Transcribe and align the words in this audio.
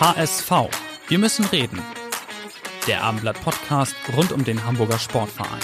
HSV. 0.00 0.52
Wir 1.08 1.18
müssen 1.18 1.44
reden. 1.46 1.80
Der 2.86 3.02
Abendblatt 3.02 3.42
Podcast 3.42 3.96
rund 4.16 4.30
um 4.30 4.44
den 4.44 4.64
Hamburger 4.64 4.96
Sportverein. 4.96 5.58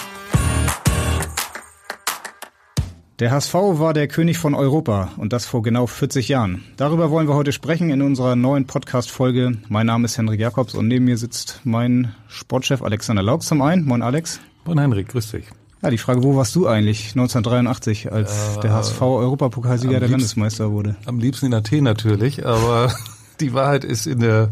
Der 3.21 3.31
HSV 3.31 3.55
war 3.55 3.95
der 3.95 4.09
König 4.09 4.39
von 4.39 4.57
Europa 4.57 5.13
und 5.19 5.33
das 5.33 5.47
vor 5.47 5.63
genau 5.63 5.87
40 5.87 6.29
Jahren. 6.29 6.65
Darüber 6.77 7.13
wollen 7.13 7.29
wir 7.29 7.37
heute 7.37 7.53
sprechen 7.53 7.91
in 7.91 8.03
unserer 8.03 8.35
neuen 8.35 8.67
Podcast-Folge. 8.67 9.59
Mein 9.69 9.87
Name 9.87 10.07
ist 10.07 10.19
Henrik 10.19 10.41
Jakobs 10.41 10.75
und 10.75 10.89
neben 10.89 11.05
mir 11.05 11.17
sitzt 11.17 11.61
mein 11.63 12.13
Sportchef 12.27 12.83
Alexander 12.83 13.23
Laux 13.23 13.47
zum 13.47 13.63
einen. 13.63 13.85
Moin 13.85 14.03
Alex. 14.03 14.41
Moin 14.65 14.81
Henrik, 14.81 15.11
grüß 15.11 15.31
dich. 15.31 15.45
Ja, 15.81 15.91
die 15.91 15.99
Frage, 15.99 16.25
wo 16.25 16.35
warst 16.35 16.57
du 16.57 16.67
eigentlich 16.67 17.11
1983, 17.11 18.11
als 18.11 18.57
äh, 18.57 18.61
der 18.63 18.73
HSV 18.73 19.01
Europapokalsieger 19.01 20.01
der 20.01 20.09
Landesmeister 20.09 20.73
wurde? 20.73 20.97
Am 21.05 21.21
liebsten 21.21 21.47
in 21.47 21.55
Athen 21.55 21.85
natürlich, 21.85 22.45
aber 22.45 22.93
die 23.41 23.55
Wahrheit 23.55 23.85
ist 23.85 24.07
in 24.07 24.21
der, 24.21 24.51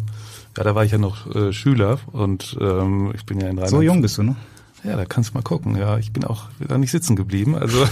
ja, 0.56 0.64
da 0.64 0.74
war 0.74 0.84
ich 0.84 0.92
ja 0.92 0.98
noch 0.98 1.34
äh, 1.34 1.52
Schüler 1.52 1.98
und 2.12 2.56
ähm, 2.60 3.12
ich 3.14 3.24
bin 3.24 3.40
ja 3.40 3.48
in 3.48 3.58
Rheinland. 3.58 3.70
So 3.70 3.82
jung 3.82 4.02
bist 4.02 4.18
du, 4.18 4.22
ne? 4.22 4.36
Ja, 4.84 4.96
da 4.96 5.04
kannst 5.04 5.30
du 5.30 5.34
mal 5.34 5.42
gucken. 5.42 5.76
Ja, 5.76 5.98
ich 5.98 6.12
bin 6.12 6.24
auch 6.24 6.46
da 6.58 6.76
nicht 6.76 6.90
sitzen 6.90 7.14
geblieben. 7.14 7.54
Also 7.54 7.86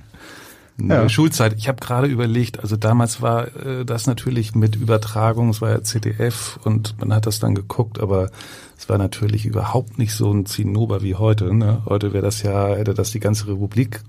ja. 0.78 1.08
Schulzeit. 1.08 1.54
Ich 1.56 1.68
habe 1.68 1.80
gerade 1.80 2.06
überlegt, 2.06 2.60
also 2.60 2.76
damals 2.76 3.20
war 3.20 3.56
äh, 3.56 3.84
das 3.84 4.06
natürlich 4.06 4.54
mit 4.54 4.76
Übertragung, 4.76 5.50
es 5.50 5.60
war 5.60 5.70
ja 5.70 5.82
ZDF 5.82 6.58
und 6.62 6.98
man 7.00 7.12
hat 7.12 7.26
das 7.26 7.40
dann 7.40 7.54
geguckt, 7.54 7.98
aber 7.98 8.30
es 8.76 8.88
war 8.88 8.98
natürlich 8.98 9.46
überhaupt 9.46 9.98
nicht 9.98 10.12
so 10.14 10.32
ein 10.32 10.46
Zinnober 10.46 11.02
wie 11.02 11.16
heute. 11.16 11.52
Ne? 11.52 11.82
Heute 11.86 12.12
wäre 12.12 12.24
das 12.24 12.42
ja, 12.42 12.68
hätte 12.68 12.94
das 12.94 13.10
die 13.10 13.20
ganze 13.20 13.48
Republik 13.48 14.02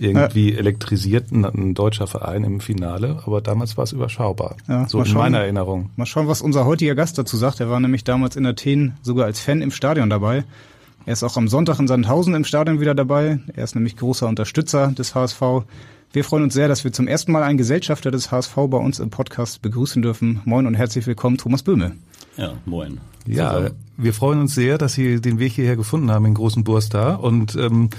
irgendwie 0.00 0.52
ja. 0.52 0.58
elektrisiert, 0.58 1.30
ein, 1.30 1.44
ein, 1.44 1.74
deutscher 1.74 2.06
Verein 2.06 2.42
im 2.44 2.60
Finale, 2.60 3.20
aber 3.26 3.40
damals 3.40 3.76
war 3.76 3.84
es 3.84 3.92
überschaubar. 3.92 4.56
Ja, 4.66 4.88
so 4.88 4.98
in 4.98 5.04
schauen, 5.04 5.18
meiner 5.18 5.40
Erinnerung. 5.40 5.90
Mal 5.96 6.06
schauen, 6.06 6.26
was 6.26 6.40
unser 6.40 6.64
heutiger 6.64 6.94
Gast 6.94 7.18
dazu 7.18 7.36
sagt. 7.36 7.60
Er 7.60 7.68
war 7.68 7.78
nämlich 7.80 8.02
damals 8.02 8.36
in 8.36 8.46
Athen 8.46 8.94
sogar 9.02 9.26
als 9.26 9.40
Fan 9.40 9.60
im 9.60 9.70
Stadion 9.70 10.08
dabei. 10.08 10.44
Er 11.04 11.12
ist 11.12 11.22
auch 11.22 11.36
am 11.36 11.48
Sonntag 11.48 11.78
in 11.78 11.86
Sandhausen 11.86 12.34
im 12.34 12.44
Stadion 12.44 12.80
wieder 12.80 12.94
dabei. 12.94 13.40
Er 13.54 13.64
ist 13.64 13.74
nämlich 13.74 13.96
großer 13.96 14.26
Unterstützer 14.26 14.88
des 14.88 15.14
HSV. 15.14 15.40
Wir 16.12 16.24
freuen 16.24 16.44
uns 16.44 16.54
sehr, 16.54 16.66
dass 16.66 16.82
wir 16.82 16.92
zum 16.92 17.06
ersten 17.06 17.30
Mal 17.30 17.42
einen 17.42 17.58
Gesellschafter 17.58 18.10
des 18.10 18.32
HSV 18.32 18.54
bei 18.68 18.78
uns 18.78 19.00
im 19.00 19.10
Podcast 19.10 19.62
begrüßen 19.62 20.02
dürfen. 20.02 20.40
Moin 20.44 20.66
und 20.66 20.74
herzlich 20.74 21.06
willkommen, 21.06 21.36
Thomas 21.36 21.62
Böhme. 21.62 21.92
Ja, 22.36 22.54
moin. 22.64 23.00
Ja, 23.26 23.70
wir 23.96 24.14
freuen 24.14 24.40
uns 24.40 24.54
sehr, 24.54 24.78
dass 24.78 24.94
Sie 24.94 25.20
den 25.20 25.38
Weg 25.38 25.52
hierher 25.52 25.76
gefunden 25.76 26.10
haben 26.10 26.24
in 26.24 26.34
Großen 26.34 26.64
Burstar. 26.64 27.22
Und 27.22 27.54
ähm, 27.54 27.90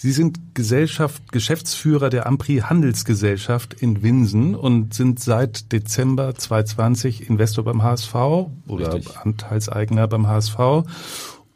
Sie 0.00 0.12
sind 0.12 0.54
Gesellschaft, 0.54 1.32
Geschäftsführer 1.32 2.08
der 2.08 2.28
Ampri 2.28 2.58
Handelsgesellschaft 2.58 3.74
in 3.74 4.00
Winsen 4.00 4.54
und 4.54 4.94
sind 4.94 5.18
seit 5.18 5.72
Dezember 5.72 6.36
2020 6.36 7.28
Investor 7.28 7.64
beim 7.64 7.82
HSV 7.82 8.14
oder 8.14 8.94
Richtig. 8.94 9.16
Anteilseigner 9.16 10.06
beim 10.06 10.28
HSV 10.28 10.84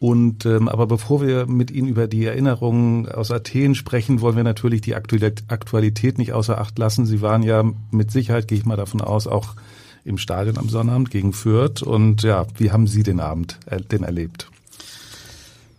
und 0.01 0.45
ähm, 0.45 0.69
aber 0.69 0.89
bevor 0.89 1.23
wir 1.25 1.47
mit 1.47 1.71
Ihnen 1.71 1.87
über 1.87 2.09
die 2.09 2.25
Erinnerungen 2.25 3.09
aus 3.09 3.31
Athen 3.31 3.77
sprechen, 3.77 4.21
wollen 4.21 4.35
wir 4.35 4.43
natürlich 4.43 4.81
die 4.81 4.97
Aktualität 4.97 6.19
nicht 6.19 6.33
außer 6.33 6.61
Acht 6.61 6.77
lassen. 6.81 7.07
Sie 7.07 7.21
waren 7.21 7.45
ja 7.45 7.63
mit 7.93 8.11
Sicherheit, 8.11 8.49
gehe 8.49 8.59
ich 8.59 8.67
mal 8.67 8.77
davon 8.77 9.01
aus, 9.01 9.29
auch 9.29 9.55
im 10.05 10.19
Stadion 10.19 10.59
am 10.59 10.69
Sonnabend 10.69 11.13
gegen 11.13 11.33
Fürth. 11.33 11.85
Und 11.85 12.25
ja, 12.25 12.49
wie 12.59 12.73
haben 12.73 12.89
Sie 12.89 13.05
den 13.05 13.21
Abend 13.21 13.61
äh, 13.67 13.81
denn 13.81 14.03
erlebt? 14.03 14.52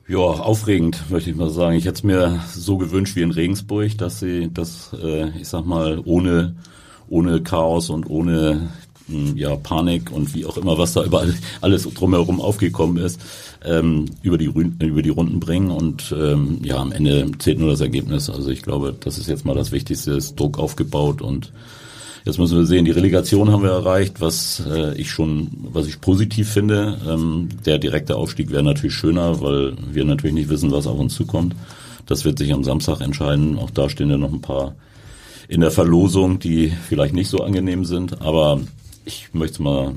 Ja, 0.08 0.18
aufregend, 0.18 1.10
möchte 1.10 1.30
ich 1.30 1.36
mal 1.36 1.50
sagen. 1.50 1.78
Ich 1.78 1.86
hätte 1.86 1.96
es 1.96 2.04
mir 2.04 2.42
so 2.54 2.78
gewünscht 2.78 3.16
wie 3.16 3.22
in 3.22 3.32
Regensburg, 3.32 3.98
dass 3.98 4.20
sie 4.20 4.50
das, 4.54 4.92
äh, 5.02 5.30
ich 5.40 5.48
sag 5.48 5.66
mal, 5.66 6.02
ohne, 6.04 6.56
ohne 7.08 7.42
Chaos 7.42 7.90
und 7.90 8.10
ohne 8.10 8.70
ja, 9.36 9.56
Panik 9.56 10.12
und 10.12 10.34
wie 10.34 10.46
auch 10.46 10.58
immer, 10.58 10.78
was 10.78 10.94
da 10.94 11.04
überall 11.04 11.34
alles 11.62 11.84
drumherum 11.84 12.42
aufgekommen 12.42 12.98
ist, 12.98 13.22
ähm, 13.64 14.06
über, 14.22 14.38
die, 14.38 14.46
über 14.46 15.02
die 15.02 15.10
Runden 15.10 15.40
bringen. 15.40 15.72
Und 15.72 16.14
ähm, 16.18 16.60
ja, 16.64 16.78
am 16.78 16.92
Ende 16.92 17.32
zählt 17.40 17.60
nur 17.60 17.70
das 17.72 17.82
Ergebnis. 17.82 18.30
Also 18.30 18.50
ich 18.50 18.62
glaube, 18.62 18.96
das 19.00 19.18
ist 19.18 19.28
jetzt 19.28 19.46
mal 19.46 19.56
das 19.56 19.72
Wichtigste, 19.72 20.12
ist 20.12 20.40
Druck 20.40 20.60
aufgebaut 20.60 21.22
und 21.22 21.52
Jetzt 22.26 22.40
müssen 22.40 22.58
wir 22.58 22.66
sehen, 22.66 22.86
die 22.86 22.92
Relegation 22.92 23.52
haben 23.52 23.64
wir 23.64 23.72
erreicht, 23.72 24.22
was 24.22 24.64
äh, 24.66 24.96
ich 24.96 25.12
schon, 25.12 25.50
was 25.74 25.88
ich 25.88 26.00
positiv 26.00 26.50
finde. 26.50 26.98
Ähm, 27.06 27.50
der 27.66 27.80
direkte 27.80 28.16
Aufstieg 28.16 28.50
wäre 28.50 28.64
natürlich 28.64 28.96
schöner, 28.96 29.42
weil 29.42 29.74
wir 29.92 30.06
natürlich 30.06 30.34
nicht 30.34 30.50
wissen, 30.50 30.72
was 30.72 30.88
auf 30.88 30.98
uns 30.98 31.16
zukommt. 31.16 31.54
Das 32.06 32.24
wird 32.24 32.38
sich 32.38 32.54
am 32.54 32.64
Samstag 32.64 33.02
entscheiden. 33.02 33.60
Auch 33.60 33.72
da 33.72 33.90
stehen 33.90 34.10
ja 34.10 34.18
noch 34.18 34.32
ein 34.32 34.42
paar 34.42 34.76
in 35.50 35.60
der 35.60 35.72
Verlosung, 35.72 36.40
die 36.40 36.72
vielleicht 36.88 37.14
nicht 37.14 37.30
so 37.30 37.40
angenehm 37.40 37.84
sind. 37.84 38.22
Aber 38.22 38.62
ich 39.04 39.34
möchte 39.34 39.62
mal 39.62 39.94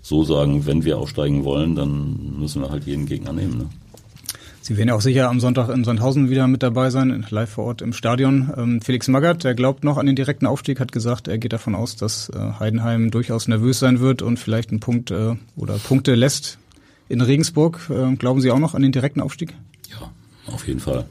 so 0.00 0.22
sagen, 0.22 0.64
wenn 0.66 0.84
wir 0.84 0.98
aufsteigen 0.98 1.44
wollen, 1.44 1.74
dann 1.74 2.38
müssen 2.38 2.62
wir 2.62 2.70
halt 2.70 2.86
jeden 2.86 3.06
Gegner 3.06 3.32
nehmen. 3.32 3.58
Ne? 3.58 3.66
Sie 4.68 4.76
werden 4.76 4.90
ja 4.90 4.94
auch 4.94 5.00
sicher 5.00 5.30
am 5.30 5.40
Sonntag 5.40 5.70
in 5.70 5.82
Sandhausen 5.82 6.28
wieder 6.28 6.46
mit 6.46 6.62
dabei 6.62 6.90
sein, 6.90 7.24
live 7.30 7.48
vor 7.48 7.64
Ort 7.64 7.80
im 7.80 7.94
Stadion. 7.94 8.52
Ähm, 8.54 8.82
Felix 8.82 9.08
Magath, 9.08 9.42
der 9.42 9.54
glaubt 9.54 9.82
noch 9.82 9.96
an 9.96 10.04
den 10.04 10.14
direkten 10.14 10.44
Aufstieg, 10.44 10.78
hat 10.78 10.92
gesagt, 10.92 11.26
er 11.26 11.38
geht 11.38 11.54
davon 11.54 11.74
aus, 11.74 11.96
dass 11.96 12.28
äh, 12.28 12.38
Heidenheim 12.60 13.10
durchaus 13.10 13.48
nervös 13.48 13.78
sein 13.78 14.00
wird 14.00 14.20
und 14.20 14.38
vielleicht 14.38 14.68
einen 14.68 14.80
Punkt 14.80 15.10
äh, 15.10 15.36
oder 15.56 15.78
Punkte 15.78 16.14
lässt 16.14 16.58
in 17.08 17.22
Regensburg. 17.22 17.88
Äh, 17.88 18.14
glauben 18.16 18.42
Sie 18.42 18.50
auch 18.50 18.58
noch 18.58 18.74
an 18.74 18.82
den 18.82 18.92
direkten 18.92 19.22
Aufstieg? 19.22 19.54
Ja, 19.90 20.12
auf 20.52 20.68
jeden 20.68 20.80
Fall. 20.80 21.06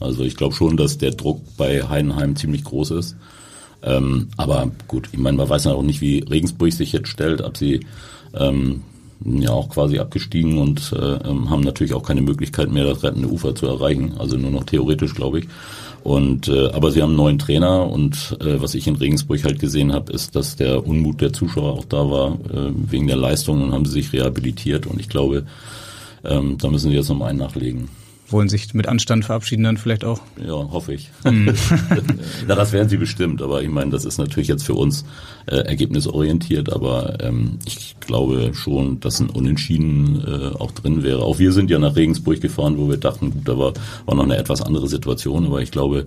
Also 0.00 0.24
ich 0.24 0.34
glaube 0.34 0.54
schon, 0.54 0.78
dass 0.78 0.96
der 0.96 1.10
Druck 1.10 1.42
bei 1.58 1.86
Heidenheim 1.86 2.34
ziemlich 2.34 2.64
groß 2.64 2.92
ist. 2.92 3.16
Ähm, 3.82 4.28
aber 4.38 4.70
gut, 4.88 5.10
ich 5.12 5.18
meine, 5.18 5.36
man 5.36 5.50
weiß 5.50 5.64
ja 5.64 5.72
auch 5.72 5.82
nicht, 5.82 6.00
wie 6.00 6.20
Regensburg 6.20 6.72
sich 6.72 6.92
jetzt 6.92 7.08
stellt, 7.08 7.42
ob 7.42 7.58
sie 7.58 7.84
ähm, 8.32 8.84
ja 9.24 9.50
auch 9.50 9.68
quasi 9.68 9.98
abgestiegen 9.98 10.58
und 10.58 10.92
äh, 10.92 11.28
ähm, 11.28 11.50
haben 11.50 11.62
natürlich 11.62 11.94
auch 11.94 12.02
keine 12.02 12.22
Möglichkeit 12.22 12.70
mehr, 12.70 12.84
das 12.84 13.02
rettende 13.02 13.28
Ufer 13.28 13.54
zu 13.54 13.66
erreichen. 13.66 14.14
Also 14.18 14.36
nur 14.36 14.50
noch 14.50 14.64
theoretisch, 14.64 15.14
glaube 15.14 15.40
ich. 15.40 15.48
Und 16.02 16.48
äh, 16.48 16.70
aber 16.70 16.90
sie 16.90 17.00
haben 17.00 17.10
einen 17.10 17.16
neuen 17.16 17.38
Trainer 17.38 17.88
und 17.88 18.36
äh, 18.40 18.60
was 18.60 18.74
ich 18.74 18.88
in 18.88 18.96
Regensburg 18.96 19.44
halt 19.44 19.60
gesehen 19.60 19.92
habe, 19.92 20.12
ist, 20.12 20.34
dass 20.34 20.56
der 20.56 20.84
Unmut 20.86 21.20
der 21.20 21.32
Zuschauer 21.32 21.72
auch 21.74 21.84
da 21.84 22.10
war 22.10 22.32
äh, 22.52 22.72
wegen 22.90 23.06
der 23.06 23.16
Leistung 23.16 23.62
und 23.62 23.72
haben 23.72 23.84
sie 23.84 23.92
sich 23.92 24.12
rehabilitiert 24.12 24.86
und 24.86 24.98
ich 24.98 25.08
glaube, 25.08 25.44
ähm, 26.24 26.58
da 26.58 26.68
müssen 26.68 26.90
sie 26.90 26.96
jetzt 26.96 27.08
noch 27.08 27.20
einen 27.20 27.38
nachlegen 27.38 27.88
wollen 28.32 28.48
sich 28.48 28.74
mit 28.74 28.88
Anstand 28.88 29.24
verabschieden 29.24 29.64
dann 29.64 29.76
vielleicht 29.76 30.04
auch. 30.04 30.20
Ja, 30.44 30.52
hoffe 30.52 30.94
ich. 30.94 31.10
Mhm. 31.24 31.54
Na, 32.46 32.54
das 32.54 32.72
werden 32.72 32.88
sie 32.88 32.96
bestimmt, 32.96 33.42
aber 33.42 33.62
ich 33.62 33.68
meine, 33.68 33.90
das 33.90 34.04
ist 34.04 34.18
natürlich 34.18 34.48
jetzt 34.48 34.64
für 34.64 34.74
uns 34.74 35.04
äh, 35.46 35.56
ergebnisorientiert, 35.56 36.72
aber 36.72 37.18
ähm, 37.20 37.58
ich 37.64 37.96
glaube 38.00 38.52
schon, 38.54 39.00
dass 39.00 39.20
ein 39.20 39.30
Unentschieden 39.30 40.24
äh, 40.26 40.56
auch 40.56 40.72
drin 40.72 41.02
wäre. 41.02 41.22
Auch 41.22 41.38
wir 41.38 41.52
sind 41.52 41.70
ja 41.70 41.78
nach 41.78 41.96
Regensburg 41.96 42.40
gefahren, 42.40 42.78
wo 42.78 42.88
wir 42.88 42.96
dachten, 42.96 43.30
gut, 43.30 43.46
da 43.48 43.58
war, 43.58 43.72
war 44.06 44.14
noch 44.14 44.24
eine 44.24 44.36
etwas 44.36 44.62
andere 44.62 44.88
Situation, 44.88 45.46
aber 45.46 45.62
ich 45.62 45.70
glaube, 45.70 46.06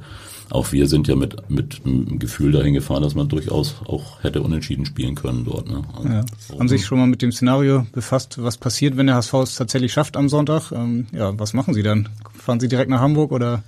auch 0.50 0.72
wir 0.72 0.88
sind 0.88 1.08
ja 1.08 1.16
mit, 1.16 1.50
mit 1.50 1.82
einem 1.86 2.20
Gefühl 2.20 2.52
dahin 2.52 2.74
gefahren, 2.74 3.02
dass 3.02 3.16
man 3.16 3.28
durchaus 3.28 3.76
auch 3.86 4.24
hätte 4.24 4.42
unentschieden 4.42 4.86
spielen 4.86 5.16
können 5.16 5.46
dort. 5.46 5.70
Ne? 5.70 5.82
Also, 5.96 6.10
ja. 6.10 6.26
Haben 6.60 6.68
Sie 6.68 6.78
sich 6.78 6.86
schon 6.86 7.00
mal 7.00 7.08
mit 7.08 7.22
dem 7.22 7.32
Szenario 7.32 7.86
befasst, 7.92 8.42
was 8.42 8.58
passiert, 8.58 8.98
wenn 8.98 9.08
der 9.08 9.16
HSV 9.16 9.34
es 9.36 9.56
tatsächlich 9.56 9.94
schafft 9.94 10.18
am 10.18 10.30
Sonntag? 10.30 10.72
Ähm, 10.72 11.08
ja, 11.12 11.38
was 11.38 11.54
machen 11.54 11.74
Sie 11.74 11.84
dann? 11.84 12.10
Fahren 12.38 12.60
Sie 12.60 12.68
direkt 12.68 12.90
nach 12.90 13.02
Hamburg 13.02 13.32
oder 13.32 13.64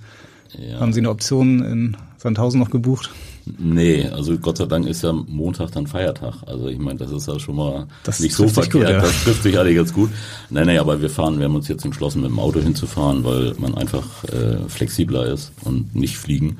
ja. 0.56 0.80
haben 0.80 0.92
Sie 0.92 1.00
eine 1.00 1.10
Option 1.10 1.64
in 1.64 1.96
Sandhausen 2.16 2.60
noch 2.60 2.70
gebucht? 2.70 3.10
Nee, 3.58 4.08
also 4.08 4.36
Gott 4.38 4.58
sei 4.58 4.66
Dank 4.66 4.86
ist 4.86 5.02
ja 5.02 5.12
Montag 5.12 5.72
dann 5.72 5.86
Feiertag. 5.86 6.34
Also 6.46 6.68
ich 6.68 6.78
meine, 6.78 6.98
das 6.98 7.10
ist 7.10 7.28
ja 7.28 7.38
schon 7.38 7.56
mal 7.56 7.86
das 8.04 8.20
nicht 8.20 8.34
so 8.34 8.48
verkehrt. 8.48 8.72
Gut, 8.72 8.82
ja. 8.82 9.00
Das 9.00 9.24
trifft 9.24 9.42
sich 9.42 9.58
alle 9.58 9.74
ganz 9.74 9.92
gut. 9.92 10.10
Nein, 10.50 10.66
nein, 10.66 10.78
aber 10.78 11.00
wir 11.00 11.10
fahren, 11.10 11.38
wir 11.38 11.46
haben 11.46 11.54
uns 11.54 11.68
jetzt 11.68 11.84
entschlossen, 11.84 12.22
mit 12.22 12.30
dem 12.30 12.38
Auto 12.38 12.60
hinzufahren, 12.60 13.24
weil 13.24 13.54
man 13.58 13.74
einfach 13.74 14.24
äh, 14.24 14.68
flexibler 14.68 15.26
ist 15.26 15.52
und 15.64 15.94
nicht 15.94 16.18
fliegen. 16.18 16.58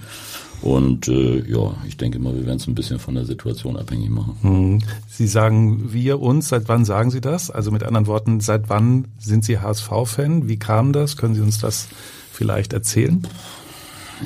Und 0.60 1.06
äh, 1.06 1.48
ja, 1.48 1.74
ich 1.86 1.96
denke 1.96 2.18
mal, 2.18 2.34
wir 2.34 2.44
werden 2.44 2.56
es 2.56 2.66
ein 2.66 2.74
bisschen 2.74 2.98
von 2.98 3.14
der 3.14 3.24
Situation 3.24 3.76
abhängig 3.76 4.10
machen. 4.10 4.36
Hm. 4.42 4.78
Sie 5.08 5.28
sagen 5.28 5.92
wir 5.92 6.20
uns, 6.20 6.48
seit 6.48 6.68
wann 6.68 6.84
sagen 6.84 7.10
Sie 7.10 7.20
das? 7.20 7.50
Also 7.50 7.70
mit 7.70 7.84
anderen 7.84 8.06
Worten, 8.06 8.40
seit 8.40 8.68
wann 8.68 9.06
sind 9.18 9.44
Sie 9.44 9.58
HSV-Fan? 9.58 10.48
Wie 10.48 10.58
kam 10.58 10.92
das? 10.92 11.16
Können 11.16 11.34
Sie 11.34 11.42
uns 11.42 11.60
das 11.60 11.88
vielleicht 12.32 12.72
erzählen? 12.72 13.22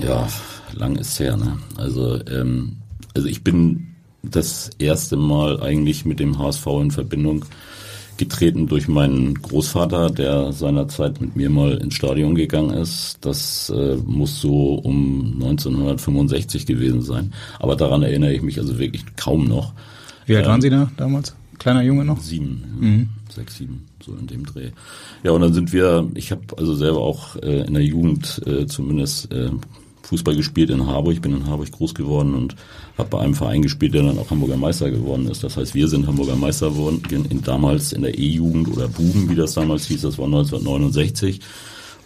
Ja, 0.02 0.26
lang 0.74 0.96
ist 0.96 1.18
her. 1.18 1.36
Ne? 1.36 1.58
Also, 1.76 2.18
ähm, 2.26 2.76
also 3.14 3.28
ich 3.28 3.44
bin 3.44 3.88
das 4.22 4.70
erste 4.78 5.16
Mal 5.16 5.62
eigentlich 5.62 6.04
mit 6.04 6.20
dem 6.20 6.38
HSV 6.38 6.66
in 6.80 6.90
Verbindung 6.90 7.44
getreten 8.16 8.66
durch 8.68 8.88
meinen 8.88 9.34
Großvater, 9.34 10.10
der 10.10 10.52
seinerzeit 10.52 11.20
mit 11.20 11.34
mir 11.34 11.50
mal 11.50 11.78
ins 11.78 11.94
Stadion 11.94 12.34
gegangen 12.34 12.70
ist. 12.70 13.18
Das 13.22 13.70
äh, 13.70 13.96
muss 14.04 14.40
so 14.40 14.74
um 14.74 15.32
1965 15.40 16.66
gewesen 16.66 17.02
sein. 17.02 17.32
Aber 17.58 17.74
daran 17.74 18.02
erinnere 18.02 18.32
ich 18.32 18.42
mich 18.42 18.58
also 18.58 18.78
wirklich 18.78 19.04
kaum 19.16 19.46
noch. 19.46 19.72
Wie 20.26 20.36
alt 20.36 20.44
ähm, 20.44 20.50
waren 20.50 20.60
Sie 20.60 20.70
da 20.70 20.90
damals? 20.96 21.34
Kleiner 21.58 21.82
Junge 21.82 22.04
noch? 22.04 22.20
Sieben, 22.20 22.64
mhm. 22.80 23.08
sechs, 23.28 23.56
sieben, 23.56 23.86
so 24.04 24.12
in 24.14 24.26
dem 24.26 24.44
Dreh. 24.44 24.70
Ja, 25.22 25.30
und 25.30 25.42
dann 25.42 25.54
sind 25.54 25.72
wir, 25.72 26.08
ich 26.14 26.32
habe 26.32 26.42
also 26.56 26.74
selber 26.74 27.00
auch 27.00 27.36
äh, 27.36 27.66
in 27.66 27.74
der 27.74 27.84
Jugend 27.84 28.42
äh, 28.46 28.66
zumindest 28.66 29.32
äh, 29.32 29.50
Fußball 30.02 30.36
gespielt 30.36 30.70
in 30.70 30.86
Harburg, 30.86 31.22
bin 31.22 31.36
in 31.36 31.46
Harburg 31.46 31.70
groß 31.72 31.94
geworden 31.94 32.34
und 32.34 32.56
habe 32.98 33.08
bei 33.08 33.20
einem 33.20 33.34
Verein 33.34 33.62
gespielt, 33.62 33.94
der 33.94 34.02
dann 34.02 34.18
auch 34.18 34.30
Hamburger 34.30 34.56
Meister 34.56 34.90
geworden 34.90 35.28
ist. 35.28 35.42
Das 35.44 35.56
heißt, 35.56 35.74
wir 35.74 35.88
sind 35.88 36.06
Hamburger 36.06 36.36
Meister 36.36 36.70
geworden, 36.70 37.02
in, 37.10 37.42
damals 37.42 37.92
in 37.92 38.02
der 38.02 38.18
E-Jugend 38.18 38.68
oder 38.68 38.88
Buben, 38.88 39.28
wie 39.30 39.34
das 39.34 39.54
damals 39.54 39.86
hieß, 39.86 40.02
das 40.02 40.18
war 40.18 40.26
1969. 40.26 41.40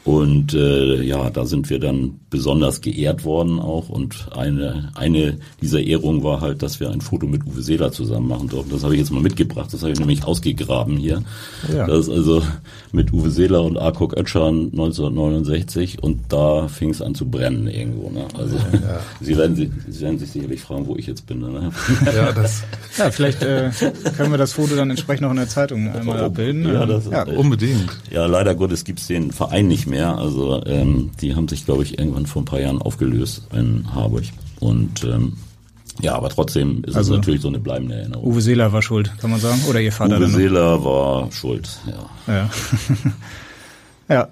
Und 0.07 0.55
äh, 0.55 1.03
ja, 1.03 1.31
da 1.31 1.47
sind 1.47 1.69
wir 1.69 1.81
dann 1.81 2.21
besonders 2.31 2.81
geehrt 2.81 3.25
worden 3.25 3.59
auch. 3.59 3.89
Und 3.89 4.29
eine, 4.37 4.93
eine 4.95 5.39
dieser 5.61 5.81
Ehrungen 5.81 6.23
war 6.23 6.41
halt, 6.41 6.63
dass 6.63 6.79
wir 6.79 6.91
ein 6.91 7.01
Foto 7.01 7.27
mit 7.27 7.45
Uwe 7.45 7.61
Seeler 7.61 7.91
zusammen 7.91 8.29
machen 8.29 8.49
durften. 8.49 8.71
Das 8.71 8.85
habe 8.85 8.95
ich 8.95 9.01
jetzt 9.01 9.11
mal 9.11 9.21
mitgebracht. 9.21 9.73
Das 9.73 9.83
habe 9.83 9.91
ich 9.91 9.99
nämlich 9.99 10.23
ausgegraben 10.23 10.97
hier. 10.97 11.25
Ja. 11.75 11.89
Das 11.89 12.07
ist 12.07 12.11
also 12.11 12.41
mit 12.93 13.13
Uwe 13.13 13.31
Seeler 13.31 13.65
und 13.65 13.79
Arkok 13.79 14.17
Ötschan 14.17 14.67
1969 14.71 16.01
und 16.05 16.21
da 16.29 16.69
fing 16.69 16.91
es 16.91 17.03
an 17.03 17.17
zu 17.17 17.29
brennen 17.29 17.67
irgendwo. 17.67 18.09
Ne? 18.09 18.29
Also 18.39 18.55
ja. 18.59 19.01
Sie, 19.21 19.37
werden, 19.37 19.57
Sie, 19.57 19.73
Sie 19.89 20.03
werden 20.03 20.21
sich 20.21 20.31
sicherlich 20.31 20.61
fragen, 20.61 20.87
wo 20.87 20.95
ich 20.95 21.09
jetzt 21.09 21.27
bin. 21.27 21.41
Ne? 21.41 21.73
Ja, 22.15 22.31
das 22.31 22.63
ja, 22.97 23.11
vielleicht 23.11 23.43
äh, 23.43 23.71
können 24.17 24.31
wir 24.31 24.39
das 24.39 24.53
Foto 24.53 24.77
dann 24.77 24.89
entsprechend 24.89 25.23
noch 25.23 25.31
in 25.33 25.39
der 25.39 25.49
Zeitung 25.49 25.89
einmal 25.91 26.21
abbilden. 26.21 26.65
Ja, 26.73 26.87
das 26.87 27.07
ja, 27.11 27.25
unbedingt. 27.25 27.91
Ja, 28.13 28.27
leider 28.27 28.55
Gottes 28.55 28.85
gibt's 28.85 29.09
den 29.09 29.33
Verein 29.33 29.67
nicht 29.67 29.89
mehr 29.89 29.96
mehr. 29.97 30.19
Also 30.19 30.65
ähm, 30.67 31.11
die 31.21 31.35
haben 31.35 31.49
sich, 31.49 31.65
glaube 31.65 31.83
ich, 31.83 31.99
irgendwann 31.99 32.27
vor 32.27 32.43
ein 32.43 32.45
paar 32.45 32.61
Jahren 32.61 32.81
aufgelöst 32.81 33.47
in 33.53 33.87
Harburg. 33.95 34.25
Und 34.61 35.05
ähm, 35.05 35.35
ja, 36.01 36.15
aber 36.15 36.29
trotzdem 36.29 36.85
ist 36.85 36.97
also, 36.97 37.15
es 37.15 37.19
natürlich 37.19 37.41
so 37.41 37.49
eine 37.49 37.59
bleibende 37.59 37.95
Erinnerung. 37.95 38.27
Uwe 38.27 38.41
Seeler 38.41 38.73
war 38.73 38.83
schuld, 38.83 39.11
kann 39.19 39.31
man 39.31 39.41
sagen? 39.41 39.63
Oder 39.69 39.81
Ihr 39.81 39.93
Vater? 39.93 40.19
Uwe 40.19 40.29
Seeler 40.29 40.85
war 40.85 41.33
schuld, 41.33 41.81
ja. 41.87 42.33
Ja. 42.35 42.51
ja. 44.15 44.29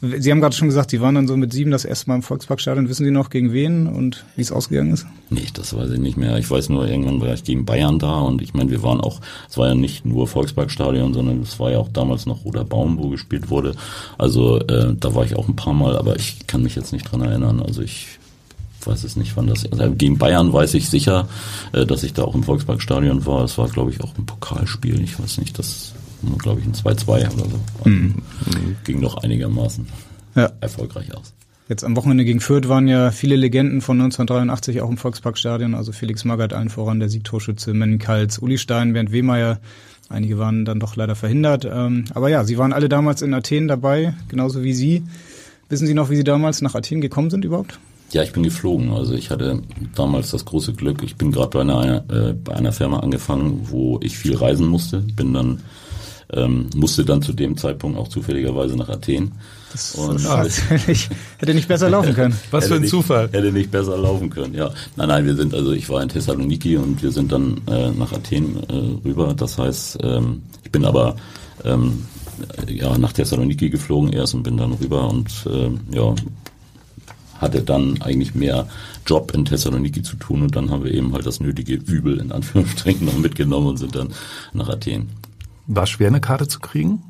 Sie 0.00 0.30
haben 0.30 0.40
gerade 0.40 0.54
schon 0.54 0.68
gesagt, 0.68 0.90
Sie 0.90 1.00
waren 1.00 1.16
dann 1.16 1.26
so 1.26 1.36
mit 1.36 1.52
sieben 1.52 1.72
das 1.72 1.84
erste 1.84 2.08
Mal 2.08 2.16
im 2.16 2.22
Volksparkstadion. 2.22 2.88
Wissen 2.88 3.04
Sie 3.04 3.10
noch, 3.10 3.30
gegen 3.30 3.52
wen 3.52 3.88
und 3.88 4.24
wie 4.36 4.42
es 4.42 4.52
ausgegangen 4.52 4.92
ist? 4.92 5.06
Nee, 5.28 5.46
das 5.54 5.74
weiß 5.74 5.90
ich 5.90 5.98
nicht 5.98 6.16
mehr. 6.16 6.38
Ich 6.38 6.48
weiß 6.48 6.68
nur, 6.68 6.86
irgendwann 6.86 7.20
war 7.20 7.34
ich 7.34 7.42
gegen 7.42 7.64
Bayern 7.64 7.98
da 7.98 8.20
und 8.20 8.40
ich 8.40 8.54
meine, 8.54 8.70
wir 8.70 8.84
waren 8.84 9.00
auch, 9.00 9.20
es 9.50 9.58
war 9.58 9.68
ja 9.68 9.74
nicht 9.74 10.06
nur 10.06 10.28
Volksparkstadion, 10.28 11.14
sondern 11.14 11.42
es 11.42 11.58
war 11.58 11.72
ja 11.72 11.78
auch 11.78 11.88
damals 11.88 12.26
noch 12.26 12.44
Roter 12.44 12.64
Baum, 12.64 12.96
wo 12.98 13.08
gespielt 13.08 13.50
wurde. 13.50 13.74
Also 14.18 14.60
äh, 14.60 14.94
da 14.94 15.16
war 15.16 15.24
ich 15.24 15.34
auch 15.34 15.48
ein 15.48 15.56
paar 15.56 15.74
Mal, 15.74 15.96
aber 15.96 16.14
ich 16.14 16.46
kann 16.46 16.62
mich 16.62 16.76
jetzt 16.76 16.92
nicht 16.92 17.10
dran 17.10 17.22
erinnern. 17.22 17.60
Also 17.60 17.82
ich 17.82 18.06
weiß 18.84 19.02
es 19.02 19.16
nicht, 19.16 19.36
wann 19.36 19.48
das. 19.48 19.70
Also 19.72 19.94
gegen 19.94 20.16
Bayern 20.16 20.52
weiß 20.52 20.74
ich 20.74 20.88
sicher, 20.88 21.28
äh, 21.72 21.86
dass 21.86 22.04
ich 22.04 22.12
da 22.12 22.22
auch 22.22 22.36
im 22.36 22.44
Volksparkstadion 22.44 23.26
war. 23.26 23.42
Es 23.42 23.58
war, 23.58 23.68
glaube 23.68 23.90
ich, 23.90 24.00
auch 24.00 24.16
ein 24.16 24.26
Pokalspiel. 24.26 25.02
Ich 25.02 25.18
weiß 25.18 25.38
nicht, 25.38 25.58
das 25.58 25.92
glaube 26.38 26.60
ich, 26.60 26.66
ein 26.66 26.74
2-2 26.74 27.32
oder 27.32 27.44
so. 27.44 27.88
Mhm. 27.88 28.14
Ging 28.84 29.00
noch 29.00 29.18
einigermaßen 29.18 29.86
ja. 30.34 30.50
erfolgreich 30.60 31.14
aus. 31.14 31.34
Jetzt 31.68 31.84
am 31.84 31.96
Wochenende 31.96 32.24
gegen 32.24 32.40
Fürth 32.40 32.68
waren 32.68 32.88
ja 32.88 33.10
viele 33.10 33.36
Legenden 33.36 33.82
von 33.82 34.00
1983 34.00 34.80
auch 34.80 34.88
im 34.88 34.96
Volksparkstadion, 34.96 35.74
also 35.74 35.92
Felix 35.92 36.24
Magath 36.24 36.54
allen 36.54 36.70
voran, 36.70 36.98
der 36.98 37.10
Siegtorschütze, 37.10 37.74
Manny 37.74 37.98
Kals, 37.98 38.38
Uli 38.38 38.56
Stein, 38.56 38.94
Bernd 38.94 39.12
Wehmeier. 39.12 39.60
Einige 40.08 40.38
waren 40.38 40.64
dann 40.64 40.80
doch 40.80 40.96
leider 40.96 41.14
verhindert. 41.14 41.66
Ähm, 41.70 42.04
aber 42.14 42.30
ja, 42.30 42.44
sie 42.44 42.56
waren 42.56 42.72
alle 42.72 42.88
damals 42.88 43.20
in 43.20 43.34
Athen 43.34 43.68
dabei, 43.68 44.14
genauso 44.28 44.62
wie 44.62 44.72
Sie. 44.72 45.02
Wissen 45.68 45.86
Sie 45.86 45.92
noch, 45.92 46.08
wie 46.08 46.16
Sie 46.16 46.24
damals 46.24 46.62
nach 46.62 46.74
Athen 46.74 47.02
gekommen 47.02 47.28
sind 47.28 47.44
überhaupt? 47.44 47.78
Ja, 48.12 48.22
ich 48.22 48.32
bin 48.32 48.42
geflogen. 48.42 48.90
Also 48.90 49.12
ich 49.12 49.30
hatte 49.30 49.60
damals 49.94 50.30
das 50.30 50.46
große 50.46 50.72
Glück. 50.72 51.02
Ich 51.02 51.16
bin 51.16 51.30
gerade 51.30 51.50
bei 51.50 51.60
einer, 51.60 52.04
äh, 52.10 52.32
bei 52.32 52.54
einer 52.54 52.72
Firma 52.72 53.00
angefangen, 53.00 53.60
wo 53.64 54.00
ich 54.02 54.16
viel 54.16 54.34
reisen 54.34 54.66
musste. 54.66 55.00
Bin 55.00 55.34
dann 55.34 55.60
ähm, 56.32 56.68
musste 56.74 57.04
dann 57.04 57.22
zu 57.22 57.32
dem 57.32 57.56
Zeitpunkt 57.56 57.98
auch 57.98 58.08
zufälligerweise 58.08 58.76
nach 58.76 58.88
Athen. 58.88 59.32
Das 59.72 59.94
und, 59.94 60.22
tatsächlich 60.22 61.08
hätte 61.38 61.54
nicht 61.54 61.68
besser 61.68 61.90
laufen 61.90 62.14
können. 62.14 62.36
Was 62.50 62.68
für 62.68 62.76
ein 62.76 62.82
nicht, 62.82 62.90
Zufall. 62.90 63.28
Hätte 63.32 63.52
nicht 63.52 63.70
besser 63.70 63.96
laufen 63.96 64.30
können, 64.30 64.54
ja. 64.54 64.70
Nein, 64.96 65.08
nein, 65.08 65.26
wir 65.26 65.36
sind, 65.36 65.54
also 65.54 65.72
ich 65.72 65.88
war 65.88 66.02
in 66.02 66.08
Thessaloniki 66.08 66.76
und 66.76 67.02
wir 67.02 67.12
sind 67.12 67.32
dann 67.32 67.60
äh, 67.66 67.90
nach 67.90 68.12
Athen 68.12 68.56
äh, 68.68 69.06
rüber. 69.06 69.34
Das 69.34 69.58
heißt, 69.58 69.98
ähm, 70.02 70.42
ich 70.64 70.70
bin 70.70 70.84
aber 70.84 71.16
ähm, 71.64 72.04
ja 72.68 72.96
nach 72.98 73.12
Thessaloniki 73.12 73.70
geflogen 73.70 74.12
erst 74.12 74.34
und 74.34 74.42
bin 74.42 74.56
dann 74.56 74.72
rüber 74.72 75.08
und 75.08 75.28
äh, 75.46 75.96
ja 75.96 76.14
hatte 77.40 77.62
dann 77.62 78.02
eigentlich 78.02 78.34
mehr 78.34 78.66
Job 79.06 79.32
in 79.34 79.44
Thessaloniki 79.44 80.02
zu 80.02 80.16
tun 80.16 80.42
und 80.42 80.56
dann 80.56 80.70
haben 80.70 80.84
wir 80.84 80.92
eben 80.92 81.12
halt 81.12 81.24
das 81.24 81.40
nötige 81.40 81.74
Übel 81.74 82.18
in 82.18 82.32
Anführungsstrichen 82.32 83.06
noch 83.06 83.16
mitgenommen 83.16 83.68
und 83.68 83.76
sind 83.76 83.94
dann 83.94 84.12
nach 84.52 84.68
Athen. 84.68 85.08
War 85.68 85.86
schwer, 85.86 86.08
eine 86.08 86.20
Karte 86.20 86.48
zu 86.48 86.60
kriegen? 86.60 87.02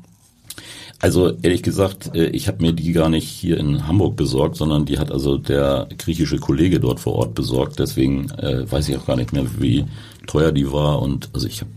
Also 1.01 1.31
ehrlich 1.41 1.63
gesagt, 1.63 2.13
äh, 2.13 2.27
ich 2.27 2.49
habe 2.49 2.61
mir 2.61 2.73
die 2.73 2.91
gar 2.91 3.07
nicht 3.07 3.27
hier 3.27 3.57
in 3.57 3.87
Hamburg 3.87 4.17
besorgt, 4.17 4.57
sondern 4.57 4.85
die 4.85 4.99
hat 4.99 5.11
also 5.11 5.37
der 5.37 5.87
griechische 5.97 6.39
Kollege 6.39 6.81
dort 6.81 6.99
vor 6.99 7.13
Ort 7.15 7.35
besorgt. 7.35 7.79
Deswegen 7.79 8.29
äh, 8.31 8.69
weiß 8.69 8.89
ich 8.89 8.97
auch 8.97 9.05
gar 9.05 9.15
nicht 9.15 9.31
mehr, 9.31 9.45
wie 9.59 9.85
teuer 10.27 10.51
die 10.51 10.69
war. 10.71 11.01
Und 11.01 11.29
also 11.33 11.47
ich 11.47 11.61
habe 11.61 11.71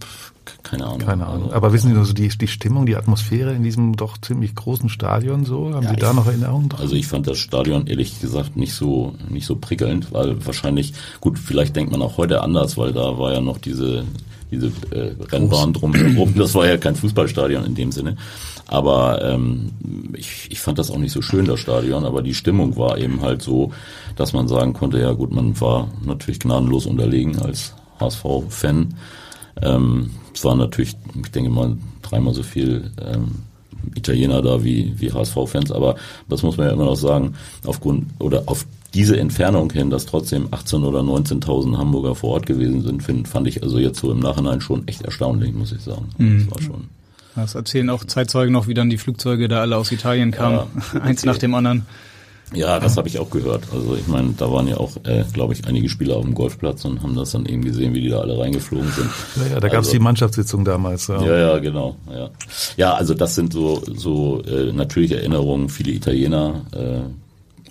keine 0.72 0.86
Ahnung. 0.86 0.98
Keine 1.00 1.26
Ahnung. 1.26 1.42
Also, 1.44 1.56
Aber 1.56 1.72
wissen 1.74 1.88
Sie 1.88 1.94
nur 1.94 2.06
so 2.06 2.14
die, 2.14 2.28
die 2.28 2.48
Stimmung, 2.48 2.86
die 2.86 2.96
Atmosphäre 2.96 3.52
in 3.52 3.62
diesem 3.62 3.94
doch 3.94 4.16
ziemlich 4.16 4.54
großen 4.54 4.88
Stadion 4.88 5.44
so? 5.44 5.74
Haben 5.74 5.82
ja, 5.82 5.90
Sie 5.90 5.96
da 5.96 6.14
noch 6.14 6.26
Erinnerungen 6.26 6.70
dran? 6.70 6.80
Also 6.80 6.96
ich 6.96 7.06
fand 7.06 7.26
das 7.26 7.36
Stadion 7.36 7.86
ehrlich 7.86 8.19
gesagt 8.22 8.56
nicht 8.56 8.72
so 8.72 9.14
nicht 9.28 9.44
so 9.44 9.56
prickelnd, 9.56 10.14
weil 10.14 10.46
wahrscheinlich 10.46 10.94
gut, 11.20 11.38
vielleicht 11.38 11.76
denkt 11.76 11.92
man 11.92 12.00
auch 12.00 12.16
heute 12.16 12.40
anders, 12.40 12.78
weil 12.78 12.94
da 12.94 13.19
war 13.19 13.34
ja 13.34 13.42
noch 13.42 13.58
diese 13.58 14.04
diese 14.50 14.69
äh, 14.92 15.14
Rennbahn 15.30 15.74
drumherum. 15.74 16.32
Das 16.36 16.54
war 16.54 16.66
ja 16.66 16.78
kein 16.78 16.96
Fußballstadion 16.96 17.66
in 17.66 17.75
dem 17.75 17.92
Sinne. 17.92 18.16
Aber 18.66 19.22
ähm, 19.22 19.72
ich, 20.14 20.48
ich 20.50 20.60
fand 20.60 20.78
das 20.78 20.90
auch 20.90 20.96
nicht 20.96 21.12
so 21.12 21.20
schön, 21.20 21.44
das 21.44 21.60
Stadion, 21.60 22.06
aber 22.06 22.22
die 22.22 22.32
Stimmung 22.32 22.78
war 22.78 22.96
eben 22.96 23.20
halt 23.20 23.42
so, 23.42 23.72
dass 24.16 24.32
man 24.32 24.48
sagen 24.48 24.72
konnte, 24.72 24.98
ja 24.98 25.12
gut, 25.12 25.34
man 25.34 25.60
war 25.60 25.88
natürlich 26.02 26.40
gnadenlos 26.40 26.86
unterlegen 26.86 27.38
als 27.40 27.75
HSV-Fan. 28.00 28.94
Ähm, 29.60 30.10
es 30.34 30.44
waren 30.44 30.58
natürlich, 30.58 30.96
ich 31.23 31.30
denke 31.30 31.50
mal, 31.50 31.76
dreimal 32.02 32.35
so 32.35 32.42
viel 32.42 32.90
ähm, 33.00 33.42
Italiener 33.95 34.42
da 34.42 34.62
wie, 34.64 34.95
wie 34.99 35.12
HSV-Fans, 35.12 35.73
aber 35.73 35.97
das 36.28 36.42
muss 36.42 36.56
man 36.56 36.68
ja 36.68 36.73
immer 36.73 36.85
noch 36.85 36.97
sagen, 36.97 37.35
aufgrund 37.64 38.06
oder 38.18 38.45
auf 38.47 38.66
diese 38.95 39.18
Entfernung 39.18 39.73
hin, 39.73 39.90
dass 39.90 40.06
trotzdem 40.06 40.49
18 40.50 40.85
oder 40.85 41.00
19.000 41.00 41.78
Hamburger 41.78 42.14
vor 42.14 42.30
Ort 42.30 42.47
gewesen 42.47 42.83
sind, 42.83 43.02
find, 43.02 43.26
fand 43.26 43.49
ich 43.49 43.62
also 43.62 43.78
jetzt 43.78 43.99
so 43.99 44.12
im 44.12 44.21
Nachhinein 44.21 44.61
schon 44.61 44.87
echt 44.87 45.02
erstaunlich, 45.02 45.54
muss 45.54 45.73
ich 45.73 45.80
sagen. 45.80 46.11
Mhm. 46.18 46.47
Das 46.47 46.50
war 46.50 46.62
schon. 46.62 46.85
Das 47.35 47.54
erzählen 47.54 47.88
auch 47.88 48.04
Zeitzeugen 48.04 48.52
noch, 48.52 48.68
wie 48.68 48.75
dann 48.75 48.90
die 48.90 48.99
Flugzeuge 48.99 49.49
da 49.49 49.62
alle 49.62 49.76
aus 49.76 49.90
Italien 49.90 50.30
kamen, 50.30 50.66
ja, 50.92 51.00
eins 51.00 51.25
nach 51.25 51.38
dem 51.38 51.54
anderen. 51.54 51.87
Ja, 52.54 52.78
das 52.78 52.97
habe 52.97 53.09
ich 53.09 53.18
auch 53.18 53.30
gehört. 53.30 53.64
Also 53.73 53.97
ich 53.97 54.06
meine, 54.06 54.35
da 54.37 54.50
waren 54.50 54.68
ja 54.68 54.76
auch, 54.76 54.90
äh, 55.04 55.25
glaube 55.32 55.54
ich, 55.54 55.66
einige 55.66 55.88
Spieler 55.88 56.16
auf 56.16 56.25
dem 56.25 56.35
Golfplatz 56.35 56.85
und 56.85 57.02
haben 57.02 57.14
das 57.14 57.32
dann 57.32 57.47
eben 57.47 57.62
gesehen, 57.62 57.94
wie 57.94 58.00
die 58.02 58.09
da 58.09 58.21
alle 58.21 58.38
reingeflogen 58.38 58.90
sind. 58.90 59.11
Ja, 59.37 59.54
ja 59.54 59.61
da 59.61 59.68
gab 59.68 59.80
es 59.80 59.88
also, 59.88 59.92
die 59.92 59.99
Mannschaftssitzung 60.00 60.64
damals. 60.64 61.06
Ja. 61.09 61.23
ja, 61.23 61.37
ja, 61.37 61.59
genau. 61.59 61.97
Ja, 62.11 62.30
ja 62.76 62.94
also 62.94 63.14
das 63.14 63.35
sind 63.35 63.52
so 63.52 63.82
so 63.94 64.42
äh, 64.42 64.73
natürliche 64.73 65.16
Erinnerungen. 65.16 65.68
Viele 65.68 65.92
Italiener, 65.92 66.64
äh, 66.73 67.22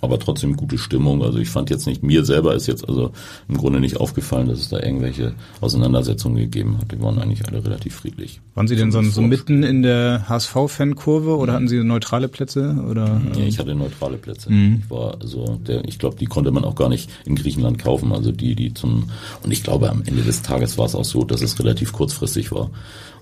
aber 0.02 0.18
trotzdem 0.18 0.56
gute 0.56 0.78
Stimmung. 0.78 1.22
Also 1.22 1.38
ich 1.38 1.48
fand 1.48 1.70
jetzt 1.70 1.86
nicht, 1.86 2.02
mir 2.02 2.24
selber 2.24 2.54
ist 2.54 2.66
jetzt 2.66 2.86
also 2.88 3.12
im 3.48 3.56
Grunde 3.56 3.78
nicht 3.78 3.98
aufgefallen, 3.98 4.48
dass 4.48 4.58
es 4.58 4.68
da 4.68 4.80
irgendwelche 4.80 5.34
Auseinandersetzungen 5.60 6.36
gegeben 6.36 6.76
hat. 6.78 6.90
Die 6.90 7.00
waren 7.00 7.20
eigentlich 7.20 7.46
alle 7.46 7.64
relativ 7.64 7.94
friedlich. 7.94 8.40
Waren 8.56 8.66
Sie 8.66 8.74
denn 8.74 8.90
so, 8.90 9.00
so 9.02 9.22
mitten 9.22 9.62
in 9.62 9.82
der 9.82 10.28
HSV-Fankurve 10.28 11.36
oder 11.36 11.52
hatten 11.52 11.68
Sie 11.68 11.82
neutrale 11.84 12.26
Plätze? 12.26 12.84
Oder? 12.90 13.20
Nee, 13.34 13.46
ich 13.46 13.60
hatte 13.60 13.76
neutrale 13.76 14.16
Plätze. 14.16 14.52
Mhm. 14.52 14.82
Ich 14.82 14.90
war 14.90 15.20
also 15.20 15.60
der, 15.66 15.84
ich 15.84 16.00
glaube, 16.00 16.16
die 16.16 16.26
konnte 16.26 16.50
man 16.50 16.64
auch 16.64 16.74
gar 16.74 16.88
nicht 16.88 17.08
in 17.24 17.36
Griechenland 17.36 17.78
kaufen. 17.78 18.12
Also 18.12 18.32
die, 18.32 18.56
die 18.56 18.74
zum 18.74 19.04
und 19.44 19.52
ich 19.52 19.62
glaube 19.62 19.88
am 19.88 20.02
Ende 20.04 20.22
des 20.22 20.42
Tages 20.42 20.78
war 20.78 20.86
es 20.86 20.96
auch 20.96 21.04
so, 21.04 21.22
dass 21.22 21.42
es 21.42 21.60
relativ 21.60 21.92
kurzfristig 21.92 22.50
war. 22.50 22.70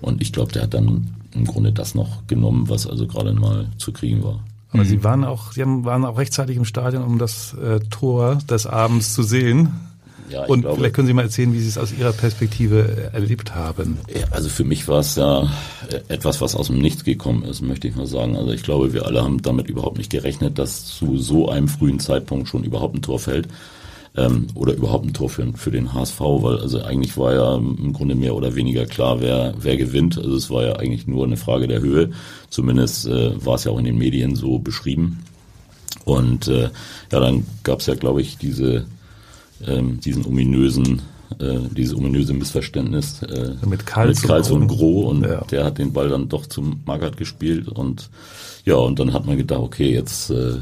Und 0.01 0.19
ich 0.19 0.33
glaube, 0.33 0.51
der 0.51 0.63
hat 0.63 0.73
dann 0.73 1.11
im 1.35 1.45
Grunde 1.45 1.71
das 1.71 1.93
noch 1.93 2.25
genommen, 2.25 2.69
was 2.69 2.87
also 2.87 3.05
gerade 3.05 3.33
mal 3.33 3.67
zu 3.77 3.93
kriegen 3.93 4.23
war. 4.23 4.43
Aber 4.73 4.83
mhm. 4.83 4.87
Sie 4.87 5.03
waren 5.03 5.23
auch, 5.23 5.51
Sie 5.51 5.61
haben, 5.61 5.85
waren 5.85 6.05
auch 6.05 6.17
rechtzeitig 6.17 6.57
im 6.57 6.65
Stadion, 6.65 7.03
um 7.03 7.19
das 7.19 7.53
äh, 7.53 7.79
Tor 7.89 8.39
des 8.49 8.65
Abends 8.65 9.13
zu 9.13 9.23
sehen. 9.23 9.69
Ja, 10.29 10.45
und 10.45 10.61
glaube, 10.61 10.77
vielleicht 10.77 10.95
können 10.95 11.07
Sie 11.07 11.13
mal 11.13 11.23
erzählen, 11.23 11.51
wie 11.53 11.59
Sie 11.59 11.67
es 11.67 11.77
aus 11.77 11.91
Ihrer 11.91 12.13
Perspektive 12.13 13.09
äh, 13.11 13.15
erlebt 13.15 13.53
haben. 13.53 13.97
Ja, 14.13 14.27
also 14.31 14.47
für 14.47 14.63
mich 14.63 14.87
war 14.87 14.99
es 14.99 15.15
ja 15.15 15.43
äh, 15.89 15.99
etwas, 16.07 16.39
was 16.39 16.55
aus 16.55 16.67
dem 16.67 16.79
Nichts 16.79 17.03
gekommen 17.03 17.43
ist, 17.43 17.61
möchte 17.61 17.87
ich 17.87 17.95
mal 17.95 18.07
sagen. 18.07 18.37
Also 18.37 18.51
ich 18.51 18.63
glaube, 18.63 18.93
wir 18.93 19.05
alle 19.05 19.23
haben 19.23 19.41
damit 19.41 19.67
überhaupt 19.67 19.97
nicht 19.97 20.09
gerechnet, 20.09 20.57
dass 20.57 20.85
zu 20.85 21.17
so 21.17 21.49
einem 21.49 21.67
frühen 21.67 21.99
Zeitpunkt 21.99 22.47
schon 22.47 22.63
überhaupt 22.63 22.95
ein 22.95 23.01
Tor 23.01 23.19
fällt. 23.19 23.49
Ähm, 24.15 24.47
oder 24.55 24.73
überhaupt 24.73 25.05
ein 25.05 25.13
Tor 25.13 25.29
für, 25.29 25.53
für 25.53 25.71
den 25.71 25.93
HSV, 25.93 26.19
weil 26.19 26.57
also 26.59 26.81
eigentlich 26.81 27.17
war 27.17 27.33
ja 27.33 27.55
im 27.55 27.93
Grunde 27.93 28.15
mehr 28.15 28.35
oder 28.35 28.55
weniger 28.55 28.85
klar, 28.85 29.21
wer, 29.21 29.53
wer 29.59 29.77
gewinnt. 29.77 30.17
Also 30.17 30.35
es 30.35 30.49
war 30.49 30.63
ja 30.63 30.75
eigentlich 30.75 31.07
nur 31.07 31.25
eine 31.25 31.37
Frage 31.37 31.67
der 31.67 31.81
Höhe. 31.81 32.11
Zumindest 32.49 33.07
äh, 33.07 33.45
war 33.45 33.55
es 33.55 33.63
ja 33.63 33.71
auch 33.71 33.79
in 33.79 33.85
den 33.85 33.97
Medien 33.97 34.35
so 34.35 34.59
beschrieben. 34.59 35.23
Und 36.03 36.47
äh, 36.47 36.69
ja, 37.11 37.19
dann 37.19 37.45
gab 37.63 37.79
es 37.79 37.85
ja, 37.85 37.95
glaube 37.95 38.21
ich, 38.21 38.37
diese, 38.37 38.85
ähm, 39.65 39.99
diesen 40.01 40.25
ominösen 40.25 41.01
äh, 41.39 41.59
dieses 41.71 41.95
ominöse 41.95 42.33
Missverständnis 42.33 43.23
äh, 43.23 43.55
mit 43.65 43.85
Karls, 43.85 44.21
mit 44.21 44.27
Karls 44.27 44.51
und, 44.51 44.63
und 44.63 44.67
Gro 44.67 45.09
und 45.09 45.23
ja. 45.23 45.41
der 45.45 45.63
hat 45.63 45.77
den 45.77 45.93
Ball 45.93 46.09
dann 46.09 46.27
doch 46.27 46.45
zum 46.45 46.81
Magath 46.85 47.15
gespielt 47.15 47.69
und 47.69 48.09
ja 48.65 48.75
und 48.75 48.99
dann 48.99 49.13
hat 49.13 49.25
man 49.25 49.37
gedacht 49.37 49.61
okay 49.61 49.93
jetzt 49.93 50.29
äh, 50.29 50.57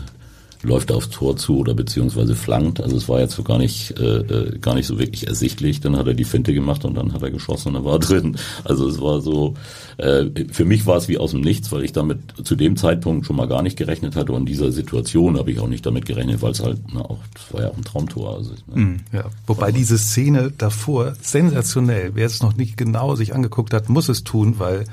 läuft 0.61 0.89
er 0.89 0.97
aufs 0.97 1.09
Tor 1.09 1.37
zu 1.37 1.59
oder 1.59 1.73
beziehungsweise 1.73 2.35
flankt. 2.35 2.81
Also 2.81 2.97
es 2.97 3.07
war 3.07 3.19
jetzt 3.19 3.35
so 3.35 3.43
gar 3.43 3.57
nicht, 3.57 3.97
äh, 3.97 4.17
äh, 4.17 4.59
gar 4.59 4.75
nicht 4.75 4.87
so 4.87 4.99
wirklich 4.99 5.27
ersichtlich. 5.27 5.79
Dann 5.79 5.95
hat 5.95 6.07
er 6.07 6.13
die 6.13 6.25
Finte 6.25 6.53
gemacht 6.53 6.83
und 6.83 6.95
dann 6.95 7.13
hat 7.13 7.21
er 7.21 7.31
geschossen 7.31 7.69
und 7.69 7.75
er 7.75 7.85
war 7.85 7.99
drin. 7.99 8.37
Also 8.65 8.87
es 8.87 8.99
war 8.99 9.21
so, 9.21 9.53
äh, 9.97 10.25
für 10.51 10.65
mich 10.65 10.85
war 10.85 10.97
es 10.97 11.07
wie 11.07 11.17
aus 11.17 11.31
dem 11.31 11.41
Nichts, 11.41 11.71
weil 11.71 11.83
ich 11.83 11.93
damit 11.93 12.19
zu 12.43 12.55
dem 12.55 12.75
Zeitpunkt 12.75 13.25
schon 13.25 13.37
mal 13.37 13.47
gar 13.47 13.61
nicht 13.61 13.77
gerechnet 13.77 14.15
hatte 14.15 14.33
und 14.33 14.41
in 14.41 14.45
dieser 14.47 14.71
Situation 14.71 15.37
habe 15.37 15.51
ich 15.51 15.59
auch 15.59 15.67
nicht 15.67 15.85
damit 15.85 16.05
gerechnet, 16.05 16.41
weil 16.41 16.51
es 16.51 16.61
halt, 16.61 16.79
na, 16.93 17.01
auch, 17.01 17.19
das 17.33 17.53
war 17.53 17.61
ja 17.61 17.69
auch 17.69 17.77
ein 17.77 17.83
Traumtor. 17.83 18.35
Also, 18.35 18.51
ne, 18.73 18.97
ja, 19.13 19.25
wobei 19.47 19.71
diese 19.71 19.97
Szene 19.97 20.51
davor 20.57 21.13
sensationell, 21.21 22.11
wer 22.15 22.25
es 22.25 22.41
noch 22.41 22.57
nicht 22.57 22.75
genau 22.75 23.15
sich 23.15 23.33
angeguckt 23.33 23.73
hat, 23.73 23.87
muss 23.87 24.09
es 24.09 24.23
tun, 24.23 24.55
weil 24.57 24.85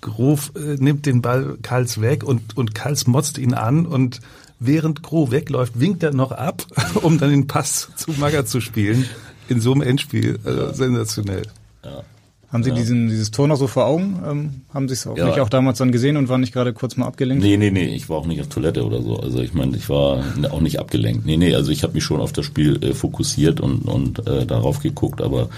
Grof 0.00 0.52
äh, 0.56 0.76
nimmt 0.82 1.06
den 1.06 1.22
Ball 1.22 1.56
Karls 1.62 2.00
weg 2.00 2.24
und, 2.24 2.56
und 2.56 2.74
Karls 2.74 3.06
motzt 3.06 3.38
ihn 3.38 3.54
an 3.54 3.86
und 3.86 4.20
während 4.66 5.02
Gro 5.02 5.30
wegläuft, 5.30 5.78
winkt 5.78 6.02
er 6.02 6.12
noch 6.12 6.32
ab, 6.32 6.64
um 7.02 7.18
dann 7.18 7.30
den 7.30 7.46
Pass 7.46 7.90
zu 7.96 8.12
Maga 8.12 8.44
zu 8.44 8.60
spielen. 8.60 9.06
In 9.48 9.60
so 9.60 9.72
einem 9.72 9.82
Endspiel. 9.82 10.38
Also 10.44 10.72
sensationell. 10.72 11.42
Ja. 11.84 12.04
Haben 12.52 12.64
Sie 12.64 12.68
ja. 12.68 12.76
diesen, 12.76 13.08
dieses 13.08 13.30
Tor 13.30 13.48
noch 13.48 13.56
so 13.56 13.66
vor 13.66 13.86
Augen? 13.86 14.20
Ähm, 14.28 14.50
haben 14.74 14.86
Sie 14.86 14.92
es 14.92 15.06
auch 15.06 15.16
ja. 15.16 15.26
nicht 15.26 15.40
auch 15.40 15.48
damals 15.48 15.78
dann 15.78 15.90
gesehen 15.90 16.18
und 16.18 16.28
waren 16.28 16.42
nicht 16.42 16.52
gerade 16.52 16.74
kurz 16.74 16.98
mal 16.98 17.06
abgelenkt? 17.06 17.42
Nee, 17.42 17.56
nee, 17.56 17.70
nee, 17.70 17.86
ich 17.86 18.10
war 18.10 18.18
auch 18.18 18.26
nicht 18.26 18.42
auf 18.42 18.48
Toilette 18.48 18.84
oder 18.84 19.00
so. 19.00 19.16
Also 19.16 19.40
ich 19.40 19.54
meine, 19.54 19.74
ich 19.74 19.88
war 19.88 20.22
auch 20.50 20.60
nicht 20.60 20.78
abgelenkt. 20.78 21.24
Nee, 21.24 21.38
nee, 21.38 21.54
also 21.54 21.72
ich 21.72 21.82
habe 21.82 21.94
mich 21.94 22.04
schon 22.04 22.20
auf 22.20 22.32
das 22.34 22.44
Spiel 22.44 22.84
äh, 22.84 22.92
fokussiert 22.92 23.62
und, 23.62 23.88
und 23.88 24.28
äh, 24.28 24.44
darauf 24.44 24.80
geguckt, 24.80 25.22
aber 25.22 25.48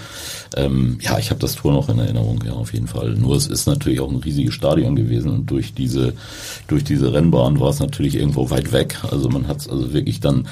ähm, 0.55 0.97
ja, 1.01 1.19
ich 1.19 1.31
habe 1.31 1.39
das 1.41 1.55
Tor 1.55 1.73
noch 1.73 1.89
in 1.89 1.99
Erinnerung, 1.99 2.41
ja, 2.45 2.53
auf 2.53 2.71
jeden 2.71 2.87
Fall. 2.87 3.15
Nur 3.15 3.35
es 3.35 3.47
ist 3.47 3.67
natürlich 3.67 3.99
auch 3.99 4.09
ein 4.09 4.15
riesiges 4.15 4.53
Stadion 4.53 4.95
gewesen 4.95 5.31
und 5.31 5.51
durch 5.51 5.73
diese, 5.73 6.13
durch 6.67 6.85
diese 6.85 7.11
Rennbahn 7.11 7.59
war 7.59 7.71
es 7.71 7.81
natürlich 7.81 8.15
irgendwo 8.15 8.49
weit 8.51 8.71
weg. 8.71 8.99
Also 9.11 9.27
man 9.27 9.49
hat 9.49 9.57
es 9.57 9.67
also 9.67 9.91
wirklich 9.91 10.21
dann 10.21 10.47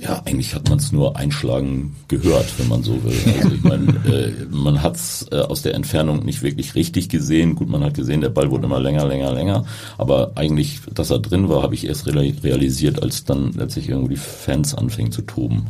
ja, 0.00 0.22
eigentlich 0.24 0.54
hat 0.54 0.68
man 0.68 0.78
es 0.78 0.92
nur 0.92 1.16
einschlagen 1.16 1.96
gehört, 2.06 2.46
wenn 2.58 2.68
man 2.68 2.82
so 2.82 3.02
will. 3.02 3.16
Also 3.36 3.54
ich 3.54 3.62
meine, 3.64 3.86
äh, 4.06 4.32
man 4.50 4.82
hat 4.82 4.96
es 4.96 5.26
äh, 5.32 5.36
aus 5.36 5.62
der 5.62 5.74
Entfernung 5.74 6.24
nicht 6.24 6.42
wirklich 6.42 6.74
richtig 6.74 7.08
gesehen. 7.08 7.56
Gut, 7.56 7.68
man 7.68 7.82
hat 7.82 7.94
gesehen, 7.94 8.20
der 8.20 8.28
Ball 8.28 8.50
wurde 8.50 8.66
immer 8.66 8.80
länger, 8.80 9.06
länger, 9.06 9.32
länger. 9.32 9.64
Aber 9.96 10.32
eigentlich, 10.36 10.80
dass 10.94 11.10
er 11.10 11.18
drin 11.18 11.48
war, 11.48 11.62
habe 11.62 11.74
ich 11.74 11.86
erst 11.86 12.06
realisiert, 12.06 13.02
als 13.02 13.24
dann 13.24 13.52
letztlich 13.52 13.88
irgendwie 13.88 14.14
die 14.14 14.20
Fans 14.20 14.74
anfingen 14.74 15.10
zu 15.10 15.22
toben. 15.22 15.66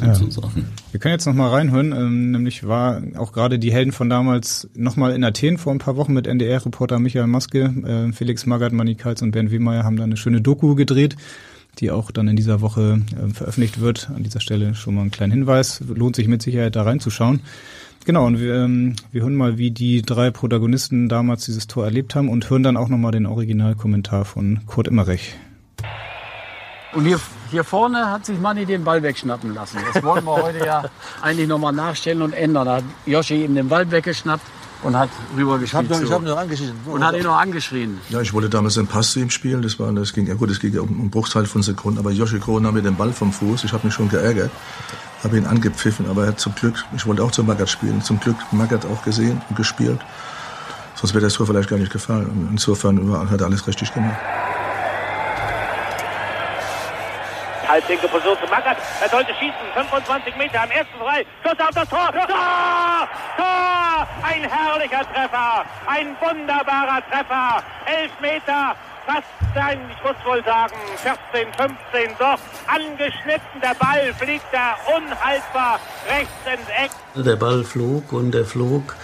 Ja. 0.00 0.14
So 0.14 0.42
Wir 0.92 1.00
können 1.00 1.14
jetzt 1.14 1.26
noch 1.26 1.34
mal 1.34 1.50
reinhören. 1.50 1.92
Ähm, 1.92 2.30
nämlich 2.30 2.66
war 2.66 3.02
auch 3.16 3.32
gerade 3.32 3.58
die 3.58 3.72
Helden 3.72 3.92
von 3.92 4.08
damals 4.08 4.68
noch 4.74 4.96
mal 4.96 5.12
in 5.12 5.24
Athen 5.24 5.58
vor 5.58 5.72
ein 5.72 5.78
paar 5.78 5.96
Wochen 5.96 6.12
mit 6.12 6.26
NDR-Reporter 6.26 6.98
Michael 7.00 7.26
Maske, 7.26 7.74
äh, 7.86 8.12
Felix 8.12 8.46
Magath, 8.46 8.72
Manny 8.72 8.94
Kals 8.94 9.22
und 9.22 9.32
Bernd 9.32 9.50
Wiemeyer 9.50 9.84
haben 9.84 9.96
da 9.96 10.04
eine 10.04 10.16
schöne 10.16 10.40
Doku 10.40 10.74
gedreht 10.74 11.16
die 11.80 11.90
auch 11.90 12.10
dann 12.10 12.28
in 12.28 12.36
dieser 12.36 12.60
Woche 12.60 13.00
äh, 13.12 13.32
veröffentlicht 13.32 13.80
wird. 13.80 14.10
An 14.14 14.22
dieser 14.22 14.40
Stelle 14.40 14.74
schon 14.74 14.94
mal 14.94 15.02
ein 15.02 15.10
kleiner 15.10 15.34
Hinweis. 15.34 15.82
Lohnt 15.86 16.16
sich 16.16 16.28
mit 16.28 16.42
Sicherheit 16.42 16.76
da 16.76 16.82
reinzuschauen. 16.82 17.40
Genau, 18.04 18.26
und 18.26 18.38
wir, 18.38 18.54
ähm, 18.56 18.96
wir 19.12 19.22
hören 19.22 19.34
mal, 19.34 19.56
wie 19.56 19.70
die 19.70 20.02
drei 20.02 20.30
Protagonisten 20.30 21.08
damals 21.08 21.46
dieses 21.46 21.66
Tor 21.66 21.84
erlebt 21.84 22.14
haben 22.14 22.28
und 22.28 22.50
hören 22.50 22.62
dann 22.62 22.76
auch 22.76 22.88
nochmal 22.88 23.12
den 23.12 23.24
Originalkommentar 23.24 24.26
von 24.26 24.60
Kurt 24.66 24.88
Immerich. 24.88 25.34
Und 26.92 27.06
hier, 27.06 27.18
hier 27.50 27.64
vorne 27.64 28.10
hat 28.10 28.26
sich 28.26 28.38
Manni 28.38 28.66
den 28.66 28.84
Ball 28.84 29.02
wegschnappen 29.02 29.54
lassen. 29.54 29.78
Das 29.92 30.02
wollen 30.02 30.24
wir 30.24 30.42
heute 30.42 30.58
ja 30.58 30.84
eigentlich 31.22 31.48
nochmal 31.48 31.72
nachstellen 31.72 32.22
und 32.22 32.34
ändern. 32.34 32.66
Da 32.66 32.76
hat 32.76 32.84
Joshi 33.06 33.44
ihm 33.44 33.54
den 33.54 33.68
Ball 33.68 33.90
weggeschnappt 33.90 34.44
und 34.84 34.96
hat 34.96 35.08
rübergespielt. 35.36 35.90
Ich 35.90 35.98
habe 35.98 36.10
hab 36.10 36.22
noch 36.22 36.36
angeschrien. 36.36 36.72
Und 36.86 37.04
hat 37.04 37.16
ihn 37.16 37.22
noch 37.22 37.38
angeschrien. 37.38 37.98
Ja, 38.10 38.20
ich 38.20 38.32
wollte 38.32 38.48
damals 38.48 38.78
einen 38.78 38.86
Pass 38.86 39.12
zu 39.12 39.20
ihm 39.20 39.30
spielen. 39.30 39.62
Das 39.62 39.78
war, 39.78 39.90
das 39.92 40.12
ging, 40.12 40.26
ja 40.26 40.34
gut, 40.34 40.50
es 40.50 40.60
ging 40.60 40.72
ja 40.72 40.82
um 40.82 40.88
einen 40.88 41.10
Bruchteil 41.10 41.46
von 41.46 41.62
Sekunden. 41.62 41.98
Aber 41.98 42.10
Joshi 42.10 42.38
Kroh 42.38 42.60
nahm 42.60 42.74
mir 42.74 42.82
den 42.82 42.96
Ball 42.96 43.12
vom 43.12 43.32
Fuß. 43.32 43.64
Ich 43.64 43.72
habe 43.72 43.86
mich 43.86 43.94
schon 43.94 44.08
geärgert. 44.08 44.50
Habe 45.22 45.38
ihn 45.38 45.46
angepfiffen. 45.46 46.06
Aber 46.08 46.22
er 46.22 46.28
hat 46.28 46.40
zum 46.40 46.54
Glück, 46.54 46.84
ich 46.94 47.06
wollte 47.06 47.24
auch 47.24 47.30
zu 47.30 47.42
Magath 47.42 47.70
spielen. 47.70 48.02
Zum 48.02 48.20
Glück 48.20 48.36
Magath 48.52 48.84
auch 48.86 49.02
gesehen 49.02 49.40
und 49.48 49.56
gespielt. 49.56 50.00
Sonst 50.94 51.14
wäre 51.14 51.24
das 51.24 51.34
Tor 51.34 51.46
vielleicht 51.46 51.68
gar 51.68 51.78
nicht 51.78 51.92
gefallen. 51.92 52.48
Insofern 52.50 53.30
hat 53.30 53.40
er 53.40 53.46
alles 53.46 53.66
richtig 53.66 53.92
gemacht. 53.92 54.16
Halblinke 57.74 58.06
Position 58.06 58.36
zu 58.38 58.46
Magath. 58.46 58.76
Er 59.00 59.08
sollte 59.08 59.34
schießen. 59.34 59.66
25 59.74 60.36
Meter 60.36 60.62
am 60.62 60.70
ersten 60.70 60.96
frei. 60.96 61.26
Schuss 61.42 61.58
auf 61.58 61.74
das 61.74 61.88
Tor. 61.88 62.08
Tor! 62.12 63.08
Tor! 63.36 64.08
Ein 64.22 64.48
herrlicher 64.48 65.02
Treffer. 65.12 65.64
Ein 65.84 66.16
wunderbarer 66.20 67.02
Treffer. 67.10 67.64
Elf 67.86 68.12
Meter. 68.20 68.76
Fast 69.06 69.26
ein, 69.56 69.80
ich 69.90 70.02
muss 70.04 70.14
wohl 70.24 70.42
sagen, 70.44 70.74
14, 71.32 71.52
15, 71.52 72.16
doch 72.18 72.38
angeschnitten. 72.68 73.60
Der 73.60 73.74
Ball 73.74 74.14
fliegt 74.14 74.46
da 74.52 74.76
unhaltbar 74.96 75.80
rechts 76.08 76.32
ins 76.46 76.68
Eck. 76.68 77.24
Der 77.24 77.36
Ball 77.36 77.64
flog 77.64 78.12
und 78.12 78.34
er 78.36 78.44
flog 78.44 78.94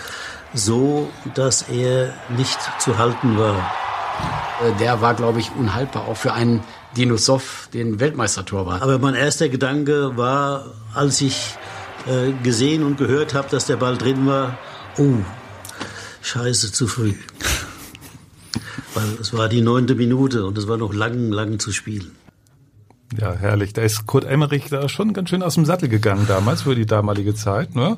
so, 0.54 1.10
dass 1.34 1.62
er 1.68 2.14
nicht 2.28 2.58
zu 2.80 2.96
halten 2.98 3.36
war. 3.36 3.56
Der 4.78 5.00
war, 5.02 5.14
glaube 5.14 5.40
ich, 5.40 5.50
unhaltbar, 5.56 6.06
auch 6.08 6.16
für 6.16 6.32
einen 6.32 6.64
Dinosov 6.96 7.68
den 7.72 8.00
Weltmeistertor 8.00 8.66
war. 8.66 8.82
Aber 8.82 8.98
mein 8.98 9.14
erster 9.14 9.48
Gedanke 9.48 10.16
war, 10.16 10.66
als 10.94 11.20
ich 11.20 11.56
äh, 12.06 12.32
gesehen 12.42 12.82
und 12.82 12.98
gehört 12.98 13.34
habe, 13.34 13.48
dass 13.50 13.66
der 13.66 13.76
Ball 13.76 13.96
drin 13.96 14.26
war, 14.26 14.58
oh, 14.98 15.18
scheiße, 16.22 16.72
zu 16.72 16.86
früh. 16.86 17.14
Weil 18.94 19.08
es 19.20 19.32
war 19.32 19.48
die 19.48 19.60
neunte 19.60 19.94
Minute 19.94 20.44
und 20.44 20.58
es 20.58 20.66
war 20.66 20.76
noch 20.76 20.92
lang, 20.92 21.30
lang 21.30 21.58
zu 21.58 21.72
spielen. 21.72 22.12
Ja, 23.18 23.32
herrlich. 23.34 23.72
Da 23.72 23.82
ist 23.82 24.06
Kurt 24.06 24.24
Emmerich 24.24 24.68
da 24.68 24.88
schon 24.88 25.12
ganz 25.12 25.30
schön 25.30 25.42
aus 25.42 25.54
dem 25.54 25.64
Sattel 25.64 25.88
gegangen 25.88 26.26
damals 26.28 26.62
für 26.62 26.74
die 26.74 26.86
damalige 26.86 27.34
Zeit. 27.34 27.74
Ne? 27.74 27.96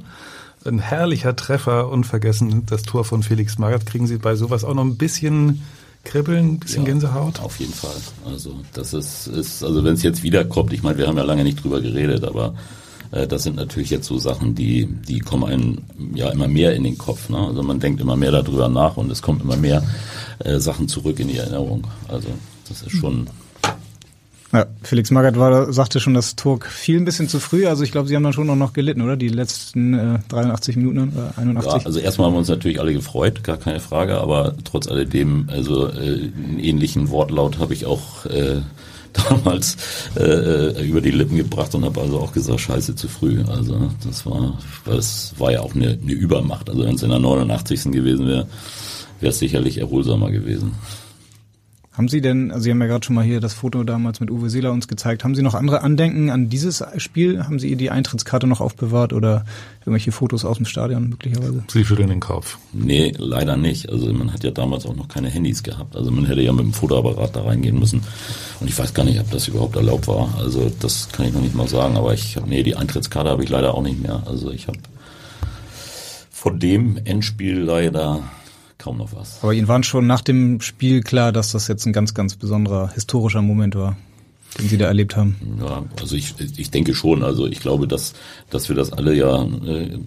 Ein 0.64 0.78
herrlicher 0.78 1.36
Treffer, 1.36 1.88
unvergessen 1.88 2.66
das 2.66 2.82
Tor 2.82 3.04
von 3.04 3.22
Felix 3.22 3.58
Magath. 3.58 3.86
Kriegen 3.86 4.06
Sie 4.06 4.18
bei 4.18 4.36
sowas 4.36 4.64
auch 4.64 4.74
noch 4.74 4.84
ein 4.84 4.96
bisschen 4.96 5.62
Kribbeln, 6.04 6.54
ein 6.54 6.58
bisschen 6.58 6.82
ja, 6.82 6.90
Gänsehaut? 6.90 7.40
Auf 7.40 7.60
jeden 7.60 7.72
Fall. 7.72 7.96
Also 8.26 8.56
das 8.72 8.92
ist, 8.92 9.28
ist 9.28 9.62
also 9.62 9.84
wenn 9.84 9.94
es 9.94 10.02
jetzt 10.02 10.22
wiederkommt, 10.22 10.72
ich 10.72 10.82
meine, 10.82 10.98
wir 10.98 11.06
haben 11.06 11.16
ja 11.16 11.22
lange 11.22 11.44
nicht 11.44 11.62
drüber 11.62 11.80
geredet, 11.80 12.24
aber 12.24 12.54
äh, 13.12 13.26
das 13.26 13.44
sind 13.44 13.56
natürlich 13.56 13.90
jetzt 13.90 14.06
so 14.06 14.18
Sachen, 14.18 14.54
die, 14.54 14.86
die 14.86 15.20
kommen 15.20 15.44
einem 15.44 15.78
ja 16.14 16.30
immer 16.30 16.48
mehr 16.48 16.74
in 16.74 16.82
den 16.82 16.98
Kopf. 16.98 17.28
Ne? 17.28 17.38
Also 17.38 17.62
man 17.62 17.78
denkt 17.78 18.00
immer 18.00 18.16
mehr 18.16 18.32
darüber 18.32 18.68
nach 18.68 18.96
und 18.96 19.10
es 19.12 19.22
kommt 19.22 19.42
immer 19.42 19.56
mehr 19.56 19.82
äh, 20.40 20.58
Sachen 20.58 20.88
zurück 20.88 21.20
in 21.20 21.28
die 21.28 21.36
Erinnerung. 21.36 21.86
Also 22.08 22.28
das 22.68 22.82
ist 22.82 22.92
schon 22.92 23.28
ja, 24.52 24.66
Felix 24.82 25.10
Magath 25.10 25.38
war, 25.38 25.72
sagte 25.72 25.98
schon, 25.98 26.12
das 26.12 26.36
Tor 26.36 26.60
fiel 26.62 26.98
ein 26.98 27.06
bisschen 27.06 27.26
zu 27.26 27.40
früh. 27.40 27.66
Also 27.66 27.84
ich 27.84 27.92
glaube, 27.92 28.08
Sie 28.08 28.14
haben 28.14 28.22
dann 28.22 28.34
schon 28.34 28.46
noch, 28.46 28.56
noch 28.56 28.74
gelitten, 28.74 29.00
oder? 29.00 29.16
Die 29.16 29.28
letzten 29.28 29.94
äh, 29.94 30.18
83 30.28 30.76
Minuten 30.76 31.10
oder 31.14 31.32
81. 31.36 31.72
Ja, 31.72 31.86
also 31.86 31.98
erstmal 31.98 32.26
haben 32.26 32.34
wir 32.34 32.40
uns 32.40 32.48
natürlich 32.48 32.78
alle 32.78 32.92
gefreut, 32.92 33.42
gar 33.44 33.56
keine 33.56 33.80
Frage. 33.80 34.18
Aber 34.18 34.54
trotz 34.64 34.88
alledem, 34.88 35.48
also 35.50 35.88
äh, 35.88 35.90
einen 35.92 36.58
ähnlichen 36.60 37.08
Wortlaut 37.08 37.58
habe 37.58 37.72
ich 37.72 37.86
auch 37.86 38.26
äh, 38.26 38.60
damals 39.30 39.76
äh, 40.16 40.86
über 40.86 41.00
die 41.00 41.10
Lippen 41.10 41.36
gebracht 41.36 41.74
und 41.74 41.84
habe 41.84 42.00
also 42.00 42.20
auch 42.20 42.32
gesagt, 42.32 42.60
scheiße 42.60 42.94
zu 42.94 43.08
früh. 43.08 43.42
Also 43.44 43.90
das 44.04 44.26
war, 44.26 44.58
das 44.84 45.34
war 45.38 45.52
ja 45.52 45.60
auch 45.60 45.74
eine, 45.74 45.98
eine 46.02 46.12
Übermacht. 46.12 46.68
Also 46.68 46.84
wenn 46.84 46.96
es 46.96 47.02
in 47.02 47.10
der 47.10 47.18
89. 47.18 47.84
gewesen 47.84 48.26
wäre, 48.26 48.46
wäre 49.20 49.30
es 49.30 49.38
sicherlich 49.38 49.78
erholsamer 49.78 50.30
gewesen. 50.30 50.72
Haben 51.92 52.08
Sie 52.08 52.22
denn, 52.22 52.50
also 52.50 52.62
Sie 52.62 52.70
haben 52.70 52.80
ja 52.80 52.86
gerade 52.86 53.04
schon 53.04 53.14
mal 53.14 53.24
hier 53.24 53.40
das 53.40 53.52
Foto 53.52 53.84
damals 53.84 54.18
mit 54.20 54.30
Uwe 54.30 54.48
Seeler 54.48 54.72
uns 54.72 54.88
gezeigt, 54.88 55.24
haben 55.24 55.34
Sie 55.34 55.42
noch 55.42 55.54
andere 55.54 55.82
Andenken 55.82 56.30
an 56.30 56.48
dieses 56.48 56.82
Spiel? 56.96 57.44
Haben 57.44 57.58
Sie 57.58 57.76
die 57.76 57.90
Eintrittskarte 57.90 58.46
noch 58.46 58.62
aufbewahrt 58.62 59.12
oder 59.12 59.44
irgendwelche 59.80 60.10
Fotos 60.10 60.46
aus 60.46 60.56
dem 60.56 60.64
Stadion 60.64 61.10
möglicherweise? 61.10 61.64
Sie 61.68 61.84
schütteln 61.84 62.08
den 62.08 62.20
Kopf. 62.20 62.56
Nee, 62.72 63.12
leider 63.18 63.58
nicht. 63.58 63.90
Also 63.90 64.10
man 64.10 64.32
hat 64.32 64.42
ja 64.42 64.52
damals 64.52 64.86
auch 64.86 64.96
noch 64.96 65.08
keine 65.08 65.28
Handys 65.28 65.62
gehabt. 65.62 65.94
Also 65.94 66.10
man 66.10 66.24
hätte 66.24 66.40
ja 66.40 66.52
mit 66.52 66.64
dem 66.64 66.72
Fotoapparat 66.72 67.36
da 67.36 67.42
reingehen 67.42 67.78
müssen. 67.78 68.00
Und 68.60 68.68
ich 68.70 68.78
weiß 68.78 68.94
gar 68.94 69.04
nicht, 69.04 69.20
ob 69.20 69.30
das 69.30 69.48
überhaupt 69.48 69.76
erlaubt 69.76 70.08
war. 70.08 70.34
Also 70.38 70.72
das 70.80 71.10
kann 71.12 71.26
ich 71.26 71.34
noch 71.34 71.42
nicht 71.42 71.54
mal 71.54 71.68
sagen. 71.68 71.98
Aber 71.98 72.14
ich 72.14 72.36
habe, 72.36 72.48
nee, 72.48 72.62
die 72.62 72.74
Eintrittskarte 72.74 73.28
habe 73.28 73.44
ich 73.44 73.50
leider 73.50 73.74
auch 73.74 73.82
nicht 73.82 74.00
mehr. 74.00 74.22
Also 74.24 74.50
ich 74.50 74.66
habe 74.66 74.78
von 76.30 76.58
dem 76.58 76.98
Endspiel 77.04 77.58
leider 77.58 78.22
kaum 78.82 78.98
noch 78.98 79.14
was. 79.14 79.38
Aber 79.42 79.54
Ihnen 79.54 79.68
war 79.68 79.82
schon 79.82 80.06
nach 80.06 80.20
dem 80.20 80.60
Spiel 80.60 81.02
klar, 81.02 81.32
dass 81.32 81.52
das 81.52 81.68
jetzt 81.68 81.86
ein 81.86 81.92
ganz, 81.92 82.14
ganz 82.14 82.36
besonderer 82.36 82.92
historischer 82.92 83.42
Moment 83.42 83.76
war. 83.76 83.96
den 84.58 84.68
Sie 84.68 84.76
da 84.76 84.86
erlebt 84.86 85.16
haben? 85.16 85.36
Ja, 85.60 85.84
also 86.00 86.16
ich, 86.16 86.34
ich 86.56 86.70
denke 86.70 86.94
schon. 86.94 87.22
Also 87.22 87.46
ich 87.46 87.60
glaube, 87.60 87.86
dass, 87.86 88.14
dass 88.50 88.68
wir 88.68 88.76
das 88.76 88.92
alle 88.92 89.14
ja, 89.14 89.44
äh, 89.44 89.98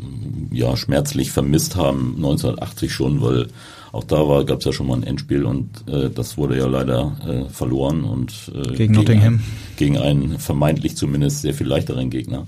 ja 0.51 0.75
schmerzlich 0.75 1.31
vermisst 1.31 1.75
haben, 1.75 2.15
1980 2.17 2.91
schon, 2.91 3.21
weil 3.21 3.47
auch 3.93 4.03
da 4.03 4.27
war, 4.27 4.43
gab 4.43 4.59
es 4.59 4.65
ja 4.65 4.73
schon 4.73 4.87
mal 4.87 4.97
ein 4.97 5.03
Endspiel 5.03 5.45
und 5.45 5.87
äh, 5.87 6.09
das 6.09 6.37
wurde 6.37 6.57
ja 6.57 6.67
leider 6.67 7.15
äh, 7.25 7.49
verloren 7.49 8.03
und 8.03 8.51
äh, 8.53 8.73
gegen 8.75 8.93
Nottingham. 8.93 9.39
Gegen 9.77 9.97
einen 9.97 10.37
vermeintlich 10.37 10.97
zumindest 10.97 11.43
sehr 11.43 11.53
viel 11.53 11.67
leichteren 11.67 12.09
Gegner. 12.09 12.45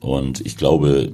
Und 0.00 0.44
ich 0.44 0.56
glaube, 0.56 1.12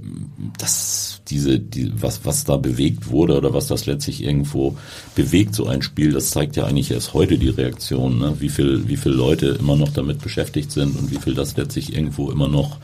dass 0.56 1.17
diese, 1.30 1.58
die, 1.58 1.92
was, 2.00 2.24
was 2.24 2.44
da 2.44 2.56
bewegt 2.56 3.10
wurde 3.10 3.36
oder 3.36 3.54
was 3.54 3.66
das 3.66 3.86
letztlich 3.86 4.22
irgendwo 4.22 4.76
bewegt, 5.14 5.54
so 5.54 5.66
ein 5.66 5.82
Spiel, 5.82 6.12
das 6.12 6.30
zeigt 6.30 6.56
ja 6.56 6.64
eigentlich 6.64 6.90
erst 6.90 7.14
heute 7.14 7.38
die 7.38 7.48
Reaktion, 7.48 8.18
ne? 8.18 8.36
wie 8.38 8.48
viel, 8.48 8.88
wie 8.88 8.96
viele 8.96 9.14
Leute 9.14 9.56
immer 9.58 9.76
noch 9.76 9.90
damit 9.90 10.20
beschäftigt 10.20 10.72
sind 10.72 10.98
und 10.98 11.10
wie 11.10 11.18
viel 11.18 11.34
das 11.34 11.56
letztlich 11.56 11.94
irgendwo 11.94 12.30
immer 12.30 12.48
noch 12.48 12.78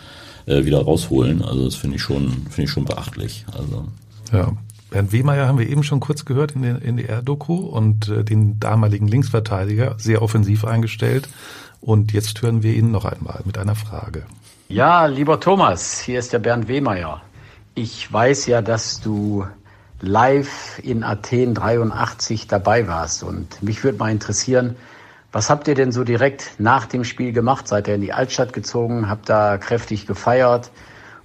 äh, 0.47 0.65
wieder 0.65 0.83
rausholen. 0.83 1.43
Also 1.43 1.65
das 1.65 1.75
finde 1.75 1.97
ich 1.97 2.03
schon, 2.03 2.31
finde 2.51 2.63
ich 2.63 2.71
schon 2.71 2.85
beachtlich. 2.85 3.45
Also. 3.53 3.87
Ja. 4.33 4.53
Bernd 4.91 5.13
Wehmeier 5.13 5.49
haben 5.49 5.59
wir 5.59 5.69
eben 5.69 5.83
schon 5.83 5.99
kurz 5.99 6.25
gehört 6.25 6.53
in 6.53 6.63
der 6.63 6.83
NDR-Doku 6.83 7.55
und 7.55 8.09
äh, 8.09 8.23
den 8.23 8.61
damaligen 8.61 9.09
Linksverteidiger 9.09 9.97
sehr 9.99 10.23
offensiv 10.23 10.65
eingestellt. 10.65 11.29
Und 11.81 12.13
jetzt 12.13 12.41
hören 12.43 12.63
wir 12.63 12.75
ihn 12.75 12.91
noch 12.91 13.05
einmal 13.05 13.43
mit 13.45 13.59
einer 13.59 13.75
Frage. 13.75 14.25
Ja, 14.69 15.07
lieber 15.07 15.41
Thomas, 15.41 16.01
hier 16.01 16.19
ist 16.19 16.33
der 16.33 16.39
Bernd 16.39 16.69
Wehmeier. 16.69 17.21
Ich 17.77 18.13
weiß 18.13 18.47
ja, 18.47 18.63
dass 18.63 19.01
du 19.01 19.47
live 20.01 20.79
in 20.83 21.03
Athen 21.03 21.55
83 21.55 22.47
dabei 22.47 22.87
warst 22.87 23.25
und 23.25 23.63
mich 23.63 23.83
würde 23.83 23.99
mal 23.99 24.13
interessieren, 24.13 24.77
was 25.33 25.51
habt 25.51 25.67
ihr 25.67 25.75
denn 25.75 25.91
so 25.91 26.05
direkt 26.05 26.53
nach 26.59 26.87
dem 26.87 27.03
Spiel 27.03 27.33
gemacht? 27.33 27.67
Seid 27.67 27.89
ihr 27.89 27.97
in 27.97 28.01
die 28.01 28.13
Altstadt 28.13 28.53
gezogen, 28.53 29.09
habt 29.09 29.29
da 29.29 29.59
kräftig 29.59 30.07
gefeiert 30.07 30.71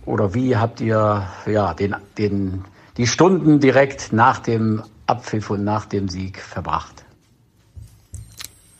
oder 0.05 0.33
wie 0.33 0.57
habt 0.57 0.81
ihr 0.81 1.27
ja 1.45 1.75
den, 1.75 1.95
den, 2.17 2.65
die 2.97 3.05
Stunden 3.05 3.59
direkt 3.59 4.11
nach 4.11 4.39
dem 4.39 4.81
Abpfiff 5.05 5.51
und 5.51 5.63
nach 5.63 5.85
dem 5.85 6.09
Sieg 6.09 6.39
verbracht? 6.39 7.05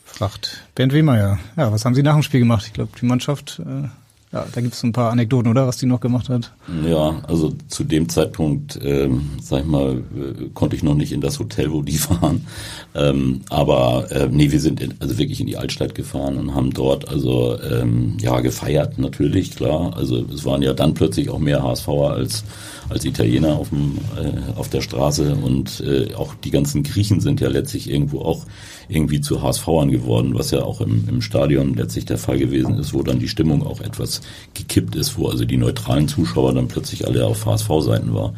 Fragt 0.06 0.66
Bernd 0.74 0.94
Wehmeier. 0.94 1.38
Ja, 1.56 1.72
was 1.72 1.86
haben 1.86 1.94
Sie 1.94 2.02
nach 2.02 2.16
dem 2.16 2.24
Spiel 2.24 2.40
gemacht? 2.40 2.66
Ich 2.66 2.74
glaube, 2.74 2.92
die 3.00 3.06
Mannschaft 3.06 3.62
äh, 3.64 3.90
ja, 4.32 4.46
da 4.54 4.62
gibt 4.62 4.76
es 4.76 4.84
ein 4.84 4.92
paar 4.92 5.12
Anekdoten, 5.12 5.50
oder, 5.50 5.66
was 5.66 5.78
die 5.78 5.88
noch 5.88 6.02
gemacht 6.02 6.30
hat? 6.30 6.52
Ja, 6.86 7.20
also 7.28 7.54
zu 7.68 7.84
dem 7.84 8.10
Zeitpunkt, 8.10 8.80
ähm, 8.84 9.30
sag 9.42 9.62
ich 9.62 9.66
mal, 9.66 9.98
äh, 9.98 10.50
konnte 10.54 10.76
ich 10.76 10.84
noch 10.84 10.94
nicht 10.94 11.12
in 11.12 11.22
das 11.22 11.40
Hotel, 11.40 11.72
wo 11.72 11.82
die 11.82 12.00
waren. 12.10 12.46
Ähm, 12.94 13.42
aber 13.50 14.06
äh, 14.12 14.28
nee, 14.30 14.52
wir 14.52 14.60
sind 14.60 14.82
in, 14.82 14.94
also 15.00 15.18
wirklich 15.18 15.42
in 15.42 15.48
die 15.48 15.58
Altstadt 15.58 15.96
gefahren 15.96 16.38
und 16.38 16.54
haben 16.54 16.72
dort 16.72 17.10
also 17.10 17.60
ähm, 17.60 18.18
ja 18.20 18.40
gefeiert, 18.42 19.00
natürlich, 19.00 19.56
klar. 19.56 19.98
Also 19.98 20.24
es 20.32 20.46
waren 20.46 20.62
ja 20.62 20.74
dann 20.74 20.94
plötzlich 20.94 21.32
auch 21.32 21.40
mehr 21.40 21.64
HSVer 21.64 22.12
als 22.12 22.44
als 22.90 23.06
Italiener 23.06 23.56
auf, 23.56 23.70
dem, 23.70 23.98
äh, 24.18 24.58
auf 24.58 24.70
der 24.70 24.82
Straße 24.82 25.36
und 25.36 25.82
äh, 25.82 26.14
auch 26.16 26.34
die 26.36 26.52
ganzen 26.52 26.84
Griechen 26.84 27.20
sind 27.22 27.40
ja 27.40 27.48
letztlich 27.48 27.90
irgendwo 27.90 28.22
auch 28.22 28.46
irgendwie 28.88 29.22
zu 29.22 29.42
HSVern 29.42 29.92
geworden, 29.92 30.34
was 30.34 30.52
ja 30.52 30.64
auch 30.64 30.82
im, 30.82 31.08
im 31.08 31.22
Stadion 31.22 31.76
letztlich 31.76 32.06
der 32.06 32.18
Fall 32.18 32.40
gewesen 32.40 32.78
ist, 32.78 32.94
wo 32.94 33.04
dann 33.04 33.20
die 33.20 33.28
Stimmung 33.28 33.66
auch 33.66 33.82
etwas 33.82 34.22
gekippt 34.56 34.96
ist, 34.96 35.18
wo 35.18 35.28
also 35.28 35.46
die 35.46 35.58
neutralen 35.58 36.08
Zuschauer 36.08 36.54
dann 36.54 36.68
plötzlich 36.68 37.08
alle 37.08 37.26
auf 37.26 37.46
HSV-Seiten 37.46 38.14
war. 38.14 38.34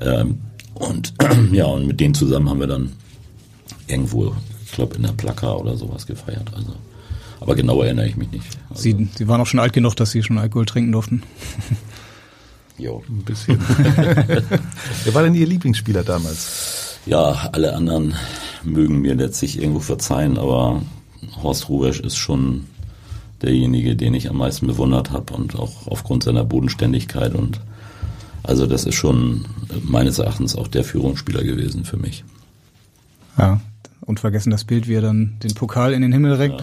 Ähm, 0.00 0.38
und 0.74 1.14
ja, 1.52 1.66
und 1.66 1.86
mit 1.86 2.00
denen 2.00 2.14
zusammen 2.14 2.48
haben 2.48 2.60
wir 2.60 2.66
dann 2.66 2.92
irgendwo, 3.86 4.34
ich 4.64 4.72
glaube 4.72 4.96
in 4.96 5.02
der 5.02 5.12
Plaka 5.12 5.52
oder 5.52 5.76
sowas 5.76 6.06
gefeiert. 6.06 6.50
Also, 6.56 6.72
aber 7.40 7.54
genau 7.54 7.82
erinnere 7.82 8.08
ich 8.08 8.16
mich 8.16 8.30
nicht. 8.30 8.46
Also, 8.70 8.82
Sie, 8.82 9.08
Sie 9.14 9.28
waren 9.28 9.40
auch 9.40 9.46
schon 9.46 9.60
alt 9.60 9.74
genug, 9.74 9.94
dass 9.94 10.10
Sie 10.10 10.22
schon 10.22 10.38
Alkohol 10.38 10.64
trinken 10.64 10.92
durften. 10.92 11.22
Jo. 12.78 13.02
Ein 13.08 13.22
bisschen. 13.22 13.58
Wer 15.04 15.14
war 15.14 15.22
denn 15.22 15.34
Ihr 15.34 15.46
Lieblingsspieler 15.46 16.02
damals? 16.02 16.98
Ja, 17.06 17.50
alle 17.52 17.74
anderen 17.74 18.14
mögen 18.64 19.00
mir 19.00 19.14
letztlich 19.14 19.60
irgendwo 19.60 19.80
verzeihen, 19.80 20.38
aber 20.38 20.82
Horst 21.42 21.68
Rubesch 21.68 22.00
ist 22.00 22.16
schon 22.16 22.64
derjenige, 23.42 23.94
den 23.94 24.14
ich 24.14 24.30
am 24.30 24.38
meisten 24.38 24.66
bewundert 24.66 25.10
habe 25.10 25.34
und 25.34 25.56
auch 25.56 25.86
aufgrund 25.86 26.24
seiner 26.24 26.44
Bodenständigkeit 26.44 27.34
und 27.34 27.60
also 28.42 28.66
das 28.66 28.84
ist 28.84 28.94
schon 28.94 29.44
meines 29.82 30.18
Erachtens 30.18 30.56
auch 30.56 30.68
der 30.68 30.84
Führungsspieler 30.84 31.42
gewesen 31.42 31.84
für 31.84 31.96
mich. 31.96 32.24
Ja, 33.38 33.60
und 34.02 34.20
vergessen 34.20 34.50
das 34.50 34.64
Bild, 34.64 34.86
wie 34.86 34.94
er 34.94 35.00
dann 35.00 35.36
den 35.42 35.54
Pokal 35.54 35.92
in 35.92 36.02
den 36.02 36.12
Himmel 36.12 36.34
reckt. 36.34 36.60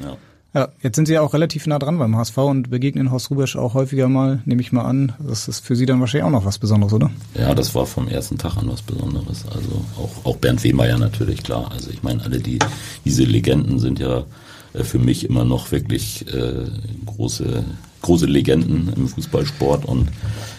Ja, 0.00 0.08
ja. 0.08 0.16
Ja, 0.52 0.68
jetzt 0.82 0.96
sind 0.96 1.06
Sie 1.06 1.12
ja 1.12 1.20
auch 1.20 1.32
relativ 1.32 1.66
nah 1.68 1.78
dran 1.78 1.98
beim 1.98 2.16
HSV 2.16 2.36
und 2.38 2.70
begegnen 2.70 3.12
Horst 3.12 3.30
Rubesch 3.30 3.54
auch 3.54 3.74
häufiger 3.74 4.08
mal, 4.08 4.42
nehme 4.46 4.60
ich 4.60 4.72
mal 4.72 4.82
an. 4.82 5.12
Das 5.20 5.46
ist 5.46 5.64
für 5.64 5.76
Sie 5.76 5.86
dann 5.86 6.00
wahrscheinlich 6.00 6.24
auch 6.24 6.30
noch 6.30 6.44
was 6.44 6.58
Besonderes, 6.58 6.92
oder? 6.92 7.10
Ja, 7.34 7.54
das 7.54 7.72
war 7.76 7.86
vom 7.86 8.08
ersten 8.08 8.36
Tag 8.36 8.56
an 8.56 8.68
was 8.68 8.82
Besonderes. 8.82 9.44
Also 9.46 9.84
auch, 9.96 10.24
auch 10.24 10.36
Bernd 10.38 10.64
Wehmeier 10.64 10.98
natürlich, 10.98 11.44
klar. 11.44 11.70
Also 11.70 11.90
ich 11.90 12.02
meine, 12.02 12.22
alle 12.24 12.40
die, 12.40 12.58
diese 13.04 13.22
Legenden 13.22 13.78
sind 13.78 14.00
ja 14.00 14.24
äh, 14.72 14.82
für 14.82 14.98
mich 14.98 15.28
immer 15.28 15.44
noch 15.44 15.70
wirklich 15.70 16.26
äh, 16.34 16.66
große, 17.06 17.64
große 18.02 18.26
Legenden 18.26 18.92
im 18.96 19.06
Fußballsport 19.06 19.84
und 19.84 20.08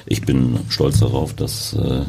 ich 0.05 0.21
bin 0.21 0.59
stolz 0.69 0.99
darauf, 0.99 1.33
dass 1.33 1.73
äh, 1.73 2.03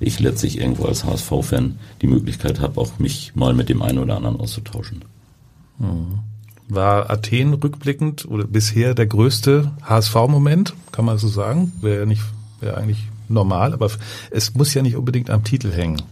ich 0.00 0.20
letztlich 0.20 0.58
irgendwo 0.58 0.84
als 0.84 1.04
HSV-Fan 1.04 1.78
die 2.02 2.08
Möglichkeit 2.08 2.60
habe, 2.60 2.78
auch 2.78 2.98
mich 2.98 3.34
mal 3.34 3.54
mit 3.54 3.70
dem 3.70 3.80
einen 3.80 4.00
oder 4.00 4.16
anderen 4.16 4.38
auszutauschen. 4.38 5.02
Mhm. 5.78 6.18
War 6.74 7.10
Athen 7.10 7.54
rückblickend 7.54 8.24
oder 8.26 8.44
bisher 8.44 8.94
der 8.94 9.06
größte 9.06 9.72
HSV-Moment, 9.82 10.74
kann 10.90 11.04
man 11.04 11.18
so 11.18 11.28
sagen? 11.28 11.72
Wäre 11.80 12.00
ja 12.00 12.06
nicht, 12.06 12.22
wäre 12.60 12.76
eigentlich 12.76 13.08
normal, 13.28 13.72
aber 13.72 13.90
es 14.30 14.54
muss 14.54 14.74
ja 14.74 14.82
nicht 14.82 14.96
unbedingt 14.96 15.30
am 15.30 15.44
Titel 15.44 15.70
hängen. 15.72 16.02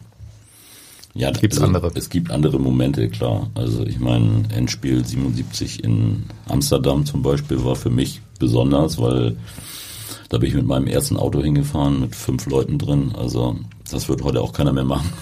Ja, 1.15 1.31
gibt's 1.31 1.57
also, 1.57 1.67
andere. 1.67 1.91
Es 1.95 2.09
gibt 2.09 2.31
andere 2.31 2.61
Momente, 2.61 3.09
klar. 3.09 3.51
Also 3.55 3.85
ich 3.85 3.99
meine, 3.99 4.45
Endspiel 4.55 5.05
77 5.05 5.83
in 5.83 6.25
Amsterdam 6.49 7.05
zum 7.05 7.23
Beispiel 7.23 7.65
war 7.65 7.75
für 7.75 7.91
mich 7.91 8.21
besonders, 8.39 8.99
weil 8.99 9.37
da 10.29 10.39
bin 10.39 10.49
ich 10.49 10.55
mit 10.55 10.67
meinem 10.67 10.87
ersten 10.87 11.17
Auto 11.17 11.43
hingefahren 11.43 12.01
mit 12.01 12.15
fünf 12.15 12.47
Leuten 12.47 12.79
drin. 12.79 13.13
Also 13.17 13.57
das 13.91 14.09
wird 14.09 14.23
heute 14.23 14.41
auch 14.41 14.53
keiner 14.53 14.73
mehr 14.73 14.85
machen. 14.85 15.13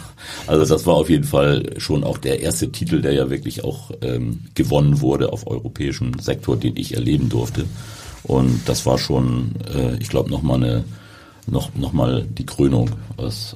Also 0.47 0.65
das 0.65 0.87
war 0.87 0.95
auf 0.95 1.11
jeden 1.11 1.25
Fall 1.25 1.75
schon 1.79 2.05
auch 2.05 2.19
der 2.19 2.41
erste 2.41 2.71
Titel, 2.71 3.01
der 3.01 3.13
ja 3.13 3.31
wirklich 3.31 3.65
auch 3.65 3.91
ähm, 4.03 4.41
gewonnen 4.55 5.01
wurde 5.01 5.33
auf 5.33 5.47
europäischem 5.47 6.19
Sektor, 6.19 6.57
den 6.57 6.77
ich 6.77 6.95
erleben 6.95 7.29
durfte. 7.29 7.65
Und 8.25 8.63
das 8.67 8.85
war 8.85 8.99
schon, 8.99 9.55
äh, 9.75 9.97
ich 10.01 10.09
glaube, 10.09 10.31
nochmal 10.31 10.63
eine 10.63 10.85
noch, 11.51 11.75
noch 11.75 11.93
mal 11.93 12.27
die 12.29 12.47
Krönung. 12.47 12.91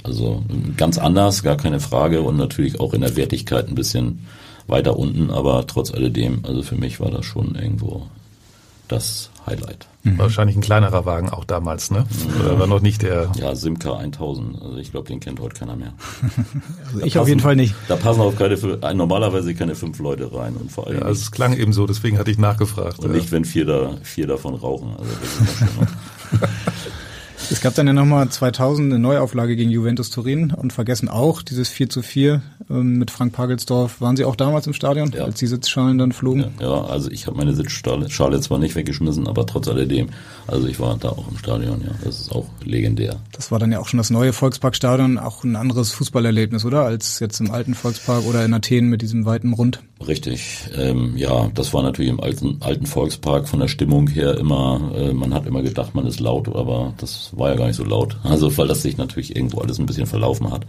Also 0.03 0.43
ganz 0.77 0.99
anders, 0.99 1.43
gar 1.43 1.57
keine 1.57 1.81
Frage 1.81 2.23
und 2.23 2.37
natürlich 2.37 2.81
auch 2.81 2.95
in 2.95 3.03
der 3.03 3.17
Wertigkeit 3.17 3.69
ein 3.69 3.75
bisschen 3.75 4.27
weiter 4.67 4.97
unten, 4.99 5.31
aber 5.31 5.67
trotz 5.67 5.93
alledem, 5.93 6.41
also 6.45 6.63
für 6.63 6.77
mich 6.77 7.01
war 7.01 7.11
das 7.11 7.27
schon 7.27 7.55
irgendwo 7.55 8.07
das 8.93 9.31
Highlight. 9.47 9.87
Mhm. 10.05 10.19
Wahrscheinlich 10.19 10.57
ein 10.57 10.63
kleinerer 10.63 11.05
Wagen 11.05 11.31
auch 11.31 11.45
damals, 11.45 11.91
ne? 11.91 12.05
Oder 12.41 12.59
war 12.59 12.67
noch 12.67 12.81
nicht 12.81 13.03
der. 13.03 13.31
Ja, 13.37 13.55
Simca 13.55 13.97
1000. 13.97 14.61
Also 14.63 14.77
ich 14.77 14.91
glaube, 14.91 15.09
den 15.09 15.21
kennt 15.21 15.41
heute 15.41 15.59
keiner 15.59 15.77
mehr. 15.77 15.95
also 16.87 16.99
ich 16.99 17.03
passen, 17.03 17.19
auf 17.19 17.29
jeden 17.29 17.41
Fall 17.41 17.57
nicht. 17.57 17.75
Da 17.89 17.97
passen 17.97 18.21
auch 18.21 18.37
keine, 18.37 18.57
normalerweise 18.95 19.55
keine 19.55 19.75
fünf 19.75 19.99
Leute 19.99 20.33
rein 20.33 20.55
und 20.57 20.71
vor 20.71 20.87
allem. 20.87 20.99
Ja, 20.99 21.05
also 21.05 21.21
es 21.21 21.31
klang 21.31 21.57
eben 21.57 21.73
so, 21.73 21.87
deswegen 21.87 22.19
hatte 22.19 22.31
ich 22.31 22.39
nachgefragt. 22.39 22.99
Und 23.01 23.11
ja. 23.11 23.17
nicht, 23.17 23.33
wenn 23.33 23.45
vier 23.45 23.65
da, 23.65 23.97
vier 24.03 24.27
davon 24.27 24.55
rauchen. 24.55 24.95
Also 24.99 25.11
das 25.21 25.51
ist 25.51 25.59
schon 25.59 25.89
Es 27.51 27.61
gab 27.61 27.75
dann 27.75 27.87
ja 27.87 27.93
nochmal 27.93 28.29
2000 28.29 28.93
eine 28.93 28.99
Neuauflage 28.99 29.57
gegen 29.57 29.71
Juventus 29.71 30.11
Turin 30.11 30.53
und 30.53 30.73
vergessen 30.73 31.09
auch 31.09 31.43
dieses 31.43 31.69
4 31.69 31.91
zu 31.91 32.03
4 32.03 32.41
ähm, 32.71 32.99
mit 32.99 33.11
Frank 33.11 33.33
Pagelsdorf. 33.33 34.01
Waren 34.01 34.17
Sie 34.17 34.25
auch 34.25 34.37
damals 34.37 34.67
im 34.67 34.73
Stadion, 34.73 35.13
ja. 35.13 35.25
als 35.25 35.39
die 35.39 35.47
Sitzschalen 35.47 35.99
dann 35.99 36.13
flogen? 36.13 36.53
Ja, 36.61 36.67
ja 36.67 36.85
also 36.85 37.11
ich 37.11 37.27
habe 37.27 37.37
meine 37.37 37.55
Sitzschale 37.55 38.41
zwar 38.41 38.59
nicht 38.59 38.75
weggeschmissen, 38.75 39.27
aber 39.27 39.47
trotz 39.47 39.69
alledem, 39.69 40.09
also 40.47 40.67
ich 40.69 40.81
war 40.81 40.97
da 40.99 41.11
auch 41.11 41.31
im 41.31 41.39
Stadion, 41.39 41.83
ja. 41.83 41.93
Das 42.05 42.21
ist 42.21 42.33
auch 42.33 42.47
legendär. 42.65 43.17
Das 43.33 43.51
war 43.51 43.59
dann 43.59 43.73
ja 43.73 43.81
auch 43.81 43.89
schon 43.89 43.99
das 43.99 44.11
neue 44.11 44.33
Volksparkstadion, 44.33 45.19
auch 45.19 45.45
ein 45.45 45.57
anderes 45.57 45.93
Fußballerlebnis, 45.93 46.65
oder? 46.65 46.85
Als 46.85 47.21
jetzt 47.21 47.41
im 47.41 47.51
alten 47.51 47.75
Volkspark 47.75 48.25
oder 48.27 48.45
in 48.45 48.55
Athen 48.55 48.89
mit 48.89 49.03
diesem 49.03 49.25
weiten 49.25 49.53
Rund. 49.53 49.81
Richtig, 50.07 50.69
ähm, 50.77 51.17
ja, 51.17 51.51
das 51.55 51.73
war 51.73 51.83
natürlich 51.83 52.11
im 52.11 52.21
alten, 52.21 52.57
alten 52.61 52.87
Volkspark 52.87 53.49
von 53.49 53.61
der 53.61 53.69
Stimmung 53.69 54.09
her 54.09 54.37
immer, 54.39 54.93
äh, 54.97 55.13
man 55.13 55.33
hat 55.33 55.47
immer 55.47 55.63
gedacht, 55.63 55.95
man 55.95 56.07
ist 56.07 56.21
laut, 56.21 56.49
aber 56.49 56.95
das 56.99 57.31
war 57.37 57.51
ja 57.51 57.57
gar 57.57 57.67
nicht 57.67 57.77
so 57.77 57.85
laut. 57.85 58.17
Also 58.33 58.57
weil 58.57 58.67
das 58.67 58.81
sich 58.81 58.97
natürlich 58.97 59.37
irgendwo 59.37 59.61
alles 59.61 59.79
ein 59.79 59.85
bisschen 59.85 60.07
verlaufen 60.07 60.51
hat. 60.51 60.67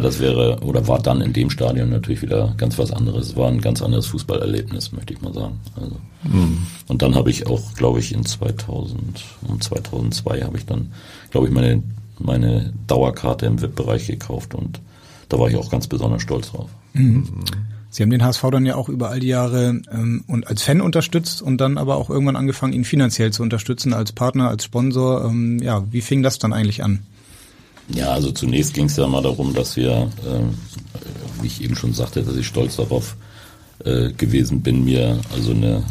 Das 0.00 0.20
wäre 0.20 0.60
oder 0.60 0.86
war 0.88 1.00
dann 1.00 1.20
in 1.20 1.32
dem 1.32 1.50
Stadion 1.50 1.90
natürlich 1.90 2.22
wieder 2.22 2.54
ganz 2.56 2.78
was 2.78 2.92
anderes. 2.92 3.28
Es 3.28 3.36
war 3.36 3.48
ein 3.48 3.60
ganz 3.60 3.82
anderes 3.82 4.06
Fußballerlebnis, 4.06 4.92
möchte 4.92 5.14
ich 5.14 5.20
mal 5.20 5.34
sagen. 5.34 5.60
Also, 5.76 5.96
mhm. 6.24 6.66
Und 6.88 7.02
dann 7.02 7.14
habe 7.14 7.30
ich 7.30 7.46
auch, 7.46 7.74
glaube 7.74 7.98
ich, 7.98 8.12
in 8.12 8.24
2000, 8.24 9.24
um 9.48 9.60
2002 9.60 10.42
habe 10.42 10.56
ich 10.56 10.66
dann, 10.66 10.92
glaube 11.30 11.46
ich, 11.48 11.52
meine 11.52 11.82
meine 12.18 12.72
Dauerkarte 12.86 13.46
im 13.46 13.60
VIP-Bereich 13.60 14.06
gekauft 14.06 14.54
und 14.54 14.80
da 15.28 15.38
war 15.38 15.48
ich 15.48 15.56
auch 15.56 15.70
ganz 15.70 15.86
besonders 15.86 16.22
stolz 16.22 16.50
drauf. 16.50 16.70
Mhm. 16.92 17.24
Sie 17.90 18.02
haben 18.02 18.10
den 18.10 18.24
HSV 18.24 18.42
dann 18.50 18.64
ja 18.64 18.76
auch 18.76 18.88
über 18.88 19.10
all 19.10 19.20
die 19.20 19.28
Jahre 19.28 19.80
ähm, 19.92 20.24
und 20.26 20.46
als 20.46 20.62
Fan 20.62 20.80
unterstützt 20.80 21.42
und 21.42 21.58
dann 21.58 21.76
aber 21.76 21.96
auch 21.96 22.08
irgendwann 22.08 22.36
angefangen, 22.36 22.72
ihn 22.72 22.84
finanziell 22.84 23.32
zu 23.32 23.42
unterstützen 23.42 23.92
als 23.92 24.12
Partner, 24.12 24.48
als 24.48 24.64
Sponsor. 24.64 25.26
Ähm, 25.26 25.58
ja, 25.62 25.84
wie 25.90 26.00
fing 26.00 26.22
das 26.22 26.38
dann 26.38 26.54
eigentlich 26.54 26.82
an? 26.82 27.00
Ja, 27.94 28.12
also 28.12 28.30
zunächst 28.30 28.74
ging 28.74 28.86
es 28.86 28.96
ja 28.96 29.06
mal 29.06 29.22
darum, 29.22 29.54
dass 29.54 29.76
wir, 29.76 29.90
äh, 30.24 31.42
wie 31.42 31.46
ich 31.46 31.62
eben 31.62 31.76
schon 31.76 31.92
sagte, 31.92 32.22
dass 32.22 32.36
ich 32.36 32.46
stolz 32.46 32.76
darauf 32.76 33.16
äh, 33.84 34.12
gewesen 34.12 34.62
bin, 34.62 34.84
mir 34.84 35.20
also 35.34 35.50
eine, 35.50 35.82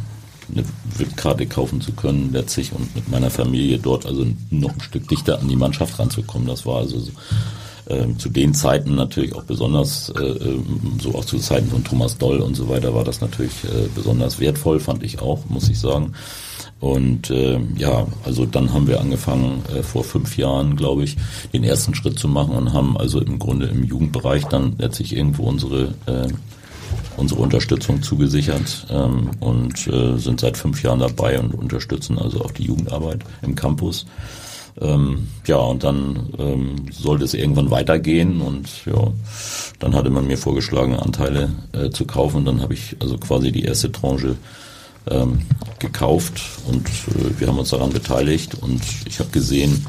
eine 0.51 0.63
VIP-Karte 0.97 1.45
kaufen 1.45 1.81
zu 1.81 1.91
können 1.91 2.31
letztlich 2.33 2.71
und 2.73 2.95
mit 2.95 3.09
meiner 3.09 3.29
Familie 3.29 3.77
dort 3.77 4.05
also 4.05 4.25
noch 4.49 4.73
ein 4.73 4.81
Stück 4.81 5.07
dichter 5.09 5.39
an 5.39 5.47
die 5.47 5.55
Mannschaft 5.55 5.99
ranzukommen. 5.99 6.47
Das 6.47 6.65
war 6.65 6.77
also 6.77 6.99
so, 6.99 7.11
äh, 7.85 8.07
zu 8.17 8.29
den 8.29 8.53
Zeiten 8.53 8.95
natürlich 8.95 9.35
auch 9.35 9.43
besonders, 9.43 10.09
äh, 10.09 10.23
ähm, 10.23 10.99
so 11.01 11.15
auch 11.15 11.25
zu 11.25 11.37
Zeiten 11.37 11.69
von 11.69 11.83
Thomas 11.83 12.17
Doll 12.17 12.39
und 12.39 12.55
so 12.55 12.69
weiter, 12.69 12.93
war 12.93 13.03
das 13.03 13.21
natürlich 13.21 13.63
äh, 13.65 13.87
besonders 13.93 14.39
wertvoll, 14.39 14.79
fand 14.79 15.03
ich 15.03 15.19
auch, 15.19 15.45
muss 15.49 15.69
ich 15.69 15.79
sagen. 15.79 16.13
Und 16.81 17.29
äh, 17.29 17.59
ja, 17.77 18.07
also 18.25 18.47
dann 18.47 18.73
haben 18.73 18.87
wir 18.87 18.99
angefangen, 18.99 19.63
äh, 19.73 19.83
vor 19.83 20.03
fünf 20.03 20.35
Jahren, 20.35 20.75
glaube 20.75 21.03
ich, 21.03 21.15
den 21.53 21.63
ersten 21.63 21.93
Schritt 21.93 22.17
zu 22.17 22.27
machen 22.27 22.55
und 22.55 22.73
haben 22.73 22.97
also 22.97 23.21
im 23.21 23.37
Grunde 23.37 23.67
im 23.67 23.83
Jugendbereich 23.83 24.45
dann 24.45 24.73
letztlich 24.79 25.15
irgendwo 25.15 25.43
unsere 25.43 25.93
äh, 26.07 26.27
unsere 27.17 27.41
Unterstützung 27.41 28.01
zugesichert 28.01 28.87
ähm, 28.89 29.29
und 29.39 29.87
äh, 29.87 30.17
sind 30.17 30.39
seit 30.39 30.57
fünf 30.57 30.81
Jahren 30.81 30.99
dabei 30.99 31.39
und 31.39 31.53
unterstützen 31.53 32.17
also 32.17 32.41
auch 32.41 32.51
die 32.51 32.63
Jugendarbeit 32.63 33.19
im 33.41 33.55
Campus. 33.55 34.05
Ähm, 34.79 35.27
ja, 35.45 35.57
und 35.57 35.83
dann 35.83 36.29
ähm, 36.39 36.85
sollte 36.91 37.25
es 37.25 37.33
irgendwann 37.33 37.69
weitergehen 37.69 38.41
und 38.41 38.67
ja, 38.85 39.11
dann 39.79 39.93
hatte 39.93 40.09
man 40.09 40.27
mir 40.27 40.37
vorgeschlagen, 40.37 40.95
Anteile 40.95 41.49
äh, 41.73 41.89
zu 41.89 42.05
kaufen. 42.05 42.45
Dann 42.45 42.61
habe 42.61 42.73
ich 42.73 42.95
also 42.99 43.17
quasi 43.17 43.51
die 43.51 43.63
erste 43.63 43.91
Tranche 43.91 44.37
ähm, 45.09 45.41
gekauft 45.79 46.41
und 46.67 46.87
äh, 46.87 47.39
wir 47.39 47.47
haben 47.47 47.59
uns 47.59 47.69
daran 47.69 47.91
beteiligt 47.91 48.55
und 48.55 48.81
ich 49.05 49.19
habe 49.19 49.29
gesehen, 49.29 49.85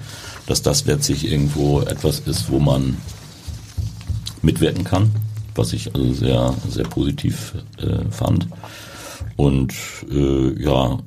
dass 0.46 0.62
das 0.62 0.84
letztlich 0.86 1.30
irgendwo 1.30 1.80
etwas 1.80 2.20
ist, 2.20 2.50
wo 2.50 2.58
man 2.58 2.96
mitwirken 4.42 4.84
kann, 4.84 5.10
was 5.54 5.72
ich 5.72 5.94
also 5.94 6.12
sehr, 6.12 6.54
sehr 6.68 6.84
positiv 6.84 7.54
äh, 7.78 8.10
fand. 8.10 8.48
Und 9.36 9.74
äh, 10.10 10.62
ja, 10.62 10.98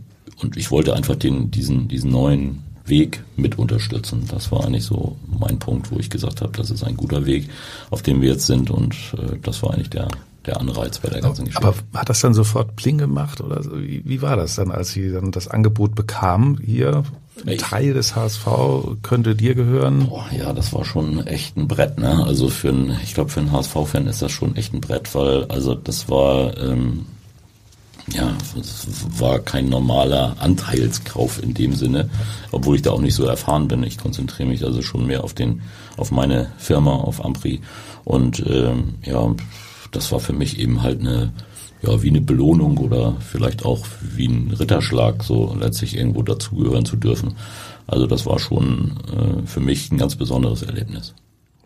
und 0.42 0.58
ich 0.58 0.72
wollte 0.72 0.96
einfach 0.96 1.16
den, 1.16 1.52
diesen, 1.52 1.88
diesen 1.88 2.12
neuen 2.12 2.64
Weg 2.86 3.24
mit 3.36 3.58
unterstützen. 3.58 4.26
Das 4.30 4.52
war 4.52 4.66
eigentlich 4.66 4.84
so 4.84 5.18
mein 5.28 5.60
Punkt, 5.60 5.92
wo 5.92 5.98
ich 5.98 6.10
gesagt 6.10 6.42
habe, 6.42 6.56
das 6.56 6.70
ist 6.70 6.84
ein 6.84 6.98
guter 6.98 7.26
Weg, 7.26 7.50
auf 7.90 8.04
dem 8.04 8.22
wir 8.22 8.30
jetzt 8.30 8.46
sind 8.46 8.70
und 8.70 8.96
äh, 9.18 9.38
das 9.42 9.64
war 9.64 9.74
eigentlich 9.74 9.90
der 9.90 10.08
der 10.46 10.60
Anreiz 10.60 11.00
bei 11.00 11.10
der 11.10 11.22
ganzen 11.22 11.46
Geschichte. 11.46 11.68
Aber 11.68 11.76
hat 11.94 12.10
das 12.10 12.22
dann 12.22 12.34
sofort 12.34 12.76
Pling 12.76 12.98
gemacht 12.98 13.42
oder? 13.42 13.64
Wie, 13.74 14.02
wie 14.06 14.22
war 14.22 14.36
das 14.36 14.56
dann, 14.56 14.72
als 14.72 14.92
Sie 14.92 15.12
dann 15.12 15.32
das 15.32 15.48
Angebot 15.48 15.96
bekamen, 15.96 16.60
hier 16.64 17.04
ein 17.46 17.58
Teil 17.58 17.94
des 17.94 18.16
HSV 18.16 18.48
könnte 19.02 19.36
dir 19.36 19.56
gehören? 19.56 20.08
Boah, 20.08 20.26
ja, 20.36 20.54
das 20.54 20.74
war 20.74 20.86
schon 20.86 21.26
echt 21.28 21.58
ein 21.58 21.68
Brett, 21.68 21.98
ne? 21.98 22.24
Also 22.26 22.50
für 22.50 22.70
ein, 22.70 22.98
ich 23.04 23.14
glaube 23.14 23.30
für 23.30 23.42
einen 23.42 23.52
HSV-Fan 23.52 24.08
ist 24.08 24.22
das 24.22 24.32
schon 24.32 24.56
echt 24.56 24.74
ein 24.74 24.82
Brett, 24.82 25.14
weil 25.16 25.46
also 25.46 25.76
das 25.76 26.10
war 26.10 26.58
ähm, 26.58 27.06
ja, 28.14 28.34
es 28.60 28.88
war 29.20 29.40
kein 29.40 29.68
normaler 29.68 30.36
Anteilskauf 30.40 31.42
in 31.42 31.54
dem 31.54 31.74
Sinne, 31.74 32.10
obwohl 32.52 32.76
ich 32.76 32.84
da 32.84 32.92
auch 32.92 33.02
nicht 33.02 33.16
so 33.16 33.26
erfahren 33.26 33.68
bin. 33.68 33.84
Ich 33.84 33.98
konzentriere 33.98 34.48
mich 34.48 34.64
also 34.64 34.82
schon 34.82 35.08
mehr 35.08 35.24
auf 35.24 35.34
den, 35.34 35.62
auf 35.98 36.12
meine 36.12 36.52
Firma, 36.58 36.92
auf 36.92 37.24
Ampri. 37.24 37.62
Und 38.04 38.44
ähm, 38.48 38.96
ja, 39.04 39.34
das 39.96 40.12
war 40.12 40.20
für 40.20 40.34
mich 40.34 40.60
eben 40.60 40.82
halt 40.82 41.00
eine, 41.00 41.32
ja, 41.82 42.02
wie 42.02 42.10
eine 42.10 42.22
Belohnung 42.22 42.78
oder 42.78 43.16
vielleicht 43.20 43.66
auch 43.66 43.86
wie 44.02 44.28
ein 44.28 44.52
Ritterschlag, 44.52 45.24
so 45.24 45.56
letztlich 45.60 45.96
irgendwo 45.96 46.22
dazugehören 46.24 46.86
zu 46.86 46.96
dürfen. 46.96 47.36
Also 47.88 48.08
das 48.08 48.26
war 48.26 48.40
schon 48.40 48.94
äh, 49.12 49.48
für 49.48 49.60
mich 49.60 49.92
ein 49.92 49.98
ganz 49.98 50.16
besonderes 50.16 50.64
Erlebnis. 50.64 51.14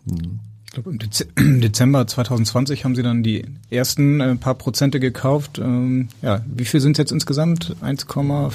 Mhm. 0.04 0.40
Ich 0.72 0.74
glaube, 0.74 0.96
im 1.36 1.60
Dezember 1.60 2.06
2020 2.06 2.84
haben 2.84 2.94
Sie 2.94 3.02
dann 3.02 3.24
die 3.24 3.44
ersten 3.70 4.20
äh, 4.20 4.36
paar 4.36 4.54
Prozente 4.54 5.00
gekauft. 5.00 5.58
Ähm, 5.58 6.08
ja, 6.22 6.44
wie 6.46 6.64
viel 6.64 6.78
sind 6.78 6.92
es 6.92 6.98
jetzt 6.98 7.10
insgesamt? 7.10 7.74
1,4, 7.82 8.52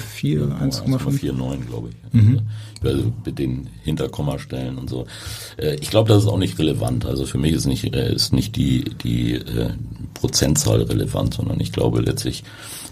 1,49, 0.57 1.65
glaube 1.67 1.89
ich. 1.89 2.13
Mhm. 2.13 2.39
Also 2.81 3.11
mit 3.25 3.37
den 3.37 3.67
Hinterkommastellen 3.83 4.77
und 4.77 4.89
so. 4.89 5.07
Äh, 5.57 5.75
ich 5.75 5.89
glaube, 5.89 6.07
das 6.07 6.23
ist 6.23 6.29
auch 6.29 6.37
nicht 6.37 6.57
relevant. 6.57 7.05
Also 7.05 7.25
für 7.25 7.37
mich 7.37 7.51
ist 7.51 7.65
nicht, 7.65 7.93
äh, 7.93 8.13
ist 8.13 8.31
nicht 8.31 8.55
die, 8.55 8.85
die 9.03 9.33
äh, 9.33 9.71
Prozentzahl 10.13 10.83
relevant, 10.83 11.33
sondern 11.33 11.59
ich 11.59 11.73
glaube 11.73 11.99
letztlich, 11.99 12.45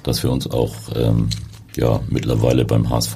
dass 0.03 0.21
wir 0.21 0.31
uns 0.31 0.47
auch 0.47 0.75
ähm, 0.97 1.29
ja 1.77 2.01
mittlerweile 2.09 2.65
beim 2.65 2.89
HSV 2.89 3.15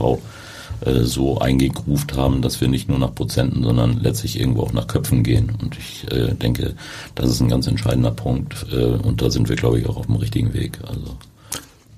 äh, 0.81 1.03
so 1.03 1.39
eingegruft 1.39 2.15
haben, 2.15 2.41
dass 2.41 2.61
wir 2.61 2.67
nicht 2.67 2.89
nur 2.89 2.99
nach 2.99 3.13
Prozenten, 3.13 3.63
sondern 3.63 3.99
letztlich 3.99 4.39
irgendwo 4.39 4.63
auch 4.63 4.73
nach 4.73 4.87
Köpfen 4.87 5.23
gehen. 5.23 5.51
Und 5.61 5.77
ich 5.77 6.05
äh, 6.11 6.33
denke, 6.33 6.75
das 7.15 7.29
ist 7.29 7.41
ein 7.41 7.49
ganz 7.49 7.67
entscheidender 7.67 8.11
Punkt. 8.11 8.65
Äh, 8.71 8.85
und 8.85 9.21
da 9.21 9.29
sind 9.29 9.49
wir, 9.49 9.55
glaube 9.55 9.79
ich, 9.79 9.87
auch 9.87 9.97
auf 9.97 10.07
dem 10.07 10.15
richtigen 10.15 10.53
Weg. 10.53 10.79
Also 10.87 11.17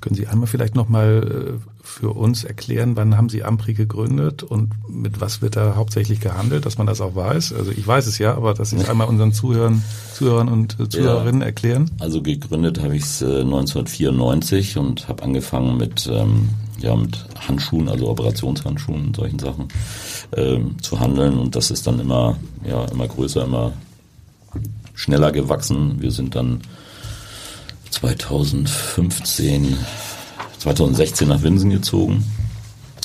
können 0.02 0.16
Sie 0.16 0.28
einmal 0.28 0.48
vielleicht 0.48 0.76
nochmal 0.76 1.60
äh, 1.60 1.70
für 1.82 2.12
uns 2.12 2.46
erklären, 2.46 2.96
wann 2.96 3.18
haben 3.18 3.28
Sie 3.28 3.44
Ampri 3.44 3.74
gegründet 3.74 4.44
und 4.44 4.72
mit 4.88 5.20
was 5.20 5.42
wird 5.42 5.58
da 5.58 5.76
hauptsächlich 5.76 6.22
gehandelt, 6.22 6.66
dass 6.66 6.78
man 6.78 6.88
das 6.88 7.02
auch 7.02 7.16
weiß? 7.16 7.54
Also 7.54 7.72
ich 7.72 7.86
weiß 7.86 8.08
es 8.08 8.18
ja, 8.18 8.36
aber 8.36 8.54
dass 8.54 8.70
Sie 8.70 8.78
es 8.78 8.90
einmal 8.90 9.08
unseren 9.08 9.34
Zuhörern, 9.34 9.84
Zuhörern 10.14 10.48
und 10.48 10.80
äh, 10.80 10.88
Zuhörerinnen 10.88 11.42
ja, 11.42 11.48
erklären. 11.48 11.92
Also 12.00 12.22
gegründet 12.22 12.82
habe 12.82 12.96
ich 12.96 13.04
es 13.04 13.22
äh, 13.22 13.42
1994 13.42 14.78
und 14.78 15.10
habe 15.10 15.24
angefangen 15.24 15.78
mit 15.78 16.10
ähm, 16.12 16.50
ja 16.82 16.96
mit 16.96 17.26
Handschuhen, 17.48 17.90
also 17.90 18.10
Operationshandschuhen 18.10 19.08
und 19.08 19.16
solchen 19.16 19.40
Sachen 19.40 19.68
ähm, 20.36 20.76
zu 20.82 21.00
handeln 21.00 21.38
und 21.38 21.56
das 21.56 21.72
ist 21.72 21.88
dann 21.88 22.00
immer 22.00 22.38
ja 22.66 22.86
immer 22.86 23.08
größer, 23.08 23.44
immer 23.44 23.74
schneller 24.94 25.32
gewachsen. 25.32 26.02
Wir 26.02 26.12
sind 26.12 26.36
dann 26.36 26.62
2015, 27.90 29.78
2016 30.60 31.28
nach 31.28 31.42
Winsen 31.42 31.70
gezogen, 31.70 32.24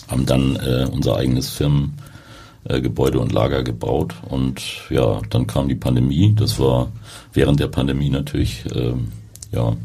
haben 0.09 0.27
dann 0.27 0.57
äh, 0.57 0.87
unser 0.91 1.17
eigenes 1.17 1.51
Firmengebäude 1.51 3.19
äh, 3.19 3.21
und 3.21 3.33
Lager 3.33 3.63
gebaut 3.63 4.15
und 4.29 4.61
ja, 4.91 5.21
dann 5.31 5.47
kam 5.47 5.69
die 5.69 5.75
Pandemie. 5.75 6.35
Das 6.37 6.59
war 6.59 6.91
während 7.33 7.61
der 7.61 7.69
Pandemie 7.69 8.11
natürlich 8.11 8.65
äh, 8.75 8.95
ja 9.53 9.77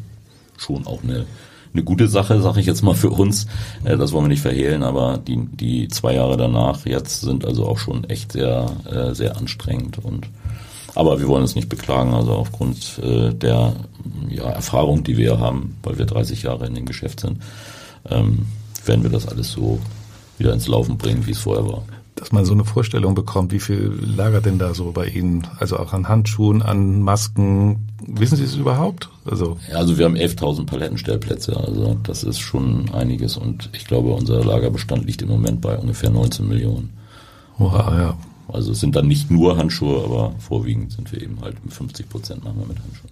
schon 0.58 0.86
auch 0.88 1.04
eine 1.04 1.25
eine 1.73 1.84
gute 1.84 2.08
Sache, 2.08 2.41
sage 2.41 2.60
ich 2.60 2.65
jetzt 2.65 2.82
mal 2.82 2.95
für 2.95 3.10
uns. 3.10 3.47
Äh, 3.84 3.97
das 3.97 4.12
wollen 4.12 4.25
wir 4.25 4.29
nicht 4.29 4.41
verhehlen, 4.41 4.84
aber 4.84 5.17
die, 5.17 5.47
die 5.51 5.88
zwei 5.88 6.15
Jahre 6.15 6.38
danach 6.38 6.86
jetzt 6.86 7.21
sind 7.21 7.45
also 7.45 7.67
auch 7.67 7.77
schon 7.77 8.03
echt 8.05 8.34
sehr, 8.34 8.71
äh, 8.89 9.13
sehr 9.13 9.38
anstrengend 9.38 10.03
und 10.03 10.27
aber 10.95 11.19
wir 11.19 11.27
wollen 11.27 11.43
uns 11.43 11.55
nicht 11.55 11.69
beklagen, 11.69 12.13
also 12.13 12.34
aufgrund 12.34 12.99
äh, 13.03 13.32
der 13.34 13.73
ja, 14.27 14.49
Erfahrung, 14.49 15.03
die 15.03 15.17
wir 15.17 15.39
haben, 15.39 15.77
weil 15.84 15.99
wir 15.99 16.05
30 16.05 16.43
Jahre 16.43 16.65
in 16.65 16.73
dem 16.73 16.88
Geschäft 16.88 17.19
sind, 17.19 17.41
ähm, 18.10 18.47
werden 18.86 19.03
wir 19.03 19.12
das 19.12 19.27
alles 19.27 19.51
so 19.51 19.79
wieder 20.39 20.51
ins 20.51 20.67
Laufen 20.67 20.97
bringen, 20.97 21.27
wie 21.27 21.32
es 21.32 21.38
vorher 21.39 21.65
war 21.65 21.84
dass 22.19 22.34
man 22.34 22.43
so 22.43 22.53
eine 22.53 22.65
Vorstellung 22.65 23.15
bekommt, 23.15 23.53
wie 23.53 23.60
viel 23.60 23.93
lagert 24.01 24.45
denn 24.45 24.60
da 24.60 24.73
so 24.73 24.91
bei 24.91 25.08
Ihnen? 25.08 25.47
Also 25.58 25.77
auch 25.77 25.93
an 25.93 26.10
Handschuhen, 26.10 26.62
an 26.62 27.01
Masken. 27.01 27.88
Wissen 28.05 28.36
Sie 28.36 28.43
es 28.43 28.55
überhaupt? 28.55 29.10
Also, 29.25 29.58
ja, 29.69 29.77
also 29.77 29.97
wir 29.97 30.05
haben 30.05 30.15
11.000 30.15 30.65
Palettenstellplätze. 30.65 31.55
Also 31.55 31.97
das 32.03 32.23
ist 32.23 32.39
schon 32.39 32.89
einiges. 32.91 33.38
Und 33.38 33.69
ich 33.73 33.86
glaube, 33.86 34.13
unser 34.13 34.43
Lagerbestand 34.43 35.05
liegt 35.05 35.21
im 35.21 35.29
Moment 35.29 35.62
bei 35.62 35.77
ungefähr 35.77 36.10
19 36.10 36.47
Millionen. 36.47 36.89
Oha, 37.58 37.97
ja. 37.97 38.17
Also 38.51 38.71
es 38.71 38.79
sind 38.79 38.95
dann 38.95 39.08
nicht 39.08 39.32
nur 39.32 39.58
Handschuhe, 39.58 40.03
aber 40.03 40.34
vorwiegend 40.39 40.91
sind 40.91 41.12
wir 41.12 41.21
eben 41.21 41.39
halt 41.41 41.55
50 41.69 42.10
Prozent 42.10 42.43
machen 42.43 42.60
wir 42.60 42.67
mit 42.67 42.79
Handschuhen. 42.79 43.12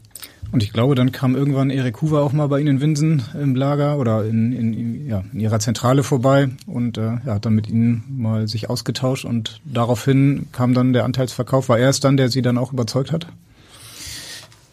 Und 0.51 0.63
ich 0.63 0.71
glaube, 0.71 0.95
dann 0.95 1.11
kam 1.11 1.35
irgendwann 1.35 1.69
Erik 1.69 2.01
Huber 2.01 2.21
auch 2.21 2.31
mal 2.31 2.47
bei 2.47 2.59
Ihnen 2.59 2.77
in 2.77 2.81
Winsen 2.81 3.23
im 3.39 3.55
Lager 3.55 3.97
oder 3.97 4.25
in, 4.25 4.53
in, 4.53 5.07
ja, 5.07 5.23
in 5.33 5.39
Ihrer 5.39 5.59
Zentrale 5.59 6.03
vorbei 6.03 6.49
und 6.65 6.97
äh, 6.97 7.17
ja, 7.25 7.35
hat 7.35 7.45
dann 7.45 7.53
mit 7.53 7.67
Ihnen 7.69 8.03
mal 8.09 8.47
sich 8.47 8.69
ausgetauscht 8.69 9.25
und 9.25 9.59
daraufhin 9.65 10.47
kam 10.53 10.73
dann 10.73 10.93
der 10.93 11.03
Anteilsverkauf. 11.03 11.69
War 11.69 11.79
er 11.79 11.89
es 11.89 11.99
dann, 11.99 12.17
der 12.17 12.29
Sie 12.29 12.41
dann 12.41 12.57
auch 12.57 12.71
überzeugt 12.71 13.11
hat? 13.11 13.27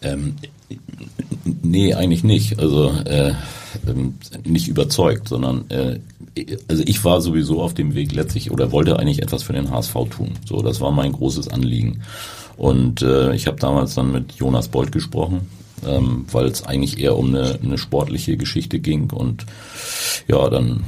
Ähm, 0.02 0.34
nee, 1.62 1.94
eigentlich 1.94 2.22
nicht. 2.22 2.58
Also 2.60 2.90
äh, 3.04 3.32
ähm, 3.86 4.14
nicht 4.44 4.68
überzeugt, 4.68 5.28
sondern 5.28 5.68
äh, 5.70 5.98
also 6.68 6.82
ich 6.86 7.04
war 7.04 7.20
sowieso 7.20 7.62
auf 7.62 7.74
dem 7.74 7.94
Weg 7.94 8.12
letztlich 8.12 8.50
oder 8.50 8.72
wollte 8.72 8.98
eigentlich 8.98 9.22
etwas 9.22 9.42
für 9.42 9.52
den 9.52 9.70
HSV 9.70 9.94
tun. 10.10 10.32
So, 10.44 10.62
das 10.62 10.80
war 10.80 10.92
mein 10.92 11.12
großes 11.12 11.48
Anliegen. 11.48 12.02
Und 12.56 13.02
äh, 13.02 13.34
ich 13.34 13.46
habe 13.46 13.58
damals 13.58 13.94
dann 13.94 14.12
mit 14.12 14.32
Jonas 14.32 14.68
Bolt 14.68 14.92
gesprochen, 14.92 15.48
ähm, 15.86 16.26
weil 16.30 16.46
es 16.46 16.64
eigentlich 16.64 16.98
eher 16.98 17.16
um 17.16 17.28
eine, 17.28 17.58
eine 17.62 17.78
sportliche 17.78 18.36
Geschichte 18.36 18.78
ging 18.78 19.10
und 19.10 19.46
ja, 20.26 20.48
dann 20.48 20.84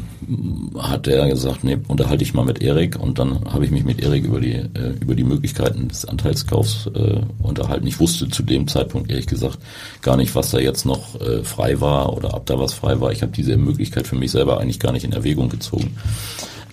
hat 0.78 1.06
er 1.06 1.28
gesagt, 1.28 1.62
nee, 1.62 1.76
unterhalte 1.88 2.24
ich 2.24 2.34
mal 2.34 2.44
mit 2.44 2.62
Erik 2.62 2.98
und 2.98 3.18
dann 3.18 3.52
habe 3.52 3.64
ich 3.64 3.70
mich 3.70 3.84
mit 3.84 4.00
Erik 4.00 4.24
über 4.24 4.40
die 4.40 4.54
äh, 4.54 4.94
über 5.00 5.14
die 5.14 5.24
Möglichkeiten 5.24 5.88
des 5.88 6.04
Anteilskaufs 6.04 6.88
äh, 6.94 7.20
unterhalten. 7.42 7.86
Ich 7.86 8.00
wusste 8.00 8.28
zu 8.28 8.42
dem 8.42 8.66
Zeitpunkt 8.66 9.10
ehrlich 9.10 9.26
gesagt 9.26 9.58
gar 10.02 10.16
nicht, 10.16 10.34
was 10.34 10.50
da 10.50 10.58
jetzt 10.58 10.86
noch 10.86 11.20
äh, 11.20 11.44
frei 11.44 11.80
war 11.80 12.16
oder 12.16 12.34
ob 12.34 12.46
da 12.46 12.58
was 12.58 12.72
frei 12.72 13.00
war. 13.00 13.12
Ich 13.12 13.22
habe 13.22 13.32
diese 13.32 13.56
Möglichkeit 13.56 14.06
für 14.06 14.16
mich 14.16 14.30
selber 14.30 14.60
eigentlich 14.60 14.80
gar 14.80 14.92
nicht 14.92 15.04
in 15.04 15.12
Erwägung 15.12 15.48
gezogen. 15.48 15.96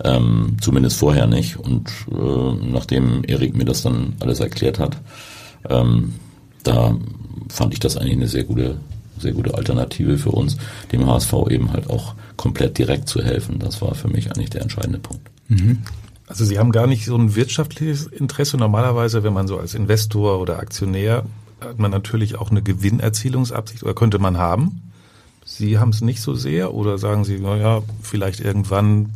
Ähm, 0.02 0.56
zumindest 0.60 0.98
vorher 0.98 1.26
nicht. 1.26 1.56
Und 1.56 1.88
äh, 2.10 2.66
nachdem 2.70 3.22
Erik 3.24 3.54
mir 3.54 3.64
das 3.64 3.82
dann 3.82 4.14
alles 4.20 4.40
erklärt 4.40 4.78
hat, 4.78 4.96
ähm, 5.68 6.14
da 6.62 6.96
fand 7.48 7.72
ich 7.72 7.80
das 7.80 7.96
eigentlich 7.96 8.16
eine 8.16 8.28
sehr 8.28 8.44
gute, 8.44 8.76
sehr 9.18 9.32
gute 9.32 9.54
Alternative 9.54 10.18
für 10.18 10.30
uns, 10.30 10.56
dem 10.92 11.06
HSV 11.06 11.32
eben 11.50 11.72
halt 11.72 11.90
auch 11.90 12.14
komplett 12.36 12.78
direkt 12.78 13.08
zu 13.08 13.22
helfen. 13.22 13.58
Das 13.58 13.80
war 13.80 13.94
für 13.94 14.08
mich 14.08 14.30
eigentlich 14.30 14.50
der 14.50 14.62
entscheidende 14.62 14.98
Punkt. 14.98 15.28
Mhm. 15.48 15.78
Also 16.26 16.44
Sie 16.44 16.58
haben 16.58 16.72
gar 16.72 16.86
nicht 16.86 17.04
so 17.04 17.16
ein 17.16 17.34
wirtschaftliches 17.34 18.06
Interesse. 18.06 18.56
Normalerweise, 18.56 19.22
wenn 19.22 19.32
man 19.32 19.46
so 19.46 19.58
als 19.58 19.74
Investor 19.74 20.40
oder 20.40 20.58
Aktionär, 20.58 21.24
hat 21.60 21.78
man 21.78 21.90
natürlich 21.90 22.36
auch 22.36 22.50
eine 22.50 22.62
Gewinnerzielungsabsicht 22.62 23.82
oder 23.82 23.94
könnte 23.94 24.18
man 24.18 24.38
haben. 24.38 24.82
Sie 25.44 25.78
haben 25.78 25.90
es 25.90 26.00
nicht 26.00 26.22
so 26.22 26.34
sehr 26.34 26.72
oder 26.72 26.96
sagen 26.98 27.24
Sie, 27.24 27.38
naja, 27.38 27.82
vielleicht 28.02 28.40
irgendwann, 28.40 29.12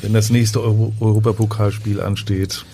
wenn 0.00 0.12
das 0.12 0.28
nächste 0.30 0.62
Euro 0.62 0.92
Europapokalspiel 1.00 2.00
ansteht, 2.00 2.64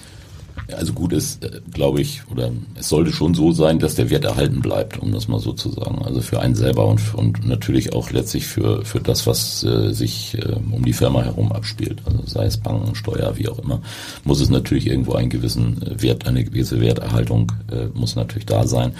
also 0.72 0.92
gut 0.92 1.12
ist, 1.12 1.44
äh, 1.44 1.60
glaube 1.72 2.00
ich, 2.00 2.22
oder 2.30 2.50
es 2.74 2.88
sollte 2.88 3.12
schon 3.12 3.34
so 3.34 3.52
sein, 3.52 3.78
dass 3.78 3.94
der 3.94 4.10
Wert 4.10 4.24
erhalten 4.24 4.60
bleibt, 4.60 4.98
um 4.98 5.12
das 5.12 5.28
mal 5.28 5.38
so 5.38 5.52
zu 5.52 5.70
sagen. 5.70 6.02
Also 6.04 6.20
für 6.20 6.40
einen 6.40 6.54
selber 6.54 6.86
und, 6.86 7.14
und 7.14 7.46
natürlich 7.46 7.92
auch 7.92 8.10
letztlich 8.10 8.46
für, 8.46 8.84
für 8.84 9.00
das, 9.00 9.26
was 9.26 9.62
äh, 9.64 9.92
sich 9.92 10.36
äh, 10.38 10.52
um 10.70 10.84
die 10.84 10.92
Firma 10.92 11.22
herum 11.22 11.52
abspielt. 11.52 12.00
Also 12.06 12.20
sei 12.26 12.46
es 12.46 12.56
Banken, 12.56 12.94
Steuer, 12.94 13.36
wie 13.36 13.48
auch 13.48 13.58
immer, 13.58 13.80
muss 14.24 14.40
es 14.40 14.48
natürlich 14.48 14.86
irgendwo 14.86 15.14
einen 15.14 15.30
gewissen 15.30 15.82
äh, 15.82 16.02
Wert, 16.02 16.26
eine 16.26 16.44
gewisse 16.44 16.80
Werterhaltung 16.80 17.52
äh, 17.70 17.86
muss 17.94 18.16
natürlich 18.16 18.46
da 18.46 18.66
sein. 18.66 18.92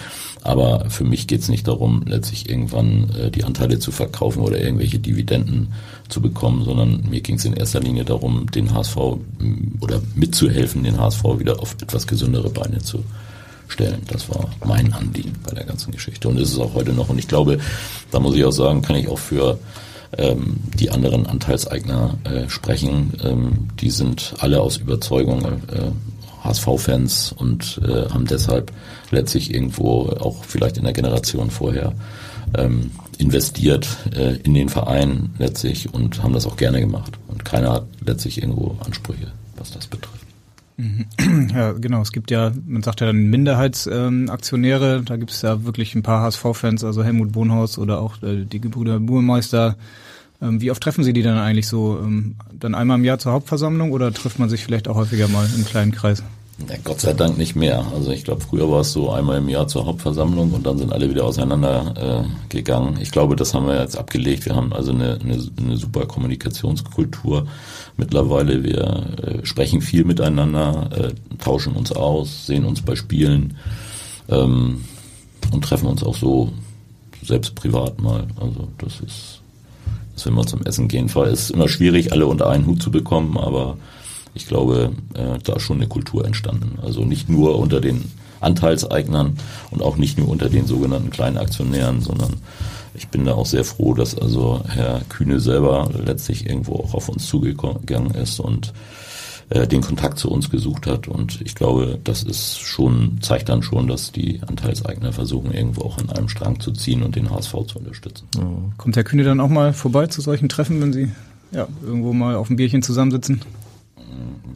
Aber 0.45 0.91
für 0.91 1.05
mich 1.05 1.25
geht 1.25 1.41
es 1.41 1.49
nicht 1.49 1.67
darum, 1.67 2.03
letztlich 2.05 2.47
irgendwann 2.47 3.09
äh, 3.19 3.31
die 3.31 3.43
Anteile 3.43 3.79
zu 3.79 3.91
verkaufen 3.91 4.43
oder 4.43 4.61
irgendwelche 4.61 4.99
Dividenden 4.99 5.73
zu 6.07 6.21
bekommen, 6.21 6.63
sondern 6.63 7.03
mir 7.09 7.21
ging 7.21 7.37
es 7.37 7.45
in 7.45 7.53
erster 7.53 7.79
Linie 7.79 8.05
darum, 8.05 8.45
den 8.51 8.71
HSV 8.71 8.95
oder 9.81 10.01
mitzuhelfen, 10.13 10.83
den 10.83 10.99
HSV 10.99 11.23
wieder 11.39 11.59
auf 11.59 11.75
etwas 11.81 12.05
gesündere 12.05 12.51
Beine 12.51 12.77
zu 12.77 13.03
stellen. 13.67 14.03
Das 14.07 14.29
war 14.29 14.51
mein 14.63 14.93
Anliegen 14.93 15.33
bei 15.43 15.55
der 15.55 15.65
ganzen 15.65 15.91
Geschichte 15.91 16.27
und 16.27 16.37
ist 16.37 16.51
es 16.51 16.59
auch 16.59 16.75
heute 16.75 16.93
noch. 16.93 17.09
Und 17.09 17.17
ich 17.17 17.27
glaube, 17.27 17.57
da 18.11 18.19
muss 18.19 18.35
ich 18.35 18.45
auch 18.45 18.51
sagen, 18.51 18.83
kann 18.83 18.97
ich 18.97 19.07
auch 19.07 19.17
für 19.17 19.57
ähm, 20.15 20.57
die 20.75 20.91
anderen 20.91 21.25
Anteilseigner 21.25 22.19
äh, 22.23 22.47
sprechen. 22.49 23.13
Ähm, 23.23 23.67
die 23.79 23.89
sind 23.89 24.35
alle 24.37 24.61
aus 24.61 24.77
Überzeugung 24.77 25.43
äh, 25.43 25.91
HSV-Fans 26.45 27.33
und 27.37 27.81
äh, 27.83 28.09
haben 28.09 28.25
deshalb 28.25 28.71
letztlich 29.11 29.53
irgendwo 29.53 30.09
auch 30.19 30.43
vielleicht 30.43 30.77
in 30.77 30.83
der 30.83 30.93
Generation 30.93 31.49
vorher 31.51 31.93
ähm, 32.57 32.91
investiert 33.17 33.87
äh, 34.15 34.35
in 34.37 34.53
den 34.53 34.69
Verein 34.69 35.31
letztlich 35.37 35.93
und 35.93 36.21
haben 36.23 36.33
das 36.33 36.45
auch 36.45 36.57
gerne 36.57 36.79
gemacht. 36.79 37.17
Und 37.27 37.45
keiner 37.45 37.73
hat 37.73 37.87
letztlich 38.05 38.41
irgendwo 38.41 38.77
Ansprüche, 38.85 39.31
was 39.57 39.71
das 39.71 39.87
betrifft. 39.87 40.25
Mhm. 40.77 41.05
Ja, 41.53 41.71
genau. 41.71 42.01
Es 42.01 42.11
gibt 42.11 42.31
ja, 42.31 42.51
man 42.65 42.83
sagt 42.83 43.01
ja 43.01 43.07
dann 43.07 43.17
Minderheitsaktionäre. 43.17 44.97
Ähm, 44.97 45.05
da 45.05 45.15
gibt 45.15 45.31
es 45.31 45.41
ja 45.41 45.63
wirklich 45.63 45.95
ein 45.95 46.03
paar 46.03 46.21
HSV-Fans, 46.21 46.83
also 46.83 47.03
Helmut 47.03 47.31
Bohnhaus 47.31 47.77
oder 47.77 48.01
auch 48.01 48.21
äh, 48.23 48.45
die 48.45 48.59
Gebrüder 48.59 48.99
Burmeister. 48.99 49.77
Ähm, 50.41 50.61
wie 50.61 50.71
oft 50.71 50.81
treffen 50.81 51.03
Sie 51.03 51.13
die 51.13 51.21
dann 51.21 51.37
eigentlich 51.37 51.67
so? 51.67 51.97
Ähm, 51.99 52.35
dann 52.53 52.75
einmal 52.75 52.97
im 52.97 53.05
Jahr 53.05 53.19
zur 53.19 53.31
Hauptversammlung 53.31 53.91
oder 53.91 54.13
trifft 54.13 54.39
man 54.39 54.49
sich 54.49 54.63
vielleicht 54.63 54.87
auch 54.87 54.95
häufiger 54.95 55.27
mal 55.27 55.47
im 55.55 55.65
kleinen 55.65 55.91
Kreis? 55.91 56.23
Ja, 56.69 56.75
Gott 56.85 57.01
sei 57.01 57.11
Dank 57.11 57.37
nicht 57.37 57.55
mehr. 57.55 57.85
Also 57.93 58.11
ich 58.11 58.23
glaube, 58.23 58.39
früher 58.41 58.71
war 58.71 58.79
es 58.79 58.93
so 58.93 59.11
einmal 59.11 59.39
im 59.39 59.49
Jahr 59.49 59.67
zur 59.67 59.85
Hauptversammlung 59.85 60.53
und 60.53 60.65
dann 60.65 60.77
sind 60.77 60.93
alle 60.93 61.09
wieder 61.09 61.25
auseinander 61.25 62.25
äh, 62.25 62.49
gegangen. 62.49 62.97
Ich 63.01 63.11
glaube, 63.11 63.35
das 63.35 63.53
haben 63.53 63.67
wir 63.67 63.79
jetzt 63.81 63.97
abgelegt. 63.97 64.45
Wir 64.45 64.55
haben 64.55 64.71
also 64.71 64.93
eine, 64.93 65.19
eine, 65.21 65.37
eine 65.57 65.77
super 65.77 66.05
Kommunikationskultur 66.05 67.47
mittlerweile. 67.97 68.63
Wir 68.63 68.83
äh, 69.21 69.45
sprechen 69.45 69.81
viel 69.81 70.05
miteinander, 70.05 70.89
äh, 70.97 71.37
tauschen 71.39 71.75
uns 71.75 71.91
aus, 71.91 72.45
sehen 72.45 72.63
uns 72.63 72.81
bei 72.81 72.95
Spielen 72.95 73.57
ähm, 74.29 74.85
und 75.51 75.65
treffen 75.65 75.87
uns 75.87 76.03
auch 76.03 76.15
so 76.15 76.53
selbst 77.21 77.53
privat 77.55 78.01
mal. 78.01 78.27
Also 78.39 78.69
das 78.77 79.01
ist, 79.01 79.41
das, 80.15 80.25
wenn 80.25 80.33
wir 80.33 80.47
zum 80.47 80.63
Essen 80.63 80.87
gehen, 80.87 81.07
ist 81.07 81.51
immer 81.51 81.67
schwierig, 81.67 82.11
alle 82.11 82.25
unter 82.25 82.49
einen 82.49 82.65
Hut 82.65 82.81
zu 82.81 82.89
bekommen, 82.89 83.37
aber 83.37 83.77
ich 84.33 84.47
glaube, 84.47 84.91
äh, 85.13 85.39
da 85.43 85.53
ist 85.53 85.61
schon 85.61 85.77
eine 85.77 85.87
Kultur 85.87 86.25
entstanden. 86.25 86.79
Also 86.81 87.05
nicht 87.05 87.29
nur 87.29 87.57
unter 87.59 87.79
den 87.79 88.11
Anteilseignern 88.41 89.37
und 89.71 89.81
auch 89.81 89.97
nicht 89.97 90.17
nur 90.17 90.27
unter 90.27 90.49
den 90.49 90.67
sogenannten 90.67 91.09
kleinen 91.09 91.37
Aktionären, 91.37 92.01
sondern 92.01 92.33
ich 92.93 93.07
bin 93.09 93.25
da 93.25 93.33
auch 93.33 93.45
sehr 93.45 93.63
froh, 93.63 93.93
dass 93.93 94.17
also 94.17 94.61
Herr 94.67 95.01
Kühne 95.09 95.39
selber 95.39 95.89
letztlich 96.05 96.45
irgendwo 96.45 96.75
auch 96.75 96.93
auf 96.93 97.09
uns 97.09 97.27
zugegangen 97.27 98.11
ist 98.11 98.39
und 98.39 98.73
äh, 99.49 99.67
den 99.67 99.81
Kontakt 99.81 100.17
zu 100.17 100.31
uns 100.31 100.49
gesucht 100.49 100.87
hat. 100.87 101.07
Und 101.07 101.41
ich 101.41 101.55
glaube, 101.55 101.99
das 102.03 102.23
ist 102.23 102.59
schon, 102.59 103.19
zeigt 103.21 103.49
dann 103.49 103.61
schon, 103.61 103.87
dass 103.87 104.11
die 104.11 104.41
Anteilseigner 104.45 105.13
versuchen, 105.13 105.51
irgendwo 105.51 105.83
auch 105.83 105.97
an 105.99 106.09
einem 106.09 106.29
Strang 106.29 106.59
zu 106.59 106.71
ziehen 106.71 107.03
und 107.03 107.15
den 107.15 107.29
HSV 107.29 107.51
zu 107.67 107.79
unterstützen. 107.79 108.27
Kommt 108.77 108.95
Herr 108.95 109.03
Kühne 109.03 109.23
dann 109.23 109.39
auch 109.39 109.49
mal 109.49 109.73
vorbei 109.73 110.07
zu 110.07 110.21
solchen 110.21 110.49
Treffen, 110.49 110.81
wenn 110.81 110.93
Sie 110.93 111.11
ja, 111.51 111.67
irgendwo 111.83 112.11
mal 112.13 112.35
auf 112.35 112.49
ein 112.49 112.55
Bierchen 112.55 112.81
zusammensitzen? 112.81 113.41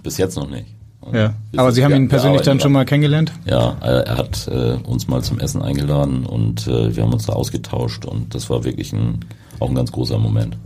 Bis 0.02 0.18
jetzt 0.18 0.36
noch 0.36 0.50
nicht. 0.50 0.66
Ja, 1.14 1.34
aber 1.56 1.72
Sie 1.72 1.84
haben 1.84 1.96
ihn 1.96 2.10
persönlich 2.10 2.42
dann 2.42 2.60
schon 2.60 2.72
mal 2.72 2.86
kennengelernt? 2.86 3.32
Ja, 3.46 3.78
er 3.82 4.18
hat 4.18 4.48
äh, 4.48 4.74
uns 4.86 5.08
mal 5.08 5.24
zum 5.24 5.40
Essen 5.40 5.62
eingeladen 5.62 6.26
und 6.26 6.68
äh, 6.68 6.96
wir 6.96 7.04
haben 7.04 7.14
uns 7.14 7.26
da 7.26 7.34
ausgetauscht 7.34 8.06
und 8.06 8.36
das 8.36 8.50
war 8.50 8.64
wirklich 8.64 8.92
ein, 8.94 9.20
auch 9.60 9.70
ein 9.70 9.76
ganz 9.76 9.92
großer 9.92 10.18
Moment. 10.20 10.58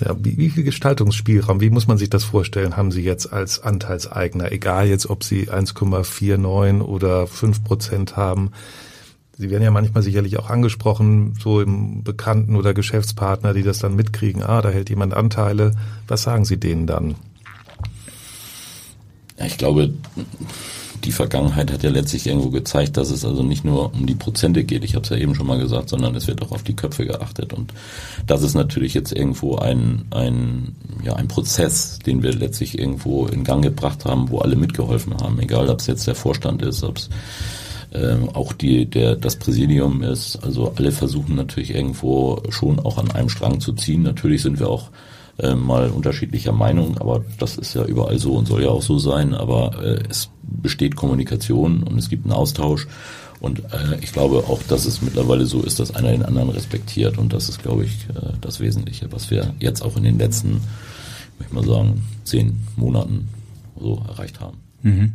Ja, 0.00 0.16
wie, 0.18 0.36
wie 0.36 0.50
viel 0.50 0.64
Gestaltungsspielraum, 0.64 1.60
wie 1.60 1.70
muss 1.70 1.86
man 1.86 1.98
sich 1.98 2.10
das 2.10 2.24
vorstellen, 2.24 2.76
haben 2.76 2.92
Sie 2.92 3.02
jetzt 3.02 3.32
als 3.32 3.62
Anteilseigner, 3.62 4.52
egal 4.52 4.86
jetzt, 4.86 5.10
ob 5.10 5.24
Sie 5.24 5.50
1,49 5.50 6.82
oder 6.82 7.26
5 7.26 7.64
Prozent 7.64 8.16
haben? 8.16 8.52
Sie 9.36 9.50
werden 9.50 9.62
ja 9.62 9.70
manchmal 9.70 10.02
sicherlich 10.02 10.36
auch 10.38 10.50
angesprochen, 10.50 11.34
so 11.40 11.60
im 11.60 12.02
Bekannten 12.02 12.56
oder 12.56 12.74
Geschäftspartner, 12.74 13.54
die 13.54 13.62
das 13.62 13.78
dann 13.78 13.94
mitkriegen, 13.94 14.42
ah, 14.42 14.62
da 14.62 14.68
hält 14.68 14.90
jemand 14.90 15.14
Anteile. 15.14 15.76
Was 16.08 16.22
sagen 16.22 16.44
Sie 16.44 16.58
denen 16.58 16.88
dann? 16.88 17.14
Ja, 19.38 19.46
ich 19.46 19.56
glaube, 19.56 19.94
die 21.08 21.12
Vergangenheit 21.12 21.72
hat 21.72 21.82
ja 21.82 21.88
letztlich 21.88 22.26
irgendwo 22.26 22.50
gezeigt, 22.50 22.98
dass 22.98 23.10
es 23.10 23.24
also 23.24 23.42
nicht 23.42 23.64
nur 23.64 23.94
um 23.94 24.06
die 24.06 24.14
Prozente 24.14 24.62
geht, 24.62 24.84
ich 24.84 24.94
habe 24.94 25.04
es 25.04 25.08
ja 25.08 25.16
eben 25.16 25.34
schon 25.34 25.46
mal 25.46 25.58
gesagt, 25.58 25.88
sondern 25.88 26.14
es 26.14 26.26
wird 26.26 26.42
auch 26.42 26.52
auf 26.52 26.62
die 26.62 26.76
Köpfe 26.76 27.06
geachtet. 27.06 27.54
Und 27.54 27.72
das 28.26 28.42
ist 28.42 28.52
natürlich 28.52 28.92
jetzt 28.92 29.12
irgendwo 29.12 29.56
ein, 29.56 30.04
ein, 30.10 30.76
ja, 31.02 31.14
ein 31.14 31.26
Prozess, 31.26 31.98
den 32.00 32.22
wir 32.22 32.34
letztlich 32.34 32.78
irgendwo 32.78 33.24
in 33.24 33.42
Gang 33.42 33.64
gebracht 33.64 34.04
haben, 34.04 34.28
wo 34.28 34.40
alle 34.40 34.54
mitgeholfen 34.54 35.16
haben, 35.16 35.40
egal 35.40 35.70
ob 35.70 35.80
es 35.80 35.86
jetzt 35.86 36.06
der 36.06 36.14
Vorstand 36.14 36.60
ist, 36.60 36.84
ob 36.84 36.98
es 36.98 37.08
ähm, 37.94 38.28
auch 38.34 38.52
die, 38.52 38.84
der, 38.84 39.16
das 39.16 39.36
Präsidium 39.36 40.02
ist. 40.02 40.36
Also 40.44 40.74
alle 40.76 40.92
versuchen 40.92 41.36
natürlich 41.36 41.74
irgendwo 41.74 42.42
schon 42.50 42.80
auch 42.80 42.98
an 42.98 43.10
einem 43.12 43.30
Strang 43.30 43.60
zu 43.60 43.72
ziehen. 43.72 44.02
Natürlich 44.02 44.42
sind 44.42 44.60
wir 44.60 44.68
auch 44.68 44.90
äh, 45.38 45.54
mal 45.54 45.90
unterschiedlicher 45.90 46.52
Meinung, 46.52 46.98
aber 46.98 47.24
das 47.38 47.56
ist 47.56 47.74
ja 47.74 47.84
überall 47.84 48.18
so 48.18 48.34
und 48.34 48.46
soll 48.46 48.62
ja 48.62 48.70
auch 48.70 48.82
so 48.82 48.98
sein. 48.98 49.34
Aber 49.34 49.82
äh, 49.82 50.02
es 50.08 50.30
besteht 50.42 50.96
Kommunikation 50.96 51.82
und 51.82 51.98
es 51.98 52.08
gibt 52.08 52.24
einen 52.24 52.32
Austausch. 52.32 52.86
Und 53.40 53.60
äh, 53.72 53.98
ich 54.00 54.12
glaube 54.12 54.44
auch, 54.48 54.62
dass 54.64 54.84
es 54.84 55.00
mittlerweile 55.00 55.46
so 55.46 55.62
ist, 55.62 55.78
dass 55.78 55.94
einer 55.94 56.10
den 56.10 56.24
anderen 56.24 56.50
respektiert. 56.50 57.18
Und 57.18 57.32
das 57.32 57.48
ist, 57.48 57.62
glaube 57.62 57.84
ich, 57.84 58.06
äh, 58.10 58.32
das 58.40 58.58
Wesentliche, 58.60 59.12
was 59.12 59.30
wir 59.30 59.54
jetzt 59.60 59.82
auch 59.82 59.96
in 59.96 60.02
den 60.02 60.18
letzten, 60.18 60.60
ich 61.34 61.38
möchte 61.40 61.54
mal 61.54 61.64
sagen, 61.64 62.02
zehn 62.24 62.58
Monaten 62.76 63.28
so 63.78 64.02
erreicht 64.08 64.40
haben. 64.40 64.58
Mhm. 64.82 65.12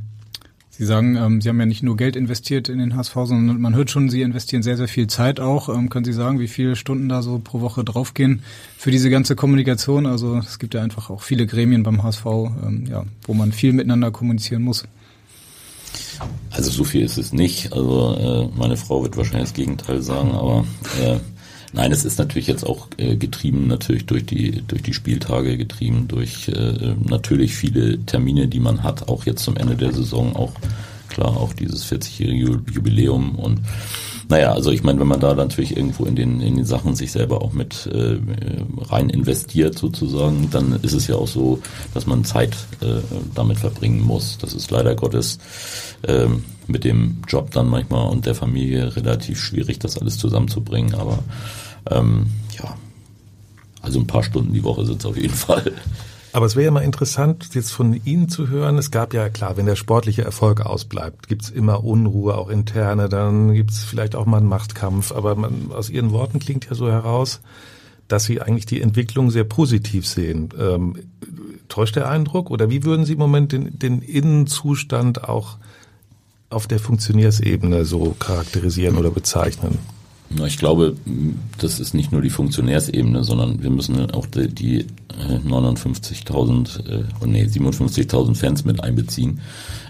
Sie 0.83 0.87
sagen, 0.87 1.15
ähm, 1.15 1.39
Sie 1.39 1.47
haben 1.47 1.59
ja 1.61 1.65
nicht 1.65 1.81
nur 1.81 1.95
Geld 1.95 2.17
investiert 2.17 2.67
in 2.67 2.77
den 2.77 2.97
HSV, 2.97 3.13
sondern 3.13 3.61
man 3.61 3.73
hört 3.73 3.89
schon, 3.89 4.09
Sie 4.09 4.21
investieren 4.21 4.63
sehr, 4.63 4.75
sehr 4.75 4.89
viel 4.89 5.07
Zeit 5.07 5.39
auch. 5.39 5.69
Ähm, 5.69 5.89
können 5.89 6.03
Sie 6.03 6.11
sagen, 6.11 6.39
wie 6.41 6.49
viele 6.49 6.75
Stunden 6.75 7.07
da 7.07 7.21
so 7.21 7.39
pro 7.39 7.61
Woche 7.61 7.85
draufgehen 7.85 8.43
für 8.77 8.91
diese 8.91 9.09
ganze 9.09 9.37
Kommunikation? 9.37 10.05
Also 10.05 10.37
es 10.39 10.59
gibt 10.59 10.73
ja 10.73 10.81
einfach 10.81 11.09
auch 11.09 11.21
viele 11.21 11.47
Gremien 11.47 11.83
beim 11.83 12.03
HSV, 12.03 12.25
ähm, 12.25 12.85
ja, 12.89 13.05
wo 13.23 13.33
man 13.33 13.53
viel 13.53 13.71
miteinander 13.71 14.11
kommunizieren 14.11 14.61
muss. 14.61 14.83
Also 16.51 16.69
so 16.69 16.83
viel 16.83 17.05
ist 17.05 17.17
es 17.17 17.31
nicht. 17.31 17.71
Also 17.71 18.49
äh, 18.51 18.57
meine 18.57 18.75
Frau 18.75 19.03
wird 19.03 19.15
wahrscheinlich 19.15 19.49
das 19.49 19.53
Gegenteil 19.53 20.01
sagen, 20.01 20.31
aber 20.31 20.65
äh, 21.01 21.17
Nein, 21.73 21.91
es 21.91 22.05
ist 22.05 22.19
natürlich 22.19 22.47
jetzt 22.47 22.63
auch 22.63 22.87
äh, 22.97 23.15
getrieben 23.15 23.67
natürlich 23.67 24.05
durch 24.05 24.25
die 24.25 24.61
durch 24.67 24.83
die 24.83 24.93
Spieltage 24.93 25.57
getrieben 25.57 26.07
durch 26.07 26.47
äh, 26.47 26.95
natürlich 27.03 27.55
viele 27.55 27.99
Termine, 28.05 28.47
die 28.47 28.59
man 28.59 28.83
hat, 28.83 29.09
auch 29.09 29.25
jetzt 29.25 29.43
zum 29.43 29.57
Ende 29.57 29.75
der 29.75 29.91
Saison 29.91 30.35
auch 30.35 30.53
klar 31.09 31.35
auch 31.35 31.53
dieses 31.53 31.85
40-jährige 31.91 32.61
Jubiläum 32.71 33.35
und 33.35 33.59
naja, 34.29 34.53
also 34.53 34.71
ich 34.71 34.83
meine, 34.83 34.99
wenn 34.99 35.07
man 35.07 35.19
da 35.19 35.35
natürlich 35.35 35.75
irgendwo 35.75 36.05
in 36.05 36.15
den, 36.15 36.41
in 36.41 36.55
den 36.55 36.65
Sachen 36.65 36.95
sich 36.95 37.11
selber 37.11 37.41
auch 37.41 37.53
mit 37.53 37.87
äh, 37.87 38.17
rein 38.89 39.09
investiert 39.09 39.77
sozusagen, 39.77 40.49
dann 40.49 40.79
ist 40.81 40.93
es 40.93 41.07
ja 41.07 41.15
auch 41.15 41.27
so, 41.27 41.59
dass 41.93 42.07
man 42.07 42.23
Zeit 42.23 42.55
äh, 42.81 43.01
damit 43.35 43.59
verbringen 43.59 44.01
muss. 44.01 44.37
Das 44.37 44.53
ist 44.53 44.71
leider 44.71 44.95
Gottes 44.95 45.39
äh, 46.03 46.27
mit 46.67 46.83
dem 46.83 47.21
Job 47.27 47.51
dann 47.51 47.69
manchmal 47.69 48.09
und 48.09 48.25
der 48.25 48.35
Familie 48.35 48.95
relativ 48.95 49.39
schwierig, 49.39 49.79
das 49.79 49.97
alles 49.97 50.17
zusammenzubringen. 50.17 50.95
Aber 50.95 51.19
ähm, 51.89 52.27
ja, 52.57 52.75
also 53.81 53.99
ein 53.99 54.07
paar 54.07 54.23
Stunden 54.23 54.53
die 54.53 54.63
Woche 54.63 54.85
sind 54.85 54.99
es 54.99 55.05
auf 55.05 55.17
jeden 55.17 55.33
Fall. 55.33 55.71
Aber 56.31 56.47
es 56.47 56.55
wäre 56.55 56.65
ja 56.65 56.71
mal 56.71 56.81
interessant, 56.81 57.49
jetzt 57.53 57.71
von 57.71 57.93
Ihnen 58.05 58.27
zu 58.27 58.47
hören. 58.49 58.79
Es 58.79 58.89
gab 58.89 59.13
ja 59.13 59.29
klar, 59.29 59.55
wenn 59.55 59.67
der 59.67 59.75
sportliche 59.75 60.23
Erfolg 60.23 60.61
ausbleibt, 60.61 61.27
gibt's 61.27 61.51
immer 61.51 61.83
Unruhe, 61.83 62.35
auch 62.35 62.49
interne, 62.49 63.07
dann 63.07 63.53
gibt's 63.53 63.83
vielleicht 63.83 64.15
auch 64.15 64.25
mal 64.25 64.37
einen 64.37 64.47
Machtkampf. 64.47 65.11
Aber 65.11 65.35
man, 65.35 65.71
aus 65.71 65.91
Ihren 65.91 66.11
Worten 66.11 66.39
klingt 66.39 66.65
ja 66.65 66.75
so 66.75 66.89
heraus, 66.89 67.41
dass 68.07 68.23
Sie 68.25 68.41
eigentlich 68.41 68.65
die 68.65 68.81
Entwicklung 68.81 69.29
sehr 69.29 69.43
positiv 69.43 70.07
sehen. 70.07 70.49
Ähm, 70.59 70.95
täuscht 71.67 71.95
der 71.95 72.09
Eindruck? 72.09 72.49
Oder 72.49 72.69
wie 72.71 72.83
würden 72.83 73.05
Sie 73.05 73.13
im 73.13 73.19
Moment 73.19 73.51
den, 73.51 73.77
den 73.77 74.01
Innenzustand 74.01 75.23
auch 75.23 75.57
auf 76.53 76.67
der 76.67 76.79
Funktionärsebene 76.79 77.85
so 77.85 78.15
charakterisieren 78.19 78.97
oder 78.97 79.11
bezeichnen? 79.11 79.79
Ich 80.47 80.57
glaube, 80.57 80.95
das 81.59 81.79
ist 81.79 81.93
nicht 81.93 82.11
nur 82.11 82.21
die 82.21 82.29
Funktionärsebene, 82.29 83.23
sondern 83.23 83.61
wir 83.61 83.69
müssen 83.69 84.09
auch 84.11 84.25
die, 84.25 84.47
die 84.47 84.87
59.000, 85.47 86.89
äh, 86.89 87.03
oh 87.21 87.25
nee, 87.25 87.43
57.000 87.43 88.35
Fans 88.35 88.65
mit 88.65 88.83
einbeziehen, 88.83 89.41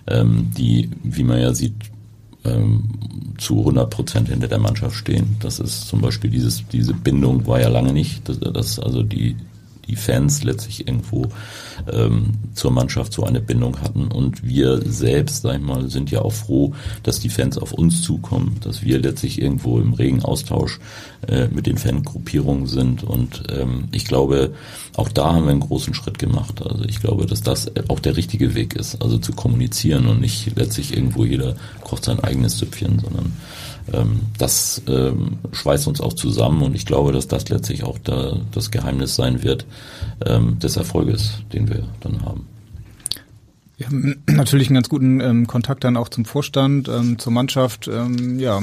ähm, 0.08 0.52
die, 0.58 0.90
wie 1.04 1.24
man 1.24 1.40
ja 1.40 1.54
sieht, 1.54 1.76
ähm, 2.44 2.90
zu 3.38 3.60
100 3.60 3.90
Prozent 3.90 4.30
hinter 4.30 4.50
der 4.50 4.60
Mannschaft 4.60 4.96
stehen. 4.96 5.38
Das 5.40 5.60
ist 5.60 5.88
zum 5.88 6.02
Beispiel 6.02 6.30
dieses, 6.30 6.68
diese 6.68 6.94
Bindung 6.94 7.48
war 7.48 7.62
ja 7.62 7.70
lange 7.70 7.94
nicht, 7.94 8.28
dass, 8.28 8.40
dass 8.40 8.80
also 8.80 9.02
die 9.02 9.38
die 9.88 9.96
Fans 9.96 10.44
letztlich 10.44 10.88
irgendwo 10.88 11.28
ähm, 11.92 12.34
zur 12.54 12.72
Mannschaft 12.72 13.14
so 13.14 13.24
eine 13.24 13.42
Bindung 13.42 13.82
hatten. 13.82 14.08
Und 14.08 14.44
wir 14.44 14.82
selbst, 14.86 15.42
sag 15.42 15.56
ich 15.56 15.62
mal, 15.62 15.90
sind 15.90 16.12
ja 16.12 16.22
auch 16.22 16.34
froh, 16.34 16.74
dass 17.04 17.20
die 17.20 17.30
Fans 17.30 17.58
auf 17.58 17.74
uns 17.74 18.02
zukommen, 18.02 18.58
dass 18.62 18.84
wir 18.84 19.00
letztlich 19.00 19.42
irgendwo 19.42 19.80
im 19.80 19.94
regen 19.94 20.24
Austausch 20.24 20.80
äh, 21.28 21.48
mit 21.48 21.68
den 21.68 21.78
Fangruppierungen 21.78 22.68
sind. 22.68 23.04
Und 23.04 23.44
ähm, 23.50 23.86
ich 23.92 24.06
glaube, 24.06 24.54
auch 24.96 25.10
da 25.10 25.34
haben 25.34 25.46
wir 25.46 25.52
einen 25.52 25.60
großen 25.60 25.94
Schritt 25.94 26.20
gemacht. 26.20 26.62
Also 26.66 26.84
ich 26.86 27.00
glaube, 27.00 27.26
dass 27.26 27.42
das 27.42 27.72
auch 27.90 28.00
der 28.00 28.16
richtige 28.16 28.56
Weg 28.56 28.76
ist, 28.76 29.02
also 29.02 29.18
zu 29.18 29.34
kommunizieren 29.34 30.08
und 30.08 30.22
nicht 30.22 30.56
letztlich 30.56 30.96
irgendwo 30.96 31.26
jeder 31.26 31.56
kocht 31.82 32.06
sein 32.06 32.20
eigenes 32.20 32.58
Süppchen, 32.58 33.00
sondern 33.00 33.34
das 34.38 34.82
ähm, 34.88 35.40
schweißt 35.52 35.88
uns 35.88 36.00
auch 36.00 36.14
zusammen 36.14 36.62
und 36.62 36.76
ich 36.76 36.86
glaube, 36.86 37.12
dass 37.12 37.28
das 37.28 37.50
letztlich 37.50 37.84
auch 37.84 38.00
da, 38.00 38.38
das 38.52 38.72
Geheimnis 38.72 39.16
sein 39.16 39.44
wird 39.44 39.66
ähm, 40.26 40.58
des 40.60 40.78
Erfolges, 40.78 41.40
den 41.52 41.70
wir 41.70 41.84
dann 42.00 42.22
haben. 42.24 42.48
Wir 43.78 43.88
haben 43.88 44.24
natürlich 44.28 44.68
einen 44.68 44.76
ganz 44.76 44.90
guten 44.90 45.20
ähm, 45.20 45.48
Kontakt 45.48 45.84
dann 45.84 45.98
auch 45.98 46.10
zum 46.10 46.26
Vorstand, 46.26 46.88
ähm, 46.88 47.20
zur 47.20 47.34
Mannschaft. 47.34 47.88
Ähm, 47.88 48.40
ja, 48.40 48.62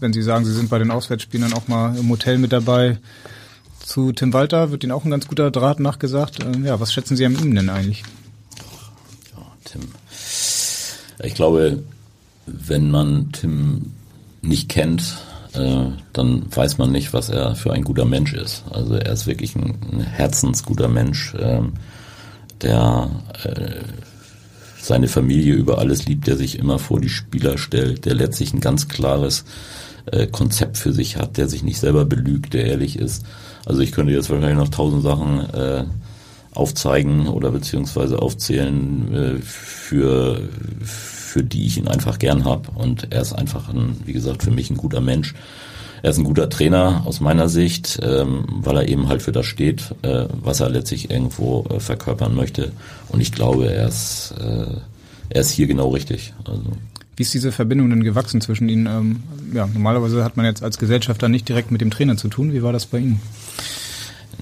wenn 0.00 0.12
Sie 0.12 0.22
sagen, 0.22 0.44
Sie 0.44 0.52
sind 0.52 0.70
bei 0.70 0.78
den 0.78 0.90
Auswärtsspielen 0.90 1.48
dann 1.48 1.58
auch 1.58 1.68
mal 1.68 1.96
im 1.96 2.08
Hotel 2.08 2.38
mit 2.38 2.52
dabei. 2.52 2.98
Zu 3.80 4.12
Tim 4.12 4.32
Walter 4.32 4.70
wird 4.70 4.84
Ihnen 4.84 4.92
auch 4.92 5.04
ein 5.04 5.10
ganz 5.10 5.26
guter 5.28 5.50
Draht 5.50 5.80
nachgesagt. 5.80 6.44
Ähm, 6.44 6.64
ja, 6.64 6.78
was 6.80 6.92
schätzen 6.92 7.16
Sie 7.16 7.24
an 7.24 7.36
ihm 7.38 7.54
denn 7.54 7.68
eigentlich? 7.68 8.02
Ja, 9.36 9.42
Tim. 9.64 9.82
Ich 11.22 11.34
glaube, 11.34 11.82
wenn 12.46 12.90
man 12.90 13.32
Tim 13.32 13.92
nicht 14.42 14.68
kennt, 14.68 15.16
äh, 15.54 15.86
dann 16.12 16.44
weiß 16.54 16.78
man 16.78 16.92
nicht, 16.92 17.12
was 17.12 17.28
er 17.28 17.54
für 17.54 17.72
ein 17.72 17.84
guter 17.84 18.04
Mensch 18.04 18.32
ist. 18.32 18.64
Also 18.70 18.94
er 18.94 19.12
ist 19.12 19.26
wirklich 19.26 19.56
ein, 19.56 20.00
herzensguter 20.00 20.88
Mensch, 20.88 21.34
äh, 21.34 21.62
der 22.62 23.10
äh, 23.44 23.82
seine 24.78 25.08
Familie 25.08 25.54
über 25.54 25.78
alles 25.78 26.06
liebt, 26.06 26.26
der 26.26 26.36
sich 26.36 26.58
immer 26.58 26.78
vor 26.78 27.00
die 27.00 27.08
Spieler 27.08 27.58
stellt, 27.58 28.04
der 28.04 28.14
letztlich 28.14 28.54
ein 28.54 28.60
ganz 28.60 28.88
klares 28.88 29.44
äh, 30.06 30.26
Konzept 30.26 30.78
für 30.78 30.92
sich 30.92 31.16
hat, 31.16 31.36
der 31.36 31.48
sich 31.48 31.62
nicht 31.62 31.80
selber 31.80 32.04
belügt, 32.04 32.54
der 32.54 32.66
ehrlich 32.66 32.98
ist. 32.98 33.24
Also 33.64 33.80
ich 33.80 33.92
könnte 33.92 34.12
jetzt 34.12 34.30
wahrscheinlich 34.30 34.58
noch 34.58 34.68
tausend 34.68 35.02
Sachen 35.02 35.40
äh, 35.50 35.84
aufzeigen 36.56 37.28
oder 37.28 37.50
beziehungsweise 37.50 38.20
aufzählen 38.20 39.14
äh, 39.14 39.42
für, 39.42 40.40
für 40.82 41.42
die 41.42 41.66
ich 41.66 41.78
ihn 41.78 41.88
einfach 41.88 42.18
gern 42.18 42.44
habe. 42.44 42.70
Und 42.74 43.08
er 43.12 43.22
ist 43.22 43.32
einfach, 43.32 43.68
ein, 43.68 43.96
wie 44.04 44.12
gesagt, 44.12 44.42
für 44.42 44.50
mich 44.50 44.70
ein 44.70 44.76
guter 44.76 45.00
Mensch. 45.00 45.34
Er 46.02 46.10
ist 46.10 46.18
ein 46.18 46.24
guter 46.24 46.48
Trainer 46.48 47.02
aus 47.04 47.20
meiner 47.20 47.48
Sicht, 47.48 47.98
ähm, 48.02 48.44
weil 48.48 48.76
er 48.76 48.88
eben 48.88 49.08
halt 49.08 49.22
für 49.22 49.32
das 49.32 49.46
steht, 49.46 49.94
äh, 50.02 50.26
was 50.42 50.60
er 50.60 50.70
letztlich 50.70 51.10
irgendwo 51.10 51.64
äh, 51.70 51.80
verkörpern 51.80 52.34
möchte. 52.34 52.72
Und 53.08 53.20
ich 53.20 53.32
glaube, 53.32 53.72
er 53.72 53.88
ist, 53.88 54.34
er 55.28 55.40
ist 55.40 55.50
hier 55.50 55.66
genau 55.66 55.88
richtig. 55.88 56.34
Also. 56.44 56.62
Wie 57.16 57.22
ist 57.22 57.32
diese 57.32 57.50
Verbindung 57.50 57.88
denn 57.88 58.04
gewachsen 58.04 58.42
zwischen 58.42 58.68
Ihnen? 58.68 58.86
Ähm, 58.86 59.22
ja, 59.54 59.66
normalerweise 59.66 60.22
hat 60.22 60.36
man 60.36 60.44
jetzt 60.44 60.62
als 60.62 60.76
Gesellschafter 60.76 61.28
nicht 61.28 61.48
direkt 61.48 61.70
mit 61.70 61.80
dem 61.80 61.90
Trainer 61.90 62.16
zu 62.18 62.28
tun. 62.28 62.52
Wie 62.52 62.62
war 62.62 62.74
das 62.74 62.86
bei 62.86 62.98
Ihnen? 62.98 63.20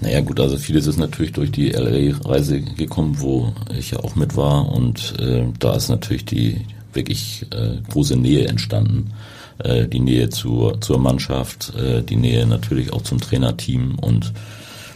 Naja 0.01 0.21
gut, 0.21 0.39
also 0.39 0.57
vieles 0.57 0.87
ist 0.87 0.97
natürlich 0.97 1.31
durch 1.31 1.51
die 1.51 1.69
LA-Reise 1.69 2.61
gekommen, 2.61 3.15
wo 3.19 3.53
ich 3.77 3.91
ja 3.91 3.99
auch 3.99 4.15
mit 4.15 4.35
war 4.35 4.69
und 4.69 5.13
äh, 5.19 5.45
da 5.59 5.75
ist 5.75 5.89
natürlich 5.89 6.25
die 6.25 6.65
wirklich 6.93 7.45
äh, 7.51 7.77
große 7.89 8.17
Nähe 8.17 8.47
entstanden. 8.47 9.13
Äh, 9.59 9.87
die 9.87 9.99
Nähe 9.99 10.29
zur, 10.29 10.81
zur 10.81 10.99
Mannschaft, 10.99 11.73
äh, 11.75 12.03
die 12.03 12.17
Nähe 12.17 12.45
natürlich 12.45 12.91
auch 12.91 13.03
zum 13.03 13.21
Trainerteam 13.21 13.97
und 13.99 14.33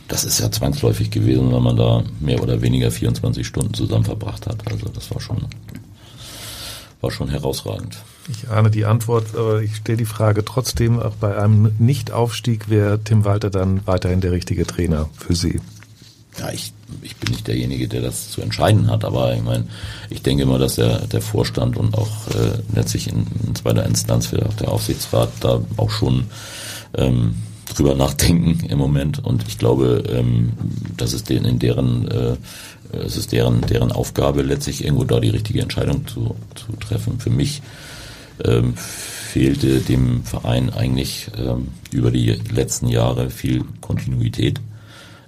das 0.10 0.26
ist 0.26 0.40
ja 0.40 0.52
zwangsläufig 0.52 1.12
gewesen, 1.12 1.54
wenn 1.54 1.64
man 1.64 1.78
da 1.78 2.04
mehr 2.20 2.42
oder 2.42 2.62
weniger 2.62 2.92
24 2.92 3.46
Stunden 3.46 3.74
zusammen 3.74 4.06
verbracht 4.06 4.48
hat. 4.48 4.70
Also 4.70 4.90
das 4.90 5.12
war 5.12 5.22
schon, 5.22 5.46
war 7.00 7.12
schon 7.12 7.30
herausragend. 7.30 8.00
Ich 8.30 8.50
ahne 8.50 8.70
die 8.70 8.86
Antwort, 8.86 9.36
aber 9.36 9.62
ich 9.62 9.78
stelle 9.78 9.98
die 9.98 10.06
Frage 10.06 10.46
trotzdem, 10.46 11.00
auch 11.00 11.16
bei 11.16 11.38
einem 11.38 11.74
Nichtaufstieg 11.80 12.70
wäre 12.70 13.00
Tim 13.04 13.26
Walter 13.26 13.50
dann 13.50 13.86
weiterhin 13.86 14.22
der 14.22 14.32
richtige 14.32 14.68
Trainer 14.68 15.10
für 15.18 15.36
Sie? 15.36 15.60
Ja, 16.38 16.52
ich, 16.52 16.72
ich 17.02 17.18
bin 17.18 17.32
nicht 17.32 17.48
derjenige, 17.48 17.88
der 17.88 18.02
das 18.02 18.30
zu 18.30 18.42
entscheiden 18.42 18.90
hat, 18.90 19.04
aber 19.04 19.34
ich 19.34 19.42
meine, 19.42 19.66
ich 20.10 20.22
denke 20.22 20.44
immer, 20.44 20.60
dass 20.60 20.76
der, 20.76 21.00
der 21.08 21.22
Vorstand 21.22 21.76
und 21.76 21.98
auch 21.98 22.28
äh, 22.30 22.60
letztlich 22.74 23.10
in, 23.10 23.26
in 23.46 23.56
zweiter 23.56 23.86
Instanz 23.86 24.28
für 24.28 24.38
der 24.38 24.70
Aufsichtsrat 24.70 25.32
da 25.42 25.62
auch 25.78 25.90
schon 25.90 26.26
ähm, 26.96 27.36
drüber 27.76 27.96
nachdenken 27.96 28.66
im 28.66 28.78
Moment 28.78 29.24
und 29.24 29.46
ich 29.48 29.58
glaube, 29.58 30.04
ähm, 30.08 30.54
dass 30.98 31.14
es 31.14 31.24
denen 31.24 31.46
in 31.46 31.60
deren 31.60 32.08
äh, 32.08 32.38
es 32.92 33.18
ist 33.18 33.32
deren 33.32 33.62
deren 33.62 33.92
Aufgabe 33.92 34.42
letztlich 34.42 34.84
irgendwo 34.84 35.04
da 35.04 35.20
die 35.20 35.30
richtige 35.30 35.62
Entscheidung 35.62 36.08
zu, 36.08 36.36
zu 36.56 36.72
treffen. 36.80 37.20
Für 37.20 37.30
mich 37.30 37.62
ähm, 38.46 38.76
fehlte 38.76 39.80
dem 39.80 40.24
Verein 40.24 40.72
eigentlich 40.72 41.28
ähm, 41.38 41.70
über 41.92 42.12
die 42.12 42.40
letzten 42.52 42.88
Jahre 42.88 43.30
viel 43.30 43.64
Kontinuität 43.82 44.60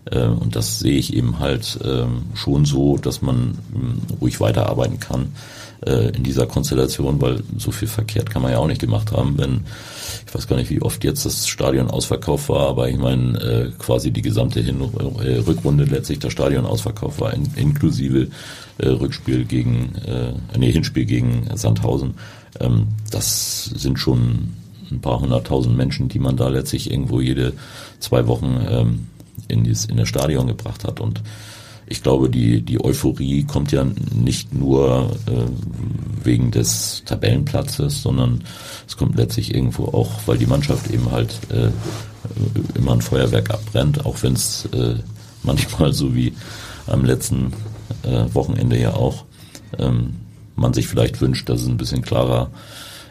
äh, 0.06 0.26
und 0.26 0.56
das 0.56 0.80
sehe 0.80 0.98
ich 0.98 1.16
eben 1.16 1.40
halt 1.40 1.80
ähm, 1.84 2.24
schon 2.34 2.66
so, 2.66 2.98
dass 2.98 3.22
man 3.22 3.58
ähm, 3.76 4.02
ruhig 4.20 4.40
weiterarbeiten 4.40 5.00
kann 5.00 5.34
äh, 5.86 6.16
in 6.16 6.24
dieser 6.24 6.48
Konstellation, 6.48 7.22
weil 7.22 7.44
so 7.58 7.72
viel 7.72 7.88
verkehrt 7.88 8.30
kann 8.30 8.42
man 8.42 8.52
ja 8.52 8.58
auch 8.58 8.68
nicht 8.68 8.82
gemacht 8.82 9.12
haben, 9.12 9.38
wenn 9.38 9.62
ich 10.26 10.34
weiß 10.34 10.48
gar 10.48 10.56
nicht, 10.56 10.70
wie 10.70 10.82
oft 10.82 11.04
jetzt 11.04 11.26
das 11.26 11.48
Stadion 11.48 11.90
ausverkauft 11.90 12.50
war, 12.50 12.70
aber 12.70 12.90
ich 12.90 12.98
meine 12.98 13.40
äh, 13.40 13.72
quasi 13.78 14.12
die 14.12 14.22
gesamte 14.22 14.62
Hin 14.62 14.82
Rückrunde 14.82 15.84
letztlich 15.84 16.20
das 16.20 16.32
Stadion 16.32 16.66
ausverkauft 16.66 17.20
war, 17.20 17.34
in, 17.34 17.50
inklusive 17.56 18.28
Rückspiel 18.82 19.46
gegen, 19.46 19.94
äh, 20.08 20.58
nee, 20.58 20.72
Hinspiel 20.72 21.06
gegen 21.06 21.50
Sandhausen. 21.54 22.16
Ähm, 22.60 22.88
das 23.10 23.66
sind 23.66 24.00
schon 24.00 24.54
ein 24.92 25.02
paar 25.02 25.20
hunderttausend 25.20 25.76
Menschen, 25.76 26.10
die 26.10 26.20
man 26.20 26.38
da 26.38 26.50
letztlich 26.50 26.92
irgendwo 26.92 27.22
jede 27.22 27.54
zwei 28.00 28.28
Wochen 28.28 28.60
ähm, 28.70 29.08
in, 29.48 29.64
dieses, 29.64 29.86
in 29.86 29.98
das 29.98 30.10
Stadion 30.10 30.48
gebracht 30.48 30.84
hat. 30.84 31.00
Und 31.00 31.22
ich 31.88 32.04
glaube, 32.04 32.30
die, 32.30 32.62
die 32.62 32.84
Euphorie 32.84 33.44
kommt 33.44 33.72
ja 33.72 33.86
nicht 34.16 34.54
nur 34.54 35.12
äh, 35.28 36.24
wegen 36.24 36.52
des 36.52 37.04
Tabellenplatzes, 37.06 38.02
sondern 38.02 38.44
es 38.88 38.96
kommt 38.96 39.16
letztlich 39.18 39.54
irgendwo 39.54 39.86
auch, 39.86 40.10
weil 40.26 40.38
die 40.38 40.46
Mannschaft 40.46 40.90
eben 40.90 41.12
halt 41.12 41.38
äh, 41.50 41.70
immer 42.78 42.94
ein 42.94 43.02
Feuerwerk 43.02 43.50
abbrennt, 43.52 44.06
auch 44.06 44.24
wenn 44.24 44.34
es 44.34 44.66
äh, 44.74 44.96
manchmal 45.44 45.94
so 45.94 46.16
wie 46.16 46.34
am 46.88 47.04
letzten 47.04 47.54
äh, 48.04 48.26
Wochenende 48.34 48.80
ja 48.80 48.94
auch 48.94 49.26
ähm, 49.78 50.16
man 50.62 50.74
sich 50.74 50.88
vielleicht 50.88 51.20
wünscht, 51.20 51.50
dass 51.50 51.62
es 51.62 51.68
ein 51.68 51.78
bisschen 51.78 52.02
klarer 52.02 52.50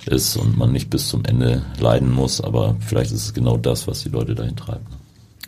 ist 0.07 0.37
und 0.37 0.57
man 0.57 0.73
nicht 0.73 0.89
bis 0.89 1.09
zum 1.09 1.25
Ende 1.25 1.63
leiden 1.79 2.11
muss, 2.11 2.41
aber 2.41 2.77
vielleicht 2.81 3.13
ist 3.13 3.25
es 3.25 3.35
genau 3.35 3.57
das, 3.57 3.87
was 3.87 4.03
die 4.03 4.09
Leute 4.09 4.35
dahin 4.35 4.57
treibt. 4.57 4.87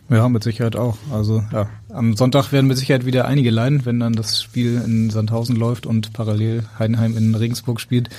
Ja, 0.09 0.27
mit 0.29 0.43
Sicherheit 0.43 0.75
auch. 0.75 0.97
Also 1.11 1.43
ja, 1.51 1.69
am 1.89 2.15
Sonntag 2.15 2.51
werden 2.51 2.67
mit 2.67 2.77
Sicherheit 2.77 3.05
wieder 3.05 3.25
einige 3.25 3.49
leiden, 3.49 3.85
wenn 3.85 3.99
dann 3.99 4.13
das 4.13 4.41
Spiel 4.41 4.81
in 4.85 5.09
Sandhausen 5.09 5.55
läuft 5.55 5.85
und 5.85 6.13
parallel 6.13 6.65
Heidenheim 6.77 7.17
in 7.17 7.33
Regensburg 7.33 7.79
spielt. 7.79 8.09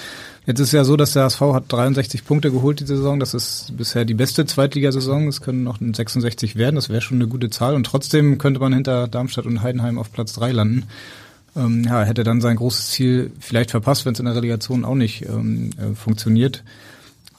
Jetzt 0.46 0.60
ist 0.60 0.72
ja 0.72 0.84
so, 0.84 0.96
dass 0.96 1.12
der 1.12 1.24
HSV 1.24 1.40
hat 1.40 1.72
63 1.72 2.24
Punkte 2.24 2.50
geholt 2.50 2.80
die 2.80 2.86
Saison. 2.86 3.20
Das 3.20 3.32
ist 3.32 3.76
bisher 3.76 4.04
die 4.04 4.14
beste 4.14 4.44
Zweitligasaison. 4.44 5.28
Es 5.28 5.40
können 5.40 5.62
noch 5.62 5.78
66 5.78 6.56
werden. 6.56 6.74
Das 6.76 6.88
wäre 6.88 7.00
schon 7.00 7.18
eine 7.18 7.28
gute 7.28 7.50
Zahl. 7.50 7.74
Und 7.74 7.84
trotzdem 7.84 8.38
könnte 8.38 8.60
man 8.60 8.72
hinter 8.72 9.06
Darmstadt 9.06 9.46
und 9.46 9.62
Heidenheim 9.62 9.98
auf 9.98 10.12
Platz 10.12 10.32
drei 10.32 10.52
landen. 10.52 10.84
Ähm, 11.56 11.84
ja, 11.84 12.02
hätte 12.02 12.24
dann 12.24 12.40
sein 12.40 12.56
großes 12.56 12.90
Ziel 12.90 13.30
vielleicht 13.38 13.70
verpasst, 13.70 14.04
wenn 14.06 14.14
es 14.14 14.18
in 14.18 14.26
der 14.26 14.34
Relegation 14.34 14.84
auch 14.84 14.94
nicht 14.94 15.26
ähm, 15.26 15.70
äh, 15.78 15.94
funktioniert. 15.94 16.64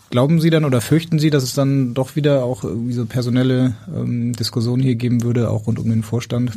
Glauben 0.10 0.40
Sie 0.40 0.50
dann 0.50 0.66
oder 0.66 0.82
fürchten 0.82 1.20
Sie, 1.20 1.30
dass 1.30 1.44
es 1.44 1.54
dann 1.54 1.94
doch 1.94 2.16
wieder 2.16 2.44
auch 2.44 2.64
diese 2.64 3.06
personelle 3.06 3.76
ähm, 3.94 4.34
Diskussion 4.34 4.80
hier 4.80 4.96
geben 4.96 5.24
würde, 5.24 5.50
auch 5.50 5.68
rund 5.68 5.80
um 5.80 5.90
den 5.90 6.04
Vorstand? 6.04 6.52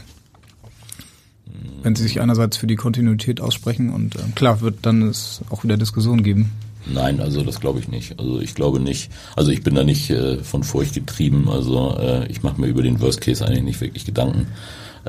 wenn 1.83 1.95
sie 1.95 2.03
sich 2.03 2.21
einerseits 2.21 2.57
für 2.57 2.67
die 2.67 2.77
Kontinuität 2.77 3.41
aussprechen 3.41 3.91
und 3.91 4.17
äh, 4.17 4.21
klar 4.35 4.61
wird 4.61 4.79
dann 4.83 5.03
es 5.03 5.41
auch 5.51 5.65
wieder 5.65 5.77
Diskussionen 5.77 6.23
geben. 6.23 6.51
Nein, 6.87 7.21
also 7.21 7.43
das 7.43 7.61
glaube 7.61 7.81
ich 7.81 7.89
nicht. 7.89 8.19
Also 8.19 8.41
ich 8.41 8.55
glaube 8.55 8.81
nicht. 8.81 9.11
Also 9.37 9.51
ich 9.51 9.63
bin 9.63 9.75
da 9.75 9.85
nicht 9.85 10.11
äh, 10.11 10.39
von 10.39 10.65
Furcht 10.65 10.95
getrieben. 10.95 11.49
Also 11.51 11.97
äh, 11.99 12.27
ich 12.29 12.43
mache 12.43 12.61
mir 12.61 12.67
über 12.67 12.83
den 12.83 13.01
Worst 13.01 13.21
Case 13.21 13.45
eigentlich 13.47 13.65
nicht 13.65 13.81
wirklich 13.81 14.07
Gedanken. 14.07 14.47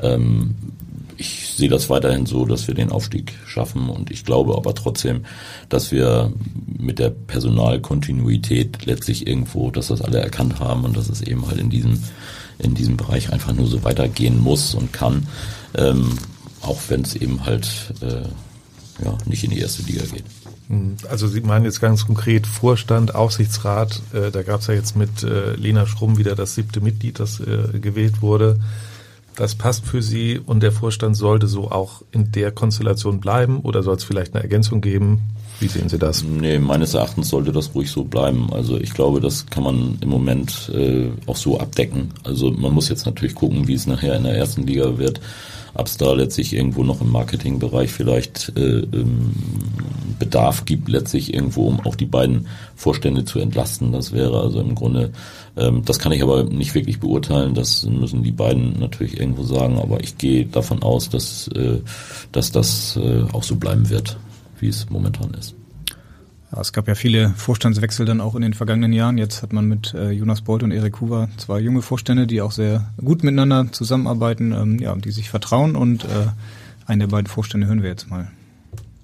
Ähm, 0.00 0.54
ich 1.16 1.52
sehe 1.54 1.68
das 1.68 1.90
weiterhin 1.90 2.24
so, 2.24 2.46
dass 2.46 2.66
wir 2.66 2.74
den 2.74 2.90
Aufstieg 2.90 3.34
schaffen 3.46 3.90
und 3.90 4.10
ich 4.10 4.24
glaube 4.24 4.56
aber 4.56 4.74
trotzdem, 4.74 5.26
dass 5.68 5.92
wir 5.92 6.32
mit 6.78 6.98
der 6.98 7.10
Personalkontinuität 7.10 8.86
letztlich 8.86 9.26
irgendwo, 9.26 9.70
dass 9.70 9.88
das 9.88 10.00
alle 10.00 10.20
erkannt 10.20 10.60
haben 10.60 10.84
und 10.84 10.96
dass 10.96 11.10
es 11.10 11.20
eben 11.20 11.46
halt 11.46 11.58
in 11.58 11.68
diesem 11.68 12.02
in 12.58 12.74
diesem 12.74 12.96
Bereich 12.96 13.32
einfach 13.32 13.52
nur 13.52 13.66
so 13.66 13.84
weitergehen 13.84 14.38
muss 14.40 14.74
und 14.74 14.92
kann. 14.92 15.26
Ähm, 15.76 16.18
auch 16.62 16.78
wenn 16.88 17.02
es 17.02 17.14
eben 17.14 17.44
halt 17.44 17.68
äh, 18.02 18.22
ja, 19.04 19.16
nicht 19.24 19.44
in 19.44 19.50
die 19.50 19.60
erste 19.60 19.82
Liga 19.82 20.04
geht. 20.04 20.24
Hm, 20.68 20.96
also 21.08 21.26
Sie 21.26 21.40
meinen 21.40 21.64
jetzt 21.64 21.80
ganz 21.80 22.06
konkret 22.06 22.46
Vorstand, 22.46 23.14
Aufsichtsrat, 23.14 24.02
äh, 24.12 24.30
da 24.30 24.42
gab 24.42 24.60
es 24.60 24.66
ja 24.66 24.74
jetzt 24.74 24.96
mit 24.96 25.22
äh, 25.22 25.54
Lena 25.54 25.86
Schrumm 25.86 26.18
wieder 26.18 26.34
das 26.34 26.54
siebte 26.54 26.80
Mitglied, 26.80 27.18
das 27.18 27.40
äh, 27.40 27.78
gewählt 27.78 28.20
wurde. 28.20 28.58
Das 29.40 29.54
passt 29.54 29.86
für 29.86 30.02
Sie 30.02 30.38
und 30.38 30.62
der 30.62 30.70
Vorstand 30.70 31.16
sollte 31.16 31.46
so 31.46 31.70
auch 31.70 32.02
in 32.12 32.30
der 32.30 32.52
Konstellation 32.52 33.20
bleiben 33.20 33.60
oder 33.60 33.82
soll 33.82 33.96
es 33.96 34.04
vielleicht 34.04 34.34
eine 34.34 34.42
Ergänzung 34.42 34.82
geben? 34.82 35.22
Wie 35.60 35.68
sehen 35.68 35.88
Sie 35.88 35.98
das? 35.98 36.24
Nee, 36.24 36.58
meines 36.58 36.94
Erachtens 36.94 37.28
sollte 37.28 37.52
das 37.52 37.74
ruhig 37.74 37.90
so 37.90 38.04
bleiben. 38.04 38.52
Also 38.52 38.78
ich 38.78 38.94
glaube, 38.94 39.20
das 39.20 39.46
kann 39.46 39.62
man 39.62 39.98
im 40.00 40.08
Moment 40.08 40.70
äh, 40.74 41.10
auch 41.26 41.36
so 41.36 41.60
abdecken. 41.60 42.12
Also 42.24 42.50
man 42.50 42.72
muss 42.72 42.88
jetzt 42.88 43.06
natürlich 43.06 43.34
gucken, 43.34 43.68
wie 43.68 43.74
es 43.74 43.86
nachher 43.86 44.16
in 44.16 44.24
der 44.24 44.34
ersten 44.34 44.66
Liga 44.66 44.98
wird 44.98 45.20
ob 45.74 45.86
es 45.86 45.96
da 45.96 46.12
letztlich 46.12 46.52
irgendwo 46.52 46.82
noch 46.82 47.00
im 47.00 47.10
Marketingbereich 47.10 47.92
vielleicht 47.92 48.52
äh, 48.56 48.80
ähm, 48.80 49.32
Bedarf 50.18 50.64
gibt, 50.64 50.88
letztlich 50.88 51.32
irgendwo, 51.32 51.66
um 51.66 51.80
auch 51.80 51.94
die 51.94 52.06
beiden 52.06 52.46
Vorstände 52.76 53.24
zu 53.24 53.38
entlasten. 53.38 53.92
Das 53.92 54.12
wäre 54.12 54.40
also 54.40 54.60
im 54.60 54.74
Grunde, 54.74 55.12
ähm, 55.56 55.82
das 55.84 55.98
kann 55.98 56.12
ich 56.12 56.22
aber 56.22 56.44
nicht 56.44 56.74
wirklich 56.74 57.00
beurteilen, 57.00 57.54
das 57.54 57.84
müssen 57.84 58.22
die 58.22 58.32
beiden 58.32 58.78
natürlich 58.78 59.18
irgendwo 59.18 59.44
sagen, 59.44 59.78
aber 59.78 60.00
ich 60.00 60.18
gehe 60.18 60.46
davon 60.46 60.82
aus, 60.82 61.08
dass, 61.08 61.48
äh, 61.48 61.78
dass 62.32 62.52
das 62.52 62.98
äh, 63.02 63.22
auch 63.32 63.42
so 63.42 63.56
bleiben 63.56 63.88
wird, 63.90 64.18
wie 64.60 64.68
es 64.68 64.88
momentan 64.90 65.34
ist. 65.34 65.54
Ja, 66.52 66.60
es 66.60 66.72
gab 66.72 66.88
ja 66.88 66.94
viele 66.94 67.30
Vorstandswechsel 67.30 68.06
dann 68.06 68.20
auch 68.20 68.34
in 68.34 68.42
den 68.42 68.54
vergangenen 68.54 68.92
Jahren. 68.92 69.18
Jetzt 69.18 69.42
hat 69.42 69.52
man 69.52 69.66
mit 69.66 69.94
äh, 69.94 70.10
Jonas 70.10 70.42
Bolt 70.42 70.62
und 70.62 70.72
Erik 70.72 71.00
Huber 71.00 71.28
zwei 71.36 71.60
junge 71.60 71.80
Vorstände, 71.80 72.26
die 72.26 72.42
auch 72.42 72.50
sehr 72.50 72.90
gut 72.96 73.22
miteinander 73.22 73.70
zusammenarbeiten, 73.70 74.52
ähm, 74.52 74.78
ja, 74.80 74.94
die 74.96 75.12
sich 75.12 75.30
vertrauen. 75.30 75.76
Und 75.76 76.04
äh, 76.04 76.08
einen 76.86 77.00
der 77.00 77.06
beiden 77.06 77.28
Vorstände 77.28 77.68
hören 77.68 77.82
wir 77.82 77.90
jetzt 77.90 78.10
mal. 78.10 78.28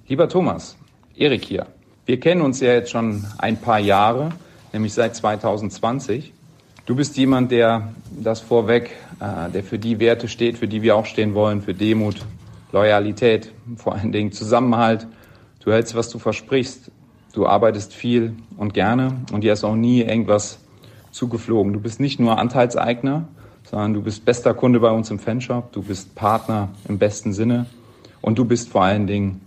Lieber 0.08 0.28
Thomas, 0.28 0.76
Erik 1.16 1.44
hier. 1.44 1.66
Wir 2.04 2.18
kennen 2.18 2.40
uns 2.40 2.60
ja 2.60 2.72
jetzt 2.72 2.90
schon 2.90 3.24
ein 3.38 3.56
paar 3.56 3.78
Jahre, 3.78 4.30
nämlich 4.72 4.94
seit 4.94 5.14
2020. 5.14 6.32
Du 6.84 6.94
bist 6.94 7.16
jemand, 7.16 7.50
der 7.50 7.92
das 8.10 8.40
vorweg, 8.40 8.90
äh, 9.20 9.50
der 9.50 9.62
für 9.62 9.78
die 9.78 10.00
Werte 10.00 10.28
steht, 10.28 10.58
für 10.58 10.68
die 10.68 10.82
wir 10.82 10.96
auch 10.96 11.06
stehen 11.06 11.34
wollen, 11.34 11.62
für 11.62 11.74
Demut, 11.74 12.16
Loyalität, 12.72 13.52
vor 13.76 13.94
allen 13.94 14.10
Dingen 14.10 14.32
Zusammenhalt. 14.32 15.06
Du 15.66 15.72
hältst, 15.72 15.96
was 15.96 16.10
du 16.10 16.20
versprichst. 16.20 16.92
Du 17.32 17.44
arbeitest 17.44 17.92
viel 17.92 18.36
und 18.56 18.72
gerne 18.72 19.16
und 19.32 19.42
dir 19.42 19.52
ist 19.52 19.64
auch 19.64 19.74
nie 19.74 20.00
irgendwas 20.00 20.60
zugeflogen. 21.10 21.72
Du 21.72 21.80
bist 21.80 21.98
nicht 21.98 22.20
nur 22.20 22.38
Anteilseigner, 22.38 23.26
sondern 23.64 23.92
du 23.92 24.00
bist 24.00 24.24
bester 24.24 24.54
Kunde 24.54 24.78
bei 24.78 24.92
uns 24.92 25.10
im 25.10 25.18
Fanshop, 25.18 25.72
du 25.72 25.82
bist 25.82 26.14
Partner 26.14 26.68
im 26.86 26.98
besten 26.98 27.32
Sinne 27.32 27.66
und 28.22 28.38
du 28.38 28.44
bist 28.44 28.68
vor 28.68 28.84
allen 28.84 29.08
Dingen 29.08 29.40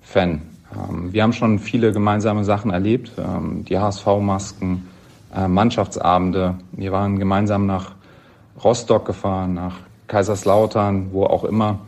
Fan. 0.00 0.40
Ähm, 0.74 1.12
wir 1.12 1.22
haben 1.22 1.34
schon 1.34 1.58
viele 1.58 1.92
gemeinsame 1.92 2.44
Sachen 2.44 2.70
erlebt, 2.70 3.12
ähm, 3.18 3.66
die 3.66 3.78
HSV-Masken, 3.78 4.88
äh, 5.36 5.46
Mannschaftsabende. 5.46 6.54
Wir 6.72 6.90
waren 6.90 7.18
gemeinsam 7.18 7.66
nach 7.66 7.92
Rostock 8.64 9.04
gefahren, 9.04 9.52
nach 9.52 9.76
Kaiserslautern, 10.06 11.12
wo 11.12 11.24
auch 11.24 11.44
immer. 11.44 11.80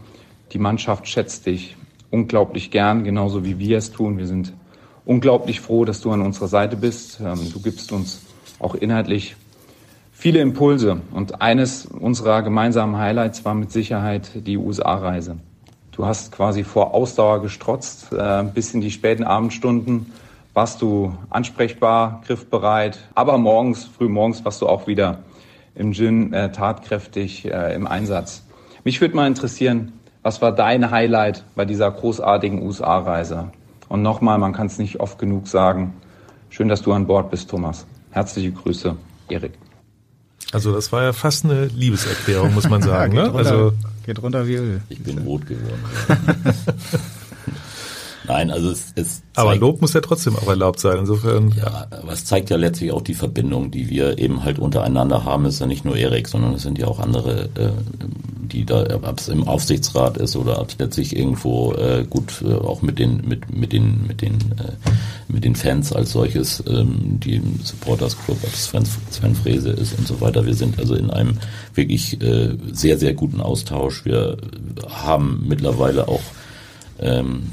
Die 0.53 0.59
Mannschaft 0.59 1.09
schätzt 1.09 1.47
dich 1.47 1.78
unglaublich 2.11 2.71
gern, 2.71 3.05
genauso 3.05 3.45
wie 3.45 3.59
wir 3.59 3.79
es 3.79 3.93
tun. 3.93 4.19
Wir 4.19 4.27
sind 4.27 4.53
unglaublich 5.05 5.61
froh, 5.61 5.85
dass 5.85 6.01
du 6.01 6.11
an 6.11 6.23
unserer 6.23 6.49
Seite 6.49 6.77
bist. 6.77 7.21
Ähm, 7.21 7.51
du 7.53 7.61
gibst 7.61 7.93
uns 7.93 8.23
auch 8.59 8.75
inhaltlich 8.75 9.37
viele 10.13 10.41
Impulse. 10.41 11.01
Und 11.13 11.41
eines 11.41 11.87
unserer 11.87 12.43
gemeinsamen 12.43 12.97
Highlights 12.97 13.45
war 13.45 13.55
mit 13.55 13.71
Sicherheit 13.71 14.47
die 14.47 14.57
USA-Reise. 14.57 15.37
Du 15.93 16.07
hast 16.07 16.33
quasi 16.33 16.65
vor 16.65 16.95
Ausdauer 16.95 17.43
gestrotzt, 17.43 18.13
äh, 18.13 18.45
bis 18.45 18.75
in 18.75 18.81
die 18.81 18.91
späten 18.91 19.25
Abendstunden 19.25 20.13
warst 20.55 20.83
du 20.83 21.17
ansprechbar, 21.31 22.23
griffbereit, 22.27 22.99
aber 23.15 23.39
morgens, 23.39 23.85
früh 23.85 24.09
morgens 24.09 24.45
warst 24.45 24.61
du 24.61 24.67
auch 24.67 24.89
wieder 24.89 25.21
im 25.77 25.93
Gym 25.93 26.33
äh, 26.33 26.51
tatkräftig 26.51 27.45
äh, 27.45 27.75
im 27.75 27.87
Einsatz. 27.87 28.43
Mich 28.83 29.01
würde 29.01 29.15
mal 29.15 29.29
interessieren, 29.29 29.93
was 30.29 30.43
war 30.43 30.53
dein 30.53 30.91
Highlight 30.91 31.43
bei 31.55 31.65
dieser 31.65 31.91
großartigen 31.91 32.61
USA-Reise? 32.61 33.51
Und 33.89 34.03
nochmal, 34.03 34.37
man 34.37 34.53
kann 34.53 34.67
es 34.67 34.77
nicht 34.77 35.01
oft 35.01 35.19
genug 35.19 35.49
sagen. 35.49 35.95
Schön, 36.51 36.69
dass 36.69 36.83
du 36.83 36.93
an 36.93 37.07
Bord 37.07 37.31
bist, 37.31 37.49
Thomas. 37.49 37.87
Herzliche 38.11 38.53
Grüße, 38.53 38.95
Erik. 39.31 39.55
Also 40.53 40.75
das 40.75 40.93
war 40.93 41.03
ja 41.03 41.13
fast 41.15 41.47
eine 41.47 41.65
Liebeserklärung, 41.65 42.53
muss 42.53 42.69
man 42.69 42.83
sagen. 42.95 43.17
ja, 43.17 43.23
geht 43.23 43.33
ne? 43.33 43.39
runter, 43.39 43.51
also 43.51 43.73
geht 44.05 44.23
runter 44.23 44.47
wie 44.47 44.57
Öl. 44.57 44.83
Ich 44.91 45.03
bin 45.03 45.17
rot 45.17 45.47
geworden. 45.47 45.83
Nein, 48.29 48.51
also 48.51 48.71
es, 48.71 48.93
es 48.95 49.23
Aber 49.35 49.57
Lob 49.57 49.81
muss 49.81 49.95
ja 49.95 50.03
trotzdem 50.03 50.37
auch 50.37 50.49
erlaubt 50.49 50.81
sein. 50.81 50.99
Insofern. 50.99 51.51
Ja, 51.57 51.87
aber 51.91 52.13
es 52.13 52.27
zeigt 52.27 52.51
ja 52.51 52.59
letztlich 52.59 52.93
auch 52.93 53.01
die 53.01 53.15
Verbindung, 53.15 53.71
die 53.71 53.89
wir 53.89 54.19
eben 54.19 54.45
halt 54.45 54.59
untereinander 54.59 55.25
haben. 55.25 55.47
Es 55.47 55.55
ist 55.55 55.61
ja 55.61 55.67
nicht 55.67 55.87
nur 55.87 55.97
Erik, 55.97 56.29
sondern 56.29 56.53
es 56.53 56.63
sind 56.63 56.79
ja 56.79 56.89
auch 56.89 57.01
andere, 57.01 57.45
äh, 57.55 57.71
die 58.53 58.67
da, 58.67 58.85
ob 59.03 59.19
es 59.19 59.29
im 59.29 59.49
Aufsichtsrat 59.49 60.19
ist 60.19 60.37
oder 60.37 60.61
ob 60.61 60.69
es 60.69 60.79
letztlich 60.79 61.17
irgendwo 61.17 61.73
äh, 61.73 62.05
gut 62.09 62.43
äh, 62.43 62.53
auch 62.53 62.83
mit 62.83 62.99
den 62.99 63.27
mit 63.27 63.51
mit 63.55 63.73
den 63.73 64.07
mit 64.07 64.21
den 64.21 64.35
äh, 64.35 64.73
mit 65.29 65.45
den 65.45 65.57
Fans 65.57 65.95
als 65.95 66.13
solches, 66.13 66.63
ähm, 66.69 67.19
die 67.25 67.37
im 67.37 67.61
Supporters 67.65 68.15
Club, 68.25 68.39
ob 68.43 68.53
es 68.53 68.67
Sven, 68.67 68.85
Sven 69.11 69.35
Frese 69.35 69.71
ist 69.71 69.99
und 69.99 70.07
so 70.07 70.21
weiter. 70.21 70.45
Wir 70.45 70.55
sind 70.55 70.79
also 70.79 70.95
in 70.95 71.11
einem 71.11 71.39
wirklich 71.75 72.21
äh, 72.21 72.57
sehr 72.73 72.99
sehr 72.99 73.15
guten 73.15 73.41
Austausch. 73.41 74.05
Wir 74.05 74.37
haben 74.87 75.47
mittlerweile 75.49 76.09
auch 76.09 76.23
ähm, 77.01 77.45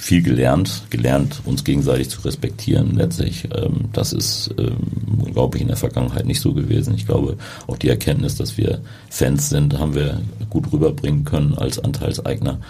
viel 0.00 0.22
gelernt, 0.22 0.84
gelernt, 0.88 1.42
uns 1.44 1.62
gegenseitig 1.62 2.08
zu 2.08 2.22
respektieren 2.22 2.94
letztlich. 2.94 3.48
Ähm, 3.54 3.90
das 3.92 4.12
ist, 4.12 4.54
ähm, 4.58 5.32
glaube 5.32 5.56
ich, 5.56 5.62
in 5.62 5.68
der 5.68 5.76
Vergangenheit 5.76 6.24
nicht 6.24 6.40
so 6.40 6.54
gewesen. 6.54 6.94
Ich 6.94 7.06
glaube, 7.06 7.36
auch 7.66 7.76
die 7.76 7.90
Erkenntnis, 7.90 8.34
dass 8.36 8.56
wir 8.56 8.80
Fans 9.10 9.50
sind, 9.50 9.78
haben 9.78 9.94
wir 9.94 10.22
gut 10.48 10.72
rüberbringen 10.72 11.24
können 11.24 11.54
als 11.54 11.78
Anteilseigner, 11.78 12.60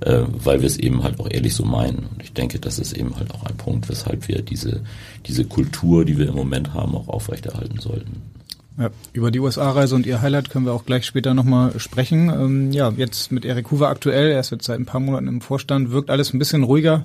äh, 0.00 0.22
weil 0.42 0.60
wir 0.60 0.66
es 0.66 0.78
eben 0.78 1.02
halt 1.02 1.20
auch 1.20 1.28
ehrlich 1.30 1.54
so 1.54 1.64
meinen. 1.64 2.08
Und 2.10 2.22
ich 2.22 2.32
denke, 2.32 2.58
das 2.58 2.78
ist 2.78 2.94
eben 2.94 3.16
halt 3.16 3.32
auch 3.32 3.44
ein 3.44 3.56
Punkt, 3.56 3.88
weshalb 3.90 4.26
wir 4.26 4.40
diese, 4.40 4.80
diese 5.26 5.44
Kultur, 5.44 6.06
die 6.06 6.16
wir 6.16 6.28
im 6.28 6.36
Moment 6.36 6.72
haben, 6.72 6.94
auch 6.94 7.08
aufrechterhalten 7.08 7.78
sollten. 7.80 8.22
Ja, 8.78 8.90
über 9.12 9.32
die 9.32 9.40
USA-Reise 9.40 9.96
und 9.96 10.06
ihr 10.06 10.22
Highlight 10.22 10.50
können 10.50 10.64
wir 10.64 10.72
auch 10.72 10.86
gleich 10.86 11.04
später 11.04 11.34
nochmal 11.34 11.80
sprechen. 11.80 12.28
Ähm, 12.28 12.72
ja, 12.72 12.92
jetzt 12.96 13.32
mit 13.32 13.44
Erik 13.44 13.72
Hoover 13.72 13.88
aktuell, 13.88 14.30
er 14.30 14.38
ist 14.38 14.50
jetzt 14.50 14.66
seit 14.66 14.78
ein 14.78 14.86
paar 14.86 15.00
Monaten 15.00 15.26
im 15.26 15.40
Vorstand, 15.40 15.90
wirkt 15.90 16.10
alles 16.10 16.32
ein 16.32 16.38
bisschen 16.38 16.62
ruhiger. 16.62 17.04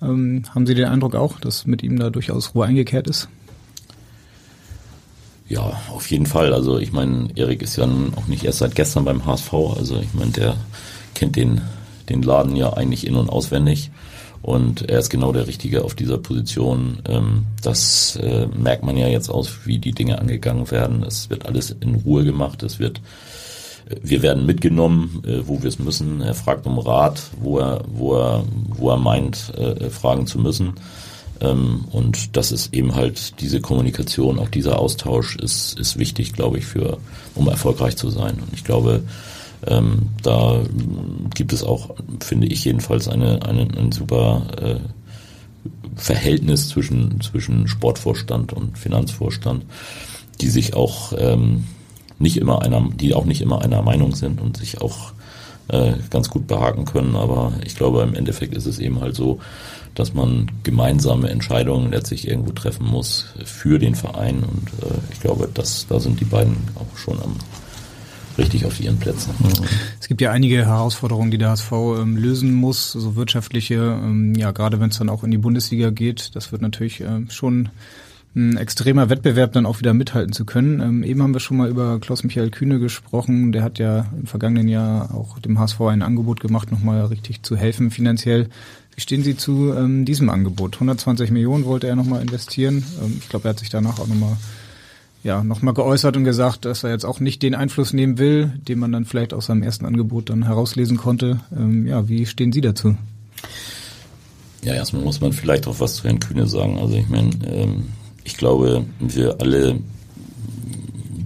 Ähm, 0.00 0.44
haben 0.54 0.66
Sie 0.66 0.74
den 0.74 0.86
Eindruck 0.86 1.14
auch, 1.14 1.38
dass 1.38 1.66
mit 1.66 1.82
ihm 1.82 1.98
da 1.98 2.08
durchaus 2.08 2.54
Ruhe 2.54 2.64
eingekehrt 2.64 3.08
ist? 3.08 3.28
Ja, 5.48 5.78
auf 5.90 6.10
jeden 6.10 6.24
Fall. 6.24 6.54
Also 6.54 6.78
ich 6.78 6.92
meine, 6.92 7.28
Erik 7.34 7.60
ist 7.60 7.76
ja 7.76 7.84
auch 8.16 8.26
nicht 8.26 8.44
erst 8.44 8.60
seit 8.60 8.74
gestern 8.74 9.04
beim 9.04 9.26
HSV. 9.26 9.52
Also 9.76 9.98
ich 9.98 10.14
meine, 10.14 10.30
der 10.30 10.56
kennt 11.14 11.36
den, 11.36 11.60
den 12.08 12.22
Laden 12.22 12.56
ja 12.56 12.72
eigentlich 12.72 13.06
in- 13.06 13.16
und 13.16 13.28
auswendig. 13.28 13.90
Und 14.42 14.90
er 14.90 14.98
ist 14.98 15.08
genau 15.08 15.32
der 15.32 15.46
Richtige 15.46 15.84
auf 15.84 15.94
dieser 15.94 16.18
Position. 16.18 16.98
Ähm, 17.08 17.46
das 17.62 18.16
äh, 18.16 18.48
merkt 18.48 18.84
man 18.84 18.96
ja 18.96 19.06
jetzt 19.06 19.28
aus, 19.28 19.58
wie 19.64 19.78
die 19.78 19.92
Dinge 19.92 20.18
angegangen 20.18 20.68
werden. 20.70 21.04
Es 21.04 21.30
wird 21.30 21.46
alles 21.46 21.70
in 21.70 21.94
Ruhe 21.94 22.24
gemacht. 22.24 22.64
Es 22.64 22.80
wird, 22.80 22.98
äh, 23.88 23.96
wir 24.02 24.20
werden 24.22 24.44
mitgenommen, 24.44 25.22
äh, 25.24 25.46
wo 25.46 25.62
wir 25.62 25.68
es 25.68 25.78
müssen. 25.78 26.20
Er 26.20 26.34
fragt 26.34 26.66
um 26.66 26.80
Rat, 26.80 27.22
wo 27.40 27.60
er, 27.60 27.82
wo 27.86 28.16
er, 28.16 28.44
wo 28.76 28.90
er 28.90 28.96
meint, 28.96 29.52
äh, 29.56 29.90
fragen 29.90 30.26
zu 30.26 30.40
müssen. 30.40 30.74
Ähm, 31.40 31.84
und 31.92 32.36
das 32.36 32.50
ist 32.50 32.74
eben 32.74 32.96
halt 32.96 33.40
diese 33.40 33.60
Kommunikation, 33.60 34.40
auch 34.40 34.48
dieser 34.48 34.80
Austausch 34.80 35.36
ist, 35.36 35.78
ist 35.78 35.98
wichtig, 36.00 36.32
glaube 36.32 36.58
ich, 36.58 36.66
für, 36.66 36.98
um 37.36 37.48
erfolgreich 37.48 37.96
zu 37.96 38.10
sein. 38.10 38.34
Und 38.40 38.52
ich 38.54 38.64
glaube, 38.64 39.04
ähm, 39.66 40.08
da 40.22 40.60
gibt 41.34 41.52
es 41.52 41.62
auch, 41.62 41.94
finde 42.20 42.46
ich 42.46 42.64
jedenfalls, 42.64 43.08
eine, 43.08 43.44
eine, 43.44 43.68
ein 43.76 43.92
super 43.92 44.46
äh, 44.60 44.76
Verhältnis 45.94 46.68
zwischen, 46.68 47.20
zwischen 47.20 47.68
Sportvorstand 47.68 48.52
und 48.52 48.78
Finanzvorstand, 48.78 49.64
die 50.40 50.48
sich 50.48 50.74
auch 50.74 51.12
ähm, 51.16 51.64
nicht 52.18 52.36
immer 52.36 52.62
einer, 52.62 52.88
die 52.94 53.14
auch 53.14 53.24
nicht 53.24 53.40
immer 53.40 53.62
einer 53.62 53.82
Meinung 53.82 54.14
sind 54.14 54.40
und 54.40 54.56
sich 54.56 54.80
auch 54.80 55.12
äh, 55.68 55.92
ganz 56.10 56.30
gut 56.30 56.46
behaken 56.46 56.84
können. 56.84 57.16
Aber 57.16 57.52
ich 57.64 57.76
glaube, 57.76 58.02
im 58.02 58.14
Endeffekt 58.14 58.54
ist 58.54 58.66
es 58.66 58.78
eben 58.78 59.00
halt 59.00 59.14
so, 59.14 59.38
dass 59.94 60.14
man 60.14 60.50
gemeinsame 60.62 61.28
Entscheidungen 61.28 61.90
letztlich 61.90 62.26
irgendwo 62.26 62.52
treffen 62.52 62.86
muss 62.86 63.26
für 63.44 63.78
den 63.78 63.94
Verein. 63.94 64.38
Und 64.38 64.68
äh, 64.82 64.98
ich 65.12 65.20
glaube, 65.20 65.48
dass 65.52 65.86
da 65.86 66.00
sind 66.00 66.20
die 66.20 66.24
beiden 66.24 66.56
auch 66.76 66.96
schon 66.96 67.20
am 67.22 67.36
richtig 68.38 68.66
auf 68.66 68.80
ihren 68.80 68.98
Plätzen. 68.98 69.32
Es 70.00 70.08
gibt 70.08 70.20
ja 70.20 70.30
einige 70.30 70.64
Herausforderungen, 70.64 71.30
die 71.30 71.38
der 71.38 71.50
HSV 71.50 71.72
ähm, 71.72 72.16
lösen 72.16 72.52
muss, 72.52 72.92
so 72.92 73.16
wirtschaftliche, 73.16 73.74
ähm, 73.74 74.34
ja, 74.34 74.50
gerade 74.50 74.80
wenn 74.80 74.90
es 74.90 74.98
dann 74.98 75.08
auch 75.08 75.24
in 75.24 75.30
die 75.30 75.38
Bundesliga 75.38 75.90
geht. 75.90 76.34
Das 76.34 76.52
wird 76.52 76.62
natürlich 76.62 77.00
äh, 77.00 77.26
schon 77.28 77.70
ein 78.34 78.56
extremer 78.56 79.10
Wettbewerb 79.10 79.52
dann 79.52 79.66
auch 79.66 79.78
wieder 79.78 79.92
mithalten 79.92 80.32
zu 80.32 80.44
können. 80.44 80.80
Ähm, 80.80 81.02
eben 81.02 81.22
haben 81.22 81.34
wir 81.34 81.40
schon 81.40 81.58
mal 81.58 81.68
über 81.68 81.98
Klaus-Michael 82.00 82.50
Kühne 82.50 82.78
gesprochen. 82.78 83.52
Der 83.52 83.62
hat 83.62 83.78
ja 83.78 84.06
im 84.18 84.26
vergangenen 84.26 84.68
Jahr 84.68 85.14
auch 85.14 85.38
dem 85.38 85.58
HSV 85.58 85.80
ein 85.82 86.02
Angebot 86.02 86.40
gemacht, 86.40 86.72
nochmal 86.72 87.04
richtig 87.06 87.42
zu 87.42 87.56
helfen 87.56 87.90
finanziell. 87.90 88.48
Wie 88.94 89.00
stehen 89.00 89.22
Sie 89.22 89.36
zu 89.36 89.74
ähm, 89.74 90.04
diesem 90.04 90.30
Angebot? 90.30 90.74
120 90.74 91.30
Millionen 91.30 91.64
wollte 91.64 91.88
er 91.88 91.96
nochmal 91.96 92.22
investieren. 92.22 92.84
Ähm, 93.02 93.18
ich 93.20 93.28
glaube, 93.28 93.48
er 93.48 93.50
hat 93.50 93.58
sich 93.58 93.70
danach 93.70 93.98
auch 93.98 94.08
nochmal 94.08 94.36
ja, 95.22 95.44
nochmal 95.44 95.74
geäußert 95.74 96.16
und 96.16 96.24
gesagt, 96.24 96.64
dass 96.64 96.82
er 96.82 96.90
jetzt 96.90 97.04
auch 97.04 97.20
nicht 97.20 97.42
den 97.42 97.54
Einfluss 97.54 97.92
nehmen 97.92 98.18
will, 98.18 98.52
den 98.68 98.78
man 98.78 98.90
dann 98.90 99.04
vielleicht 99.04 99.32
aus 99.32 99.46
seinem 99.46 99.62
ersten 99.62 99.86
Angebot 99.86 100.30
dann 100.30 100.44
herauslesen 100.44 100.96
konnte. 100.96 101.40
Ähm, 101.56 101.86
ja, 101.86 102.08
wie 102.08 102.26
stehen 102.26 102.52
Sie 102.52 102.60
dazu? 102.60 102.96
Ja, 104.64 104.74
erstmal 104.74 105.02
muss 105.02 105.20
man 105.20 105.32
vielleicht 105.32 105.66
auch 105.66 105.78
was 105.80 105.96
zu 105.96 106.04
Herrn 106.04 106.20
Kühne 106.20 106.46
sagen. 106.46 106.78
Also 106.78 106.94
ich 106.94 107.08
meine, 107.08 107.30
ähm, 107.46 107.88
ich 108.24 108.36
glaube, 108.36 108.84
wir 108.98 109.40
alle 109.40 109.80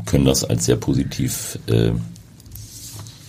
können 0.04 0.24
das 0.24 0.44
als 0.44 0.66
sehr 0.66 0.76
positiv 0.76 1.58
äh, 1.66 1.92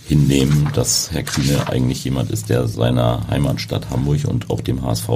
hinnehmen, 0.06 0.68
dass 0.74 1.10
Herr 1.12 1.22
Kühne 1.22 1.68
eigentlich 1.68 2.04
jemand 2.04 2.30
ist, 2.30 2.48
der 2.48 2.66
seiner 2.68 3.26
Heimatstadt 3.28 3.90
Hamburg 3.90 4.24
und 4.26 4.50
auch 4.50 4.60
dem 4.60 4.82
HSV 4.82 5.08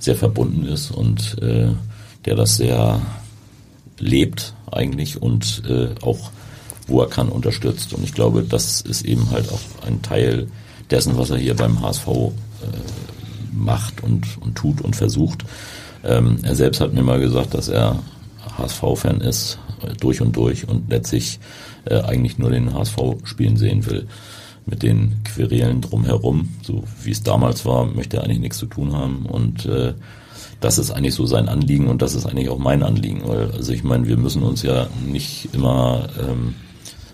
sehr 0.00 0.16
verbunden 0.16 0.64
ist 0.64 0.90
und 0.90 1.40
äh, 1.42 1.68
der 2.24 2.34
das 2.34 2.56
sehr 2.56 3.00
lebt 3.98 4.54
eigentlich 4.72 5.20
und 5.20 5.62
äh, 5.68 5.94
auch 6.02 6.30
wo 6.88 7.02
er 7.02 7.08
kann 7.08 7.28
unterstützt. 7.28 7.92
Und 7.92 8.02
ich 8.02 8.14
glaube, 8.14 8.42
das 8.42 8.80
ist 8.80 9.04
eben 9.04 9.30
halt 9.30 9.52
auch 9.52 9.60
ein 9.86 10.02
Teil 10.02 10.48
dessen, 10.90 11.18
was 11.18 11.30
er 11.30 11.36
hier 11.36 11.54
beim 11.54 11.82
HSV 11.82 12.06
äh, 12.06 12.30
macht 13.52 14.02
und, 14.02 14.26
und 14.40 14.56
tut 14.56 14.80
und 14.80 14.96
versucht. 14.96 15.44
Ähm, 16.04 16.38
er 16.42 16.54
selbst 16.54 16.80
hat 16.80 16.94
mir 16.94 17.02
mal 17.02 17.20
gesagt, 17.20 17.54
dass 17.54 17.68
er 17.68 17.98
HSV-Fan 18.56 19.20
ist, 19.20 19.58
äh, 19.82 19.94
durch 19.94 20.20
und 20.20 20.36
durch 20.36 20.66
und 20.68 20.90
letztlich 20.90 21.38
äh, 21.84 22.00
eigentlich 22.00 22.38
nur 22.38 22.50
den 22.50 22.72
HSV 22.72 22.96
spielen 23.24 23.56
sehen 23.56 23.86
will. 23.86 24.06
Mit 24.66 24.82
den 24.82 25.22
Querelen 25.24 25.80
drumherum, 25.80 26.56
so 26.62 26.84
wie 27.02 27.10
es 27.10 27.22
damals 27.22 27.64
war, 27.64 27.86
möchte 27.86 28.18
er 28.18 28.24
eigentlich 28.24 28.40
nichts 28.40 28.58
zu 28.58 28.66
tun 28.66 28.94
haben 28.94 29.26
und 29.26 29.64
äh, 29.66 29.94
das 30.60 30.78
ist 30.78 30.90
eigentlich 30.90 31.14
so 31.14 31.26
sein 31.26 31.48
Anliegen 31.48 31.88
und 31.88 32.02
das 32.02 32.14
ist 32.14 32.26
eigentlich 32.26 32.48
auch 32.48 32.58
mein 32.58 32.82
Anliegen, 32.82 33.22
weil 33.26 33.50
also 33.52 33.72
ich 33.72 33.84
meine, 33.84 34.06
wir 34.08 34.16
müssen 34.16 34.42
uns 34.42 34.62
ja 34.62 34.88
nicht 35.06 35.48
immer 35.52 36.08
ähm, 36.18 36.54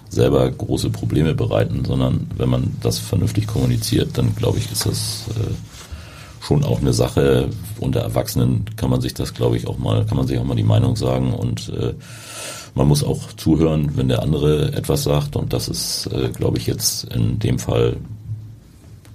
selber 0.09 0.51
große 0.51 0.91
Probleme 0.91 1.35
bereiten, 1.35 1.85
sondern 1.85 2.27
wenn 2.37 2.49
man 2.49 2.77
das 2.81 2.99
vernünftig 2.99 3.47
kommuniziert, 3.47 4.17
dann 4.17 4.35
glaube 4.35 4.59
ich, 4.59 4.71
ist 4.73 4.87
das 4.87 5.25
äh, 5.31 6.45
schon 6.45 6.65
auch 6.65 6.81
eine 6.81 6.93
Sache. 6.93 7.49
Unter 7.81 8.01
Erwachsenen 8.01 8.65
kann 8.77 8.91
man 8.91 9.01
sich 9.01 9.13
das, 9.13 9.35
glaube 9.35 9.57
ich, 9.57 9.67
auch 9.67 9.79
mal, 9.79 10.07
kann 10.07 10.17
man 10.17 10.27
sich 10.27 10.39
auch 10.39 10.45
mal 10.45 10.55
die 10.55 10.63
Meinung 10.63 10.97
sagen 10.97 11.35
und 11.35 11.69
äh, 11.71 11.95
man 12.75 12.89
muss 12.89 13.05
auch 13.05 13.33
zuhören, 13.37 13.97
wenn 13.97 14.09
der 14.09 14.23
andere 14.23 14.73
etwas 14.73 15.05
sagt 15.05 15.37
und 15.37 15.53
das 15.53 15.69
ist, 15.69 16.07
äh, 16.07 16.31
glaube 16.31 16.59
ich, 16.59 16.67
jetzt 16.67 17.05
in 17.13 17.39
dem 17.39 17.59
Fall 17.59 17.97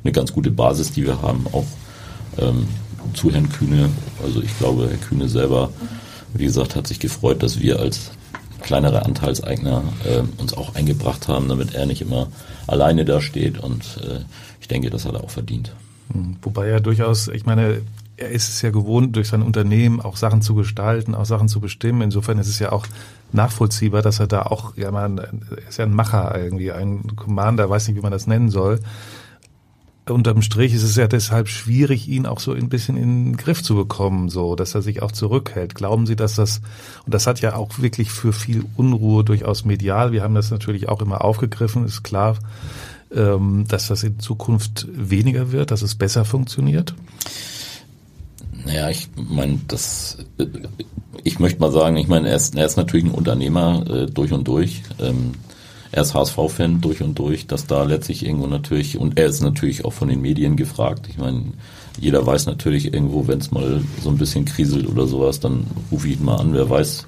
eine 0.03 0.13
ganz 0.13 0.31
gute 0.31 0.51
Basis, 0.51 0.91
die 0.91 1.05
wir 1.05 1.21
haben, 1.21 1.45
auch 1.51 1.65
ähm, 2.37 2.67
zu 3.13 3.31
Herrn 3.31 3.49
Kühne. 3.49 3.89
Also 4.23 4.41
ich 4.41 4.57
glaube, 4.57 4.87
Herr 4.89 4.97
Kühne 4.97 5.27
selber, 5.27 5.71
wie 6.33 6.45
gesagt, 6.45 6.75
hat 6.75 6.87
sich 6.87 6.99
gefreut, 6.99 7.43
dass 7.43 7.59
wir 7.59 7.79
als 7.79 8.11
kleinere 8.61 9.05
Anteilseigner 9.05 9.83
äh, 10.03 10.21
uns 10.41 10.53
auch 10.53 10.75
eingebracht 10.75 11.27
haben, 11.27 11.47
damit 11.47 11.73
er 11.73 11.85
nicht 11.85 12.01
immer 12.01 12.27
alleine 12.67 13.05
da 13.05 13.21
steht. 13.21 13.57
Und 13.59 13.99
äh, 14.03 14.19
ich 14.59 14.67
denke, 14.67 14.89
das 14.89 15.05
hat 15.05 15.13
er 15.13 15.23
auch 15.23 15.29
verdient. 15.29 15.73
Hm, 16.13 16.37
wobei 16.41 16.67
er 16.67 16.79
durchaus, 16.79 17.27
ich 17.29 17.45
meine, 17.45 17.81
er 18.17 18.29
ist 18.29 18.49
es 18.49 18.61
ja 18.61 18.69
gewohnt, 18.69 19.15
durch 19.15 19.29
sein 19.29 19.41
Unternehmen 19.41 20.01
auch 20.01 20.17
Sachen 20.17 20.41
zu 20.41 20.53
gestalten, 20.53 21.15
auch 21.15 21.25
Sachen 21.25 21.47
zu 21.47 21.61
bestimmen. 21.61 22.01
Insofern 22.01 22.37
ist 22.37 22.49
es 22.49 22.59
ja 22.59 22.71
auch 22.71 22.85
nachvollziehbar, 23.31 24.01
dass 24.01 24.19
er 24.19 24.27
da 24.27 24.41
auch, 24.43 24.75
ja 24.75 24.91
man, 24.91 25.19
er 25.19 25.31
ist 25.67 25.77
ja 25.77 25.85
ein 25.85 25.93
Macher 25.93 26.37
irgendwie, 26.37 26.71
ein 26.71 27.15
Commander, 27.15 27.69
weiß 27.69 27.87
nicht, 27.87 27.97
wie 27.97 28.01
man 28.01 28.11
das 28.11 28.27
nennen 28.27 28.49
soll 28.49 28.79
unterm 30.11 30.41
Strich 30.41 30.73
ist 30.73 30.83
es 30.83 30.95
ja 30.95 31.07
deshalb 31.07 31.47
schwierig, 31.47 32.07
ihn 32.07 32.25
auch 32.25 32.39
so 32.39 32.53
ein 32.53 32.69
bisschen 32.69 32.97
in 32.97 33.25
den 33.25 33.37
Griff 33.37 33.63
zu 33.63 33.75
bekommen, 33.75 34.29
so, 34.29 34.55
dass 34.55 34.75
er 34.75 34.81
sich 34.81 35.01
auch 35.01 35.11
zurückhält. 35.11 35.75
Glauben 35.75 36.05
Sie, 36.05 36.15
dass 36.15 36.35
das, 36.35 36.61
und 37.05 37.13
das 37.13 37.27
hat 37.27 37.41
ja 37.41 37.55
auch 37.55 37.79
wirklich 37.79 38.11
für 38.11 38.33
viel 38.33 38.65
Unruhe 38.75 39.23
durchaus 39.23 39.65
medial, 39.65 40.11
wir 40.11 40.23
haben 40.23 40.35
das 40.35 40.51
natürlich 40.51 40.89
auch 40.89 41.01
immer 41.01 41.23
aufgegriffen, 41.23 41.85
ist 41.85 42.03
klar, 42.03 42.37
ähm, 43.15 43.65
dass 43.67 43.87
das 43.87 44.03
in 44.03 44.19
Zukunft 44.19 44.87
weniger 44.91 45.51
wird, 45.51 45.71
dass 45.71 45.81
es 45.81 45.95
besser 45.95 46.25
funktioniert? 46.25 46.93
Naja, 48.65 48.89
ich 48.89 49.09
meine, 49.15 49.59
das, 49.67 50.17
ich 51.23 51.39
möchte 51.39 51.59
mal 51.59 51.71
sagen, 51.71 51.97
ich 51.97 52.07
meine, 52.07 52.29
er 52.29 52.35
ist, 52.35 52.55
er 52.55 52.65
ist 52.65 52.77
natürlich 52.77 53.05
ein 53.05 53.11
Unternehmer 53.11 53.85
äh, 53.89 54.05
durch 54.07 54.31
und 54.31 54.47
durch. 54.47 54.83
Ähm, 54.99 55.31
er 55.91 56.03
ist 56.03 56.13
HSV-Fan 56.13 56.81
durch 56.81 57.01
und 57.01 57.17
durch, 57.17 57.47
dass 57.47 57.65
da 57.65 57.83
letztlich 57.83 58.25
irgendwo 58.25 58.47
natürlich, 58.47 58.97
und 58.97 59.17
er 59.17 59.27
ist 59.27 59.41
natürlich 59.41 59.85
auch 59.85 59.93
von 59.93 60.07
den 60.07 60.21
Medien 60.21 60.55
gefragt. 60.55 61.07
Ich 61.09 61.17
meine, 61.17 61.45
jeder 61.99 62.25
weiß 62.25 62.45
natürlich 62.45 62.93
irgendwo, 62.93 63.27
wenn 63.27 63.39
es 63.39 63.51
mal 63.51 63.81
so 64.01 64.09
ein 64.09 64.17
bisschen 64.17 64.45
kriselt 64.45 64.87
oder 64.87 65.07
sowas, 65.07 65.39
dann 65.39 65.65
rufe 65.91 66.07
ich 66.07 66.19
ihn 66.19 66.25
mal 66.25 66.37
an, 66.37 66.53
wer 66.53 66.69
weiß, 66.69 67.07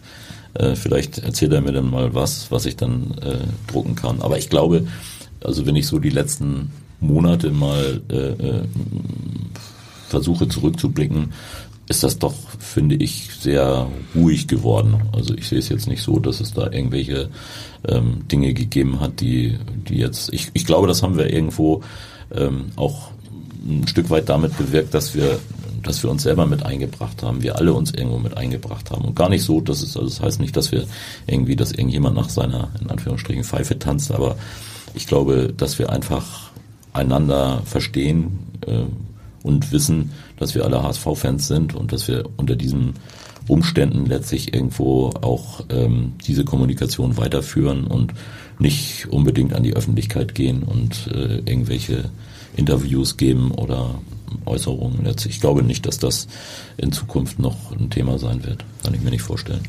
äh, 0.56 0.76
vielleicht 0.76 1.20
erzählt 1.20 1.54
er 1.54 1.62
mir 1.62 1.72
dann 1.72 1.90
mal 1.90 2.14
was, 2.14 2.52
was 2.52 2.66
ich 2.66 2.76
dann 2.76 3.16
äh, 3.22 3.72
drucken 3.72 3.96
kann. 3.96 4.22
Aber 4.22 4.38
ich 4.38 4.50
glaube, 4.50 4.88
also 5.44 5.66
wenn 5.66 5.76
ich 5.76 5.88
so 5.88 6.00
die 6.00 6.10
letzten 6.10 6.72
Monate 7.00 7.52
mal 7.52 8.02
äh, 8.10 8.16
äh 8.16 8.64
versuche 10.10 10.50
zurückzublicken, 10.50 11.32
ist 11.92 12.04
das 12.04 12.18
doch, 12.18 12.34
finde 12.60 12.96
ich, 12.96 13.30
sehr 13.40 13.88
ruhig 14.16 14.48
geworden. 14.48 15.02
Also 15.14 15.36
ich 15.36 15.48
sehe 15.48 15.60
es 15.60 15.70
jetzt 15.70 15.88
nicht 15.88 16.02
so, 16.02 16.20
dass 16.20 16.40
es 16.40 16.54
da 16.54 16.72
irgendwelche 16.72 17.30
ähm, 17.88 18.28
Dinge 18.32 18.54
gegeben 18.54 19.00
hat, 19.00 19.22
die, 19.22 19.58
die 19.88 19.98
jetzt, 19.98 20.34
ich, 20.34 20.50
ich 20.54 20.66
glaube, 20.66 20.88
das 20.88 21.04
haben 21.04 21.18
wir 21.18 21.32
irgendwo 21.32 21.84
ähm, 22.34 22.72
auch 22.76 23.10
ein 23.64 23.88
Stück 23.88 24.10
weit 24.10 24.30
damit 24.30 24.58
bewirkt, 24.58 24.94
dass 24.94 25.14
wir 25.14 25.40
dass 25.84 26.04
wir 26.04 26.12
uns 26.12 26.22
selber 26.22 26.46
mit 26.46 26.64
eingebracht 26.64 27.24
haben, 27.24 27.42
wir 27.42 27.56
alle 27.56 27.74
uns 27.74 27.92
irgendwo 27.92 28.20
mit 28.20 28.38
eingebracht 28.38 28.92
haben. 28.92 29.04
Und 29.04 29.16
gar 29.16 29.30
nicht 29.30 29.44
so, 29.44 29.62
dass 29.62 29.82
es, 29.82 29.98
also 29.98 30.10
das 30.10 30.22
heißt 30.22 30.40
nicht, 30.40 30.56
dass 30.56 30.72
wir 30.72 30.86
irgendwie, 31.26 31.56
dass 31.56 31.72
irgendjemand 31.72 32.16
nach 32.16 32.30
seiner, 32.30 32.70
in 32.80 32.90
Anführungsstrichen, 32.92 33.44
Pfeife 33.44 33.80
tanzt, 33.80 34.12
aber 34.12 34.36
ich 34.94 35.08
glaube, 35.08 35.54
dass 35.58 35.80
wir 35.80 35.90
einfach 35.90 36.52
einander 36.94 37.62
verstehen, 37.66 38.40
äh, 38.68 38.84
und 39.44 39.72
wissen, 39.72 40.12
dass 40.38 40.56
wir 40.56 40.66
alle 40.66 40.84
HSV-Fans 40.84 41.48
sind 41.48 41.76
und 41.76 41.92
dass 41.92 42.08
wir 42.08 42.24
unter 42.38 42.56
diesen 42.56 42.94
Umständen 43.48 44.06
letztlich 44.06 44.54
irgendwo 44.54 45.10
auch 45.22 45.66
ähm, 45.70 46.14
diese 46.26 46.46
Kommunikation 46.46 47.18
weiterführen 47.18 47.86
und 47.86 48.14
nicht 48.60 49.08
unbedingt 49.10 49.54
an 49.54 49.64
die 49.64 49.76
Öffentlichkeit 49.76 50.36
gehen 50.36 50.64
und 50.64 51.08
äh, 51.08 51.38
irgendwelche 51.40 52.12
Interviews 52.56 53.18
geben 53.18 53.52
oder 53.52 53.96
Äußerungen. 54.46 55.06
Ich 55.26 55.42
glaube 55.42 55.64
nicht, 55.64 55.86
dass 55.86 55.98
das 55.98 56.28
in 56.78 56.92
Zukunft 56.92 57.40
noch 57.40 57.72
ein 57.72 57.90
Thema 57.90 58.20
sein 58.20 58.46
wird. 58.46 58.64
Kann 58.84 58.94
ich 58.94 59.02
mir 59.02 59.10
nicht 59.10 59.24
vorstellen. 59.24 59.62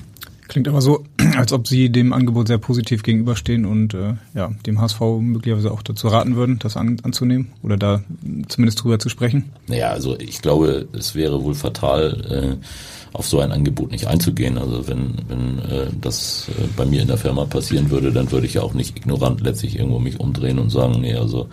Klingt 0.48 0.68
aber 0.68 0.82
so, 0.82 1.04
als 1.36 1.52
ob 1.52 1.66
Sie 1.66 1.90
dem 1.90 2.12
Angebot 2.12 2.48
sehr 2.48 2.58
positiv 2.58 3.02
gegenüberstehen 3.02 3.64
und 3.64 3.94
äh, 3.94 4.14
ja, 4.34 4.52
dem 4.66 4.80
HSV 4.80 5.00
möglicherweise 5.20 5.70
auch 5.70 5.82
dazu 5.82 6.08
raten 6.08 6.36
würden, 6.36 6.58
das 6.58 6.76
an, 6.76 6.98
anzunehmen 7.02 7.52
oder 7.62 7.76
da 7.76 8.02
zumindest 8.48 8.82
drüber 8.82 8.98
zu 8.98 9.08
sprechen? 9.08 9.50
Naja, 9.66 9.90
also 9.90 10.18
ich 10.18 10.42
glaube, 10.42 10.88
es 10.92 11.14
wäre 11.14 11.42
wohl 11.42 11.54
fatal, 11.54 12.58
äh, 12.60 12.66
auf 13.12 13.26
so 13.26 13.40
ein 13.40 13.52
Angebot 13.52 13.90
nicht 13.90 14.06
einzugehen. 14.06 14.58
Also 14.58 14.88
wenn, 14.88 15.14
wenn 15.28 15.58
äh, 15.58 15.86
das 16.00 16.48
äh, 16.48 16.66
bei 16.76 16.86
mir 16.86 17.02
in 17.02 17.08
der 17.08 17.18
Firma 17.18 17.44
passieren 17.44 17.90
würde, 17.90 18.12
dann 18.12 18.30
würde 18.30 18.46
ich 18.46 18.54
ja 18.54 18.62
auch 18.62 18.74
nicht 18.74 18.96
ignorant 18.96 19.40
letztlich 19.42 19.78
irgendwo 19.78 19.98
mich 19.98 20.18
umdrehen 20.18 20.58
und 20.58 20.70
sagen, 20.70 21.00
nee, 21.00 21.14
also 21.14 21.48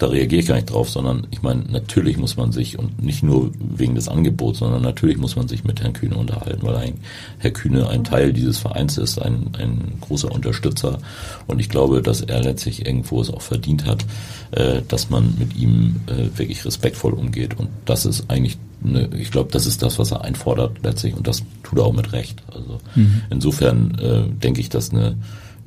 da 0.00 0.06
reagiere 0.06 0.40
ich 0.40 0.48
gar 0.48 0.54
nicht 0.54 0.70
drauf, 0.70 0.88
sondern 0.88 1.26
ich 1.30 1.42
meine, 1.42 1.62
natürlich 1.70 2.16
muss 2.16 2.38
man 2.38 2.52
sich 2.52 2.78
und 2.78 3.02
nicht 3.02 3.22
nur 3.22 3.52
wegen 3.60 3.94
des 3.94 4.08
Angebots, 4.08 4.60
sondern 4.60 4.80
natürlich 4.80 5.18
muss 5.18 5.36
man 5.36 5.46
sich 5.46 5.62
mit 5.62 5.82
Herrn 5.82 5.92
Kühne 5.92 6.16
unterhalten, 6.16 6.66
weil 6.66 6.76
ein, 6.76 6.94
Herr 7.38 7.50
Kühne 7.50 7.86
ein 7.86 8.02
Teil 8.02 8.32
dieses 8.32 8.56
Vereins 8.56 8.96
ist, 8.96 9.18
ein, 9.18 9.50
ein 9.58 9.98
großer 10.00 10.32
Unterstützer 10.32 11.00
und 11.46 11.58
ich 11.58 11.68
glaube, 11.68 12.00
dass 12.00 12.22
er 12.22 12.42
letztlich 12.42 12.86
irgendwo 12.86 13.20
es 13.20 13.28
auch 13.28 13.42
verdient 13.42 13.84
hat, 13.84 14.06
äh, 14.52 14.80
dass 14.88 15.10
man 15.10 15.34
mit 15.38 15.54
ihm 15.54 15.96
äh, 16.06 16.36
wirklich 16.38 16.64
respektvoll 16.64 17.12
umgeht 17.12 17.58
und 17.58 17.68
das 17.84 18.06
ist 18.06 18.30
eigentlich 18.30 18.56
eine, 18.82 19.10
ich 19.14 19.30
glaube, 19.30 19.50
das 19.52 19.66
ist 19.66 19.82
das, 19.82 19.98
was 19.98 20.12
er 20.12 20.24
einfordert 20.24 20.78
letztlich 20.82 21.14
und 21.14 21.26
das 21.26 21.42
tut 21.62 21.78
er 21.78 21.84
auch 21.84 21.92
mit 21.92 22.14
Recht. 22.14 22.42
Also 22.54 22.78
mhm. 22.94 23.20
insofern 23.28 23.98
äh, 23.98 24.22
denke 24.42 24.62
ich, 24.62 24.70
dass 24.70 24.92
eine 24.92 25.16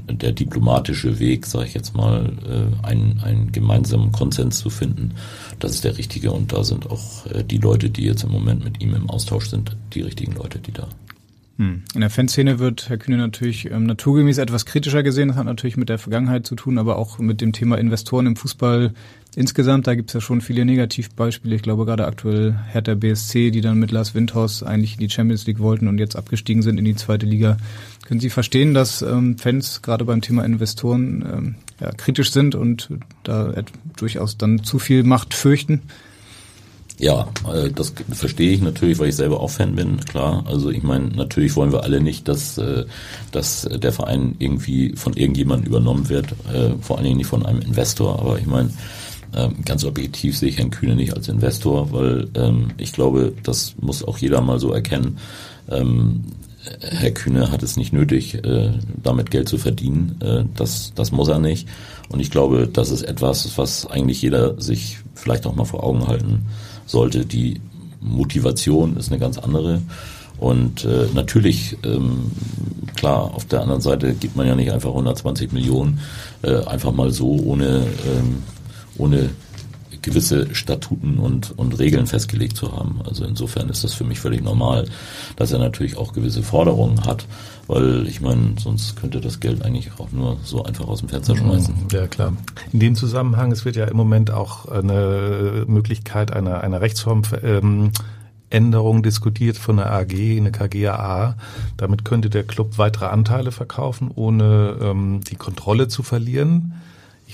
der 0.07 0.31
diplomatische 0.31 1.19
Weg, 1.19 1.45
sage 1.45 1.67
ich 1.67 1.73
jetzt 1.73 1.95
mal, 1.95 2.31
äh, 2.45 2.85
einen, 2.85 3.19
einen 3.21 3.51
gemeinsamen 3.51 4.11
Konsens 4.11 4.59
zu 4.59 4.69
finden, 4.69 5.11
das 5.59 5.71
ist 5.71 5.83
der 5.83 5.97
richtige 5.97 6.31
und 6.31 6.51
da 6.51 6.63
sind 6.63 6.89
auch 6.89 7.25
äh, 7.27 7.43
die 7.43 7.57
Leute, 7.57 7.89
die 7.89 8.03
jetzt 8.03 8.23
im 8.23 8.31
Moment 8.31 8.63
mit 8.63 8.81
ihm 8.81 8.95
im 8.95 9.09
Austausch 9.09 9.47
sind, 9.47 9.77
die 9.93 10.01
richtigen 10.01 10.33
Leute, 10.33 10.59
die 10.59 10.71
da 10.71 10.87
hm. 11.57 11.83
in 11.93 12.01
der 12.01 12.09
Fanszene 12.09 12.57
wird 12.57 12.89
Herr 12.89 12.97
Kühne 12.97 13.17
natürlich 13.17 13.69
ähm, 13.69 13.85
naturgemäß 13.85 14.39
etwas 14.39 14.65
kritischer 14.65 15.03
gesehen. 15.03 15.27
Das 15.27 15.37
hat 15.37 15.45
natürlich 15.45 15.77
mit 15.77 15.87
der 15.87 15.99
Vergangenheit 15.99 16.47
zu 16.47 16.55
tun, 16.55 16.79
aber 16.79 16.97
auch 16.97 17.19
mit 17.19 17.41
dem 17.41 17.53
Thema 17.53 17.77
Investoren 17.77 18.25
im 18.25 18.35
Fußball 18.35 18.93
insgesamt. 19.35 19.85
Da 19.85 19.93
gibt 19.93 20.09
es 20.09 20.15
ja 20.15 20.21
schon 20.21 20.41
viele 20.41 20.65
Negativbeispiele. 20.65 21.55
Ich 21.55 21.61
glaube 21.61 21.85
gerade 21.85 22.07
aktuell 22.07 22.55
Hertha 22.71 22.95
BSC, 22.95 23.51
die 23.51 23.61
dann 23.61 23.77
mit 23.77 23.91
Lars 23.91 24.15
Windhaus 24.15 24.63
eigentlich 24.63 24.95
in 24.95 25.01
die 25.01 25.11
Champions 25.11 25.45
League 25.45 25.59
wollten 25.59 25.87
und 25.87 25.99
jetzt 25.99 26.15
abgestiegen 26.15 26.63
sind 26.63 26.79
in 26.79 26.85
die 26.85 26.95
zweite 26.95 27.27
Liga. 27.27 27.57
Können 28.05 28.19
Sie 28.19 28.29
verstehen, 28.29 28.73
dass 28.73 29.01
ähm, 29.01 29.37
Fans 29.37 29.81
gerade 29.81 30.03
beim 30.05 30.21
Thema 30.21 30.43
Investoren 30.43 31.21
ähm, 31.21 31.55
ja, 31.79 31.91
kritisch 31.91 32.31
sind 32.31 32.53
und 32.53 32.89
da 33.23 33.53
durchaus 33.95 34.37
dann 34.37 34.63
zu 34.63 34.77
viel 34.77 35.03
Macht 35.03 35.33
fürchten? 35.33 35.81
Ja, 36.99 37.27
äh, 37.51 37.71
das 37.71 37.93
verstehe 38.11 38.51
ich 38.51 38.61
natürlich, 38.61 38.99
weil 38.99 39.09
ich 39.09 39.15
selber 39.15 39.39
auch 39.39 39.49
Fan 39.49 39.75
bin, 39.75 39.97
klar. 39.97 40.43
Also 40.47 40.69
ich 40.69 40.83
meine, 40.83 41.07
natürlich 41.07 41.55
wollen 41.55 41.71
wir 41.71 41.83
alle 41.83 42.01
nicht, 42.01 42.27
dass, 42.27 42.57
äh, 42.57 42.85
dass 43.31 43.67
der 43.71 43.91
Verein 43.93 44.35
irgendwie 44.39 44.95
von 44.95 45.13
irgendjemandem 45.13 45.67
übernommen 45.67 46.09
wird, 46.09 46.33
äh, 46.53 46.73
vor 46.81 46.97
allen 46.97 47.05
Dingen 47.05 47.17
nicht 47.17 47.27
von 47.27 47.45
einem 47.45 47.61
Investor. 47.61 48.19
Aber 48.19 48.37
ich 48.37 48.45
meine, 48.45 48.69
ähm, 49.35 49.55
ganz 49.65 49.83
objektiv 49.83 50.37
sehe 50.37 50.49
ich 50.49 50.57
Herrn 50.57 50.69
Kühne 50.69 50.95
nicht 50.95 51.13
als 51.13 51.27
Investor, 51.27 51.91
weil 51.91 52.29
ähm, 52.35 52.67
ich 52.77 52.93
glaube, 52.93 53.33
das 53.43 53.75
muss 53.79 54.03
auch 54.03 54.17
jeder 54.17 54.41
mal 54.41 54.59
so 54.59 54.71
erkennen. 54.71 55.17
Ähm, 55.69 56.23
Herr 56.79 57.11
Kühne 57.11 57.51
hat 57.51 57.61
es 57.63 57.75
nicht 57.77 57.91
nötig, 57.91 58.41
damit 59.01 59.31
Geld 59.31 59.49
zu 59.49 59.57
verdienen. 59.57 60.47
Das, 60.55 60.93
das 60.95 61.11
muss 61.11 61.27
er 61.27 61.39
nicht. 61.39 61.67
Und 62.09 62.19
ich 62.19 62.31
glaube, 62.31 62.69
das 62.71 62.89
ist 62.89 63.01
etwas, 63.01 63.57
was 63.57 63.85
eigentlich 63.85 64.21
jeder 64.21 64.59
sich 64.61 64.99
vielleicht 65.13 65.45
auch 65.45 65.55
mal 65.55 65.65
vor 65.65 65.83
Augen 65.83 66.07
halten 66.07 66.45
sollte. 66.85 67.25
Die 67.25 67.59
Motivation 67.99 68.97
ist 68.97 69.11
eine 69.11 69.19
ganz 69.19 69.37
andere. 69.37 69.81
Und 70.39 70.83
äh, 70.83 71.07
natürlich, 71.13 71.77
ähm, 71.83 72.31
klar, 72.95 73.33
auf 73.33 73.45
der 73.45 73.61
anderen 73.61 73.81
Seite 73.81 74.13
gibt 74.13 74.35
man 74.35 74.47
ja 74.47 74.55
nicht 74.55 74.71
einfach 74.71 74.89
120 74.89 75.51
Millionen 75.53 75.99
äh, 76.41 76.57
einfach 76.65 76.91
mal 76.91 77.11
so 77.11 77.39
ohne, 77.45 77.85
ähm, 78.05 78.43
ohne 78.97 79.29
gewisse 80.03 80.53
Statuten 80.53 81.17
und, 81.17 81.57
und 81.57 81.79
Regeln 81.79 82.05
festgelegt 82.05 82.55
zu 82.55 82.71
haben. 82.71 83.01
Also 83.07 83.25
insofern 83.25 83.69
ist 83.69 83.83
das 83.83 83.93
für 83.93 84.03
mich 84.03 84.19
völlig 84.19 84.43
normal, 84.43 84.85
dass 85.35 85.51
er 85.51 85.59
natürlich 85.59 85.97
auch 85.97 86.13
gewisse 86.13 86.43
Forderungen 86.43 87.05
hat, 87.05 87.25
weil 87.67 88.07
ich 88.07 88.21
meine, 88.21 88.55
sonst 88.59 88.95
könnte 88.97 89.19
das 89.19 89.39
Geld 89.39 89.63
eigentlich 89.63 89.89
auch 89.97 90.11
nur 90.11 90.37
so 90.43 90.63
einfach 90.63 90.87
aus 90.87 90.99
dem 90.99 91.09
Fenster 91.09 91.35
schmeißen. 91.35 91.73
Ja, 91.91 92.07
klar. 92.07 92.33
In 92.71 92.79
dem 92.79 92.95
Zusammenhang, 92.95 93.51
es 93.51 93.65
wird 93.65 93.75
ja 93.75 93.85
im 93.85 93.97
Moment 93.97 94.29
auch 94.29 94.67
eine 94.67 95.63
Möglichkeit 95.67 96.31
einer, 96.31 96.61
einer 96.61 96.81
Rechtsform 96.81 97.23
ähm, 97.41 97.91
Änderung 98.49 99.01
diskutiert 99.01 99.57
von 99.57 99.77
der 99.77 99.91
AG, 99.91 100.13
eine 100.13 100.51
KGAA. 100.51 101.35
Damit 101.75 102.05
könnte 102.05 102.29
der 102.29 102.43
Club 102.43 102.77
weitere 102.77 103.05
Anteile 103.05 103.51
verkaufen, 103.51 104.11
ohne 104.13 104.77
ähm, 104.79 105.21
die 105.29 105.35
Kontrolle 105.35 105.87
zu 105.87 106.03
verlieren. 106.03 106.73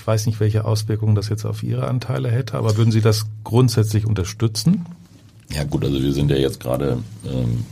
Ich 0.00 0.06
weiß 0.06 0.24
nicht, 0.24 0.40
welche 0.40 0.64
Auswirkungen 0.64 1.14
das 1.14 1.28
jetzt 1.28 1.44
auf 1.44 1.62
Ihre 1.62 1.86
Anteile 1.86 2.30
hätte, 2.30 2.54
aber 2.54 2.78
würden 2.78 2.90
Sie 2.90 3.02
das 3.02 3.26
grundsätzlich 3.44 4.06
unterstützen? 4.06 4.86
Ja 5.52 5.64
gut, 5.64 5.84
also 5.84 6.02
wir 6.02 6.14
sind 6.14 6.30
ja 6.30 6.38
jetzt 6.38 6.58
gerade 6.58 7.02
ähm, 7.26 7.66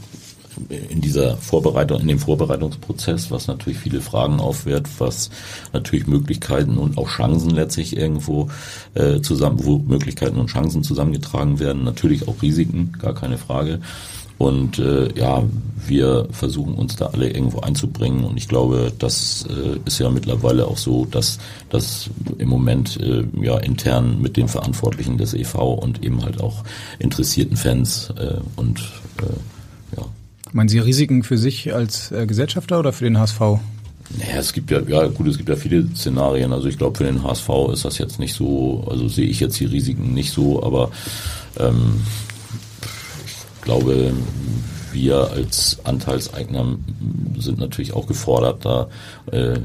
in 0.90 1.00
dieser 1.00 1.38
Vorbereitung, 1.38 2.02
in 2.02 2.08
dem 2.08 2.18
Vorbereitungsprozess, 2.18 3.30
was 3.30 3.46
natürlich 3.46 3.78
viele 3.78 4.02
Fragen 4.02 4.40
aufwirft, 4.40 4.90
was 4.98 5.30
natürlich 5.72 6.06
Möglichkeiten 6.06 6.76
und 6.76 6.98
auch 6.98 7.08
Chancen 7.08 7.48
letztlich 7.48 7.96
irgendwo 7.96 8.50
äh, 8.92 9.22
zusammen, 9.22 9.64
wo 9.64 9.78
Möglichkeiten 9.78 10.36
und 10.36 10.50
Chancen 10.50 10.82
zusammengetragen 10.82 11.60
werden, 11.60 11.82
natürlich 11.82 12.28
auch 12.28 12.42
Risiken, 12.42 12.92
gar 13.00 13.14
keine 13.14 13.38
Frage. 13.38 13.80
Und 14.38 14.78
äh, 14.78 15.12
ja, 15.18 15.42
wir 15.86 16.28
versuchen 16.30 16.74
uns 16.74 16.94
da 16.94 17.06
alle 17.06 17.28
irgendwo 17.30 17.60
einzubringen. 17.60 18.24
Und 18.24 18.36
ich 18.36 18.46
glaube, 18.46 18.92
das 18.98 19.46
äh, 19.48 19.78
ist 19.84 19.98
ja 19.98 20.10
mittlerweile 20.10 20.66
auch 20.68 20.78
so, 20.78 21.06
dass 21.06 21.38
das 21.70 22.08
im 22.38 22.48
Moment 22.48 22.98
äh, 23.00 23.24
ja 23.42 23.58
intern 23.58 24.22
mit 24.22 24.36
den 24.36 24.46
Verantwortlichen 24.46 25.18
des 25.18 25.34
EV 25.34 25.74
und 25.74 26.04
eben 26.04 26.22
halt 26.22 26.40
auch 26.40 26.62
interessierten 27.00 27.56
Fans 27.56 28.12
äh, 28.16 28.36
und 28.54 28.78
äh, 29.18 29.96
ja. 29.96 30.04
Meinen 30.52 30.68
Sie 30.68 30.78
Risiken 30.78 31.24
für 31.24 31.36
sich 31.36 31.74
als 31.74 32.12
äh, 32.12 32.26
Gesellschafter 32.26 32.78
oder 32.78 32.92
für 32.92 33.04
den 33.04 33.18
HSV? 33.18 33.40
Naja, 34.16 34.38
es 34.38 34.52
gibt 34.52 34.70
ja, 34.70 34.80
ja 34.80 35.06
gut, 35.08 35.26
es 35.26 35.36
gibt 35.36 35.48
ja 35.48 35.56
viele 35.56 35.86
Szenarien. 35.94 36.52
Also 36.52 36.68
ich 36.68 36.78
glaube, 36.78 36.96
für 36.96 37.04
den 37.04 37.22
HSV 37.22 37.48
ist 37.72 37.84
das 37.84 37.98
jetzt 37.98 38.18
nicht 38.18 38.34
so, 38.34 38.86
also 38.88 39.08
sehe 39.08 39.26
ich 39.26 39.40
jetzt 39.40 39.60
die 39.60 39.66
Risiken 39.66 40.14
nicht 40.14 40.32
so, 40.32 40.62
aber 40.62 40.90
ähm, 41.58 42.00
glaube, 43.68 44.14
wir 44.92 45.30
als 45.30 45.76
Anteilseigner 45.84 46.78
sind 47.38 47.58
natürlich 47.58 47.92
auch 47.92 48.06
gefordert, 48.06 48.64
da 48.64 48.88
äh, 49.30 49.58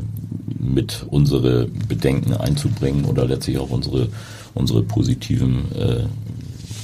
mit 0.59 1.05
unsere 1.09 1.67
Bedenken 1.87 2.33
einzubringen 2.33 3.05
oder 3.05 3.25
letztlich 3.25 3.57
auch 3.59 3.69
unsere 3.69 4.09
unsere 4.55 4.83
positiven 4.83 5.71
äh, 5.75 6.03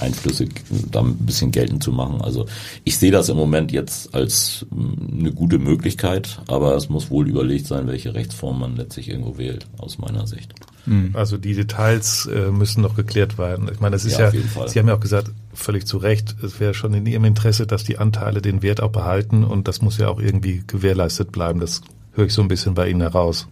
Einflüsse 0.01 0.47
da 0.91 1.01
ein 1.01 1.17
bisschen 1.17 1.51
geltend 1.51 1.84
zu 1.84 1.91
machen. 1.91 2.22
Also 2.22 2.45
ich 2.86 2.97
sehe 2.97 3.11
das 3.11 3.28
im 3.28 3.36
Moment 3.36 3.74
jetzt 3.74 4.15
als 4.15 4.65
mm, 4.72 5.20
eine 5.20 5.34
gute 5.34 5.59
Möglichkeit, 5.59 6.39
aber 6.47 6.74
es 6.76 6.88
muss 6.88 7.11
wohl 7.11 7.28
überlegt 7.28 7.67
sein, 7.67 7.86
welche 7.88 8.13
Rechtsform 8.13 8.61
man 8.61 8.78
letztlich 8.78 9.09
irgendwo 9.09 9.38
wählt, 9.38 9.67
aus 9.78 9.97
meiner 9.97 10.26
Sicht. 10.26 10.53
Hm. 10.86 11.12
Also 11.14 11.38
die 11.38 11.54
Details 11.54 12.26
äh, 12.28 12.52
müssen 12.52 12.82
noch 12.82 12.96
geklärt 12.96 13.38
werden. 13.38 13.70
Ich 13.72 13.80
meine, 13.80 13.96
das 13.96 14.06
ist 14.06 14.18
ja, 14.18 14.32
ja 14.32 14.68
Sie 14.68 14.80
haben 14.80 14.88
ja 14.88 14.96
auch 14.96 15.00
gesagt, 15.00 15.32
völlig 15.54 15.86
zu 15.86 15.98
Recht, 15.98 16.36
es 16.44 16.60
wäre 16.60 16.74
schon 16.74 16.94
in 16.94 17.06
Ihrem 17.06 17.26
Interesse, 17.26 17.68
dass 17.68 17.84
die 17.84 17.98
Anteile 17.98 18.42
den 18.42 18.62
Wert 18.62 18.82
auch 18.82 18.92
behalten 18.92 19.44
und 19.44 19.68
das 19.68 19.82
muss 19.82 19.98
ja 19.98 20.08
auch 20.08 20.20
irgendwie 20.20 20.64
gewährleistet 20.66 21.32
bleiben. 21.32 21.60
Das 21.60 21.82
höre 22.14 22.26
ich 22.26 22.34
so 22.34 22.42
ein 22.42 22.48
bisschen 22.48 22.74
bei 22.74 22.90
Ihnen 22.90 23.02
heraus. 23.02 23.48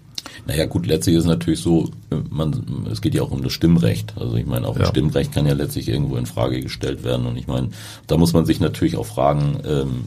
Naja 0.46 0.66
gut, 0.66 0.86
letztlich 0.86 1.16
ist 1.16 1.24
es 1.24 1.30
natürlich 1.30 1.60
so, 1.60 1.90
man, 2.30 2.88
es 2.92 3.02
geht 3.02 3.14
ja 3.14 3.22
auch 3.22 3.32
um 3.32 3.44
das 3.44 3.54
Stimmrecht. 3.54 4.14
Also 4.18 4.36
ich 4.36 4.46
meine, 4.46 4.68
auch 4.68 4.76
ja. 4.76 4.84
ein 4.84 4.90
Stimmrecht 4.90 5.32
kann 5.32 5.46
ja 5.46 5.54
letztlich 5.54 5.88
irgendwo 5.88 6.18
in 6.18 6.26
Frage 6.26 6.62
gestellt 6.62 7.04
werden. 7.04 7.26
Und 7.26 7.38
ich 7.38 7.48
meine, 7.48 7.70
da 8.08 8.18
muss 8.18 8.34
man 8.34 8.46
sich 8.46 8.60
natürlich 8.60 8.98
auch 8.98 9.06
fragen, 9.06 9.60
ähm, 9.66 10.06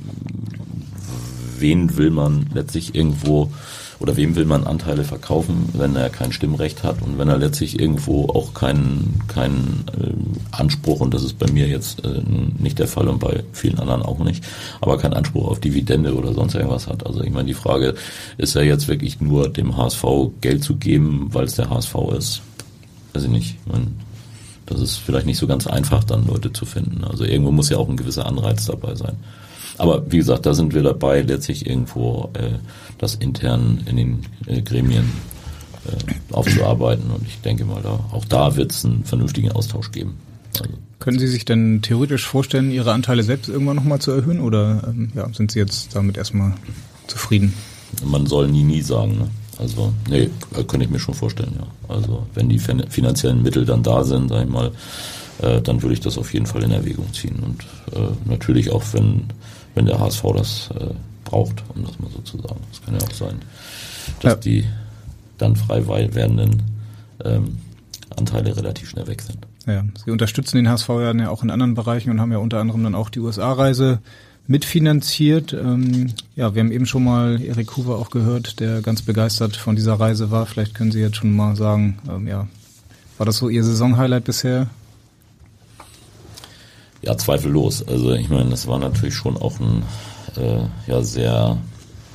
wen 1.59 1.97
will 1.97 2.11
man 2.11 2.47
letztlich 2.55 2.95
irgendwo 2.95 3.51
oder 4.01 4.17
wem 4.17 4.35
will 4.35 4.47
man 4.47 4.65
Anteile 4.65 5.05
verkaufen, 5.05 5.69
wenn 5.75 5.95
er 5.95 6.09
kein 6.09 6.33
Stimmrecht 6.33 6.83
hat 6.83 7.03
und 7.03 7.19
wenn 7.19 7.29
er 7.29 7.37
letztlich 7.37 7.79
irgendwo 7.79 8.29
auch 8.31 8.55
keinen 8.55 9.21
keinen 9.29 9.85
äh, 9.99 10.57
Anspruch, 10.57 11.01
und 11.01 11.13
das 11.13 11.23
ist 11.23 11.39
bei 11.39 11.51
mir 11.53 11.69
jetzt 11.69 12.05
äh, 12.05 12.23
nicht 12.59 12.79
der 12.79 12.89
Fall 12.89 13.09
und 13.09 13.19
bei 13.21 13.45
vielen 13.53 13.79
anderen 13.79 14.03
auch 14.03 14.19
nicht, 14.19 14.43
aber 14.81 14.97
keinen 14.97 15.13
Anspruch 15.15 15.49
auf 15.49 15.61
Dividende 15.61 16.15
oder 16.15 16.33
sonst 16.33 16.55
irgendwas 16.55 16.89
hat. 16.89 17.07
Also 17.07 17.23
ich 17.23 17.31
meine, 17.31 17.47
die 17.47 17.55
Frage 17.55 17.95
ist 18.39 18.55
ja 18.55 18.63
jetzt 18.63 18.89
wirklich 18.89 19.21
nur 19.21 19.51
dem 19.51 19.77
HSV 19.77 20.05
Geld 20.41 20.65
zu 20.65 20.77
geben, 20.77 21.29
weil 21.33 21.45
es 21.45 21.55
der 21.55 21.69
HSV 21.69 21.95
ist. 22.17 22.41
Weiß 23.13 23.25
ich 23.25 23.31
nicht. 23.31 23.57
Ich 23.67 23.73
meine, 23.73 23.89
das 24.65 24.81
ist 24.81 24.97
vielleicht 24.97 25.27
nicht 25.27 25.39
so 25.39 25.47
ganz 25.47 25.67
einfach, 25.67 26.05
dann 26.05 26.27
Leute 26.27 26.53
zu 26.53 26.65
finden. 26.65 27.05
Also 27.05 27.25
irgendwo 27.25 27.51
muss 27.51 27.69
ja 27.69 27.77
auch 27.77 27.89
ein 27.89 27.97
gewisser 27.97 28.25
Anreiz 28.25 28.65
dabei 28.65 28.95
sein. 28.95 29.17
Aber 29.81 30.11
wie 30.11 30.19
gesagt, 30.19 30.45
da 30.45 30.53
sind 30.53 30.75
wir 30.75 30.83
dabei, 30.83 31.23
letztlich 31.23 31.67
irgendwo 31.67 32.29
äh, 32.35 32.59
das 32.99 33.15
intern 33.15 33.83
in 33.87 33.97
den 33.97 34.19
äh, 34.47 34.61
Gremien 34.61 35.11
äh, 35.87 36.35
aufzuarbeiten. 36.35 37.11
Und 37.11 37.27
ich 37.27 37.41
denke 37.41 37.65
mal, 37.65 37.81
da, 37.83 37.99
auch 38.13 38.25
da 38.27 38.57
wird 38.57 38.73
es 38.73 38.85
einen 38.85 39.05
vernünftigen 39.05 39.53
Austausch 39.53 39.91
geben. 39.91 40.17
Also. 40.61 40.75
Können 40.99 41.19
Sie 41.19 41.29
sich 41.29 41.47
denn 41.47 41.81
theoretisch 41.81 42.27
vorstellen, 42.27 42.71
Ihre 42.71 42.93
Anteile 42.93 43.23
selbst 43.23 43.49
irgendwann 43.49 43.77
nochmal 43.77 44.01
zu 44.01 44.11
erhöhen 44.11 44.41
oder 44.41 44.83
ähm, 44.87 45.13
ja, 45.15 45.33
sind 45.33 45.51
Sie 45.51 45.59
jetzt 45.59 45.97
damit 45.97 46.19
erstmal 46.19 46.55
zufrieden? 47.07 47.55
man 48.05 48.27
soll 48.27 48.49
nie, 48.49 48.63
nie 48.63 48.83
sagen. 48.83 49.19
Ne? 49.19 49.31
Also, 49.59 49.93
nee, 50.09 50.31
könnte 50.53 50.85
ich 50.85 50.91
mir 50.91 51.01
schon 51.01 51.15
vorstellen, 51.15 51.55
ja. 51.59 51.67
Also, 51.95 52.27
wenn 52.35 52.49
die 52.49 52.59
finanziellen 52.59 53.43
Mittel 53.43 53.65
dann 53.65 53.83
da 53.83 54.05
sind, 54.05 54.29
sag 54.29 54.45
ich 54.45 54.51
mal, 54.51 54.73
äh, 55.43 55.61
dann 55.61 55.83
würde 55.83 55.95
ich 55.95 56.01
das 56.01 56.19
auf 56.19 56.33
jeden 56.33 56.47
Fall 56.47 56.63
in 56.63 56.71
Erwägung 56.71 57.13
ziehen. 57.13 57.41
Und 57.43 57.65
äh, 57.95 58.13
natürlich 58.25 58.71
auch, 58.71 58.83
wenn, 58.93 59.25
wenn 59.75 59.87
der 59.87 59.99
HSV 59.99 60.23
das 60.37 60.71
äh, 60.79 60.87
braucht, 61.25 61.63
um 61.75 61.85
das 61.85 61.99
mal 61.99 62.11
so 62.11 62.21
zu 62.23 62.39
sagen. 62.39 62.61
Das 62.71 62.83
kann 62.83 62.95
ja 62.95 63.01
auch 63.01 63.13
sein, 63.13 63.37
dass 64.21 64.33
ja. 64.33 64.37
die 64.37 64.65
dann 65.39 65.57
frei 65.57 65.87
werdenden 65.87 66.63
ähm, 67.25 67.59
Anteile 68.17 68.57
relativ 68.57 68.91
schnell 68.91 69.07
weg 69.07 69.23
sind. 69.23 69.39
Ja, 69.67 69.85
Sie 70.05 70.11
unterstützen 70.11 70.57
den 70.57 70.69
HSV 70.69 70.89
ja 70.89 71.29
auch 71.29 71.43
in 71.43 71.51
anderen 71.51 71.75
Bereichen 71.75 72.11
und 72.11 72.21
haben 72.21 72.33
ja 72.33 72.39
unter 72.39 72.59
anderem 72.59 72.83
dann 72.83 72.95
auch 72.95 73.11
die 73.11 73.21
USA-Reise 73.21 74.01
mitfinanziert. 74.47 75.53
Ähm, 75.53 76.09
ja, 76.35 76.55
wir 76.55 76.61
haben 76.61 76.73
eben 76.73 76.87
schon 76.87 77.05
mal 77.05 77.41
Erik 77.41 77.77
Hoover 77.77 77.97
auch 77.97 78.11
gehört, 78.11 78.59
der 78.59 78.83
ganz 78.83 79.03
begeistert 79.03 79.57
von 79.57 79.77
dieser 79.77 79.95
Reise 79.95 80.31
war. 80.31 80.47
Vielleicht 80.47 80.75
können 80.75 80.91
Sie 80.91 81.01
jetzt 81.01 81.17
schon 81.17 81.35
mal 81.37 81.55
sagen, 81.57 81.99
ähm, 82.09 82.27
ja, 82.27 82.49
war 83.17 83.27
das 83.27 83.37
so 83.37 83.49
Ihr 83.49 83.63
Saisonhighlight 83.63 84.25
bisher? 84.25 84.67
Ja, 87.11 87.17
zweifellos. 87.17 87.87
Also 87.89 88.13
ich 88.13 88.29
meine, 88.29 88.51
das 88.51 88.69
war 88.69 88.79
natürlich 88.79 89.17
schon 89.17 89.37
auch 89.37 89.59
ein 89.59 89.83
äh, 90.37 90.61
ja 90.87 91.03
sehr 91.03 91.59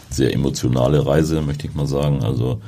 sehr 0.09 0.33
emotionale 0.33 1.05
Reise, 1.05 1.41
möchte 1.41 1.67
ich 1.67 1.75
mal 1.75 1.85
sagen. 1.85 2.23
Also 2.23 2.61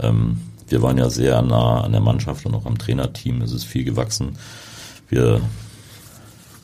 ähm, 0.00 0.38
wir 0.68 0.80
waren 0.80 0.96
ja 0.96 1.10
sehr 1.10 1.42
nah 1.42 1.82
an 1.82 1.92
der 1.92 2.00
Mannschaft 2.00 2.46
und 2.46 2.54
auch 2.54 2.64
am 2.64 2.78
Trainerteam. 2.78 3.42
Es 3.42 3.52
ist 3.52 3.64
viel 3.64 3.84
gewachsen. 3.84 4.38
Wir 5.10 5.42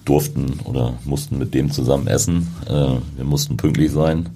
durften 0.07 0.61
oder 0.65 0.95
mussten 1.05 1.37
mit 1.37 1.53
dem 1.53 1.71
zusammen 1.71 2.07
essen. 2.07 2.49
Äh, 2.67 2.97
wir 3.17 3.25
mussten 3.25 3.59
pünktlich 3.59 3.93
sein. 3.93 4.31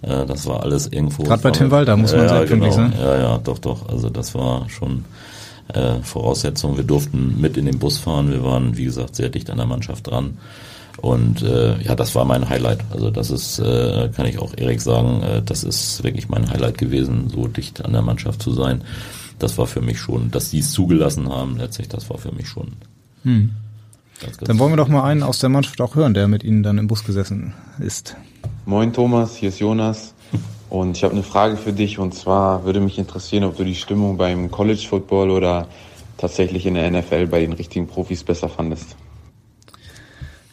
Äh, 0.00 0.24
das 0.24 0.46
war 0.46 0.62
alles 0.62 0.86
irgendwo. 0.86 1.24
Gerade 1.24 1.42
bei 1.42 1.50
Tim 1.50 1.70
Walter 1.70 1.98
muss 1.98 2.12
man 2.12 2.22
ja, 2.22 2.28
sehr 2.28 2.46
pünktlich 2.46 2.74
genau. 2.74 2.88
sein. 2.88 2.98
Ja, 2.98 3.18
ja, 3.18 3.38
doch, 3.38 3.58
doch. 3.58 3.90
Also 3.90 4.08
das 4.08 4.34
war 4.34 4.70
schon 4.70 5.04
äh, 5.72 6.00
Voraussetzung. 6.02 6.76
Wir 6.76 6.84
durften 6.84 7.40
mit 7.40 7.56
in 7.56 7.66
den 7.66 7.78
Bus 7.78 7.98
fahren. 7.98 8.30
Wir 8.30 8.44
waren, 8.44 8.76
wie 8.76 8.84
gesagt, 8.84 9.16
sehr 9.16 9.28
dicht 9.28 9.50
an 9.50 9.58
der 9.58 9.66
Mannschaft 9.66 10.06
dran. 10.06 10.38
Und 10.98 11.42
äh, 11.42 11.80
ja, 11.82 11.94
das 11.94 12.14
war 12.14 12.24
mein 12.24 12.48
Highlight. 12.48 12.80
Also 12.90 13.10
das 13.10 13.30
ist, 13.30 13.58
äh, 13.58 14.10
kann 14.14 14.26
ich 14.26 14.38
auch 14.38 14.52
Erik 14.56 14.80
sagen, 14.80 15.22
äh, 15.22 15.42
das 15.42 15.64
ist 15.64 16.04
wirklich 16.04 16.28
mein 16.28 16.48
Highlight 16.50 16.78
gewesen, 16.78 17.30
so 17.30 17.48
dicht 17.48 17.84
an 17.84 17.92
der 17.92 18.02
Mannschaft 18.02 18.42
zu 18.42 18.52
sein. 18.52 18.82
Das 19.38 19.58
war 19.58 19.66
für 19.66 19.80
mich 19.80 19.98
schon, 19.98 20.30
dass 20.30 20.50
die 20.50 20.60
es 20.60 20.70
zugelassen 20.70 21.28
haben, 21.28 21.56
letztlich, 21.56 21.88
das 21.88 22.08
war 22.08 22.18
für 22.18 22.32
mich 22.32 22.48
schon. 22.48 22.74
Hm. 23.24 23.50
Ganz, 24.20 24.38
ganz 24.38 24.46
dann 24.46 24.58
wollen 24.60 24.72
wir 24.72 24.76
doch 24.76 24.88
mal 24.88 25.02
einen 25.02 25.24
aus 25.24 25.40
der 25.40 25.48
Mannschaft 25.48 25.80
auch 25.80 25.96
hören, 25.96 26.14
der 26.14 26.28
mit 26.28 26.44
Ihnen 26.44 26.62
dann 26.62 26.78
im 26.78 26.86
Bus 26.86 27.04
gesessen 27.04 27.52
ist. 27.80 28.16
Moin 28.64 28.92
Thomas, 28.92 29.34
hier 29.36 29.48
ist 29.48 29.58
Jonas. 29.58 30.13
Und 30.74 30.96
ich 30.96 31.04
habe 31.04 31.14
eine 31.14 31.22
Frage 31.22 31.56
für 31.56 31.72
dich 31.72 32.00
und 32.00 32.14
zwar 32.14 32.64
würde 32.64 32.80
mich 32.80 32.98
interessieren, 32.98 33.44
ob 33.44 33.56
du 33.56 33.62
die 33.62 33.76
Stimmung 33.76 34.16
beim 34.16 34.50
College 34.50 34.84
Football 34.88 35.30
oder 35.30 35.68
tatsächlich 36.18 36.66
in 36.66 36.74
der 36.74 36.90
NFL 36.90 37.28
bei 37.28 37.38
den 37.38 37.52
richtigen 37.52 37.86
Profis 37.86 38.24
besser 38.24 38.48
fandest. 38.48 38.96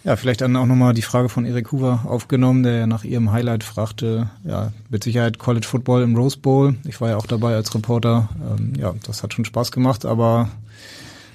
Ja, 0.03 0.15
vielleicht 0.15 0.41
dann 0.41 0.55
auch 0.57 0.67
nochmal 0.67 0.93
die 0.93 1.01
Frage 1.01 1.27
von 1.27 1.43
Erik 1.43 1.71
Hoover 1.71 2.01
aufgenommen, 2.05 2.61
der 2.61 2.85
nach 2.85 3.03
ihrem 3.03 3.31
Highlight 3.31 3.63
fragte. 3.63 4.29
Ja, 4.43 4.71
mit 4.91 5.03
Sicherheit 5.03 5.39
College 5.39 5.65
Football 5.65 6.03
im 6.03 6.15
Rose 6.15 6.37
Bowl. 6.37 6.75
Ich 6.87 7.01
war 7.01 7.09
ja 7.09 7.17
auch 7.17 7.25
dabei 7.25 7.55
als 7.55 7.73
Reporter. 7.73 8.29
Ähm, 8.47 8.73
ja, 8.77 8.93
das 9.07 9.23
hat 9.23 9.33
schon 9.33 9.45
Spaß 9.45 9.71
gemacht, 9.71 10.05
aber 10.05 10.49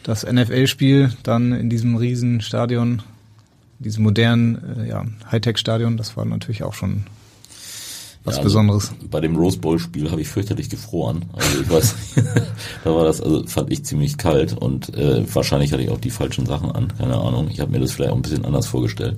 das 0.05 0.25
NFL-Spiel 0.25 1.13
dann 1.25 1.51
in 1.51 1.71
diesem 1.71 1.97
riesen 1.97 2.41
Stadion, 2.41 3.03
diesem 3.81 4.05
modernen 4.05 4.79
äh, 4.79 4.89
ja, 4.91 5.05
Hightech-Stadion, 5.29 5.97
das 5.97 6.17
war 6.17 6.25
natürlich 6.25 6.63
auch 6.63 6.75
schon 6.75 7.03
was 8.27 8.35
ja, 8.35 8.43
also 8.43 8.43
Besonderes. 8.43 8.93
Bei 9.11 9.21
dem 9.21 9.37
Rose 9.37 9.59
Bowl 9.59 9.79
Spiel 9.79 10.11
habe 10.11 10.21
ich 10.21 10.29
fürchterlich 10.29 10.69
gefroren. 10.69 11.25
Also 11.33 11.61
ich 11.63 11.71
weiß, 11.71 11.95
da 12.85 12.95
war 12.95 13.05
das, 13.05 13.21
also 13.21 13.47
fand 13.47 13.73
ich 13.73 13.85
ziemlich 13.85 14.19
kalt 14.19 14.53
und 14.53 14.95
äh, 14.95 15.23
wahrscheinlich 15.33 15.73
hatte 15.73 15.83
ich 15.83 15.91
auch 15.91 16.01
die 16.01 16.11
falschen 16.11 16.45
Sachen 16.45 16.73
an, 16.73 16.93
keine 16.99 17.17
Ahnung. 17.17 17.49
Ich 17.51 17.61
habe 17.61 17.71
mir 17.71 17.79
das 17.79 17.93
vielleicht 17.93 18.11
auch 18.11 18.17
ein 18.17 18.23
bisschen 18.23 18.45
anders 18.45 18.67
vorgestellt. 18.67 19.17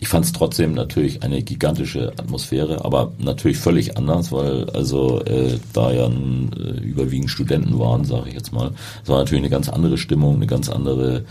Ich 0.00 0.08
fand 0.08 0.24
es 0.24 0.32
trotzdem 0.32 0.72
natürlich 0.74 1.22
eine 1.22 1.42
gigantische 1.42 2.12
Atmosphäre, 2.16 2.84
aber 2.84 3.12
natürlich 3.18 3.58
völlig 3.58 3.96
anders, 3.96 4.30
weil 4.30 4.70
also 4.70 5.22
äh, 5.24 5.58
da 5.72 5.92
ja 5.92 6.06
n, 6.06 6.50
äh, 6.56 6.80
überwiegend 6.80 7.30
Studenten 7.30 7.78
waren, 7.78 8.04
sage 8.04 8.28
ich 8.28 8.34
jetzt 8.34 8.52
mal. 8.52 8.70
Es 9.02 9.08
war 9.08 9.18
natürlich 9.18 9.42
eine 9.42 9.50
ganz 9.50 9.68
andere 9.68 9.98
Stimmung, 9.98 10.36
eine 10.36 10.46
ganz 10.46 10.68
andere, 10.68 11.24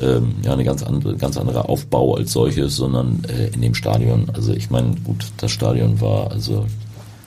ähm, 0.00 0.34
ja, 0.42 0.52
eine 0.52 0.64
ganz 0.64 0.82
andere, 0.82 1.16
ganz 1.16 1.36
anderer 1.36 1.68
Aufbau 1.68 2.16
als 2.16 2.32
solches, 2.32 2.76
sondern 2.76 3.22
äh, 3.28 3.54
in 3.54 3.60
dem 3.60 3.74
Stadion. 3.74 4.30
Also 4.34 4.52
ich 4.52 4.70
meine, 4.70 4.96
gut, 5.04 5.26
das 5.36 5.52
Stadion 5.52 6.00
war 6.00 6.32
also 6.32 6.63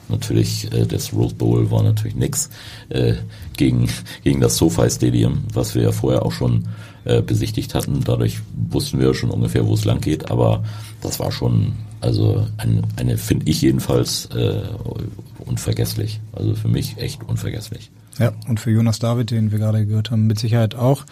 natürlich 0.08 0.72
äh, 0.72 0.86
das 0.86 1.12
Rose 1.12 1.34
Bowl 1.34 1.70
war 1.70 1.82
natürlich 1.82 2.16
nix 2.16 2.50
äh, 2.88 3.14
gegen 3.56 3.88
gegen 4.24 4.40
das 4.40 4.56
SoFi 4.56 4.90
Stadium, 4.90 5.44
was 5.52 5.74
wir 5.74 5.82
ja 5.82 5.92
vorher 5.92 6.24
auch 6.24 6.32
schon 6.32 6.68
äh, 7.04 7.22
besichtigt 7.22 7.74
hatten. 7.74 8.02
Dadurch 8.04 8.40
wussten 8.70 8.98
wir 8.98 9.14
schon 9.14 9.30
ungefähr, 9.30 9.66
wo 9.66 9.74
es 9.74 9.84
lang 9.84 10.00
geht, 10.00 10.30
aber 10.30 10.64
das 11.00 11.20
war 11.20 11.32
schon 11.32 11.72
also 12.00 12.46
ein, 12.58 12.82
eine 12.96 13.18
finde 13.18 13.50
ich 13.50 13.60
jedenfalls 13.62 14.26
äh, 14.26 14.62
unvergesslich. 15.44 16.20
Also 16.32 16.54
für 16.54 16.68
mich 16.68 16.98
echt 16.98 17.24
unvergesslich. 17.24 17.90
Ja, 18.18 18.32
und 18.48 18.60
für 18.60 18.70
Jonas 18.70 18.98
David, 18.98 19.30
den 19.30 19.52
wir 19.52 19.58
gerade 19.58 19.86
gehört 19.86 20.10
haben, 20.10 20.26
mit 20.26 20.38
Sicherheit 20.38 20.74
auch. 20.74 21.04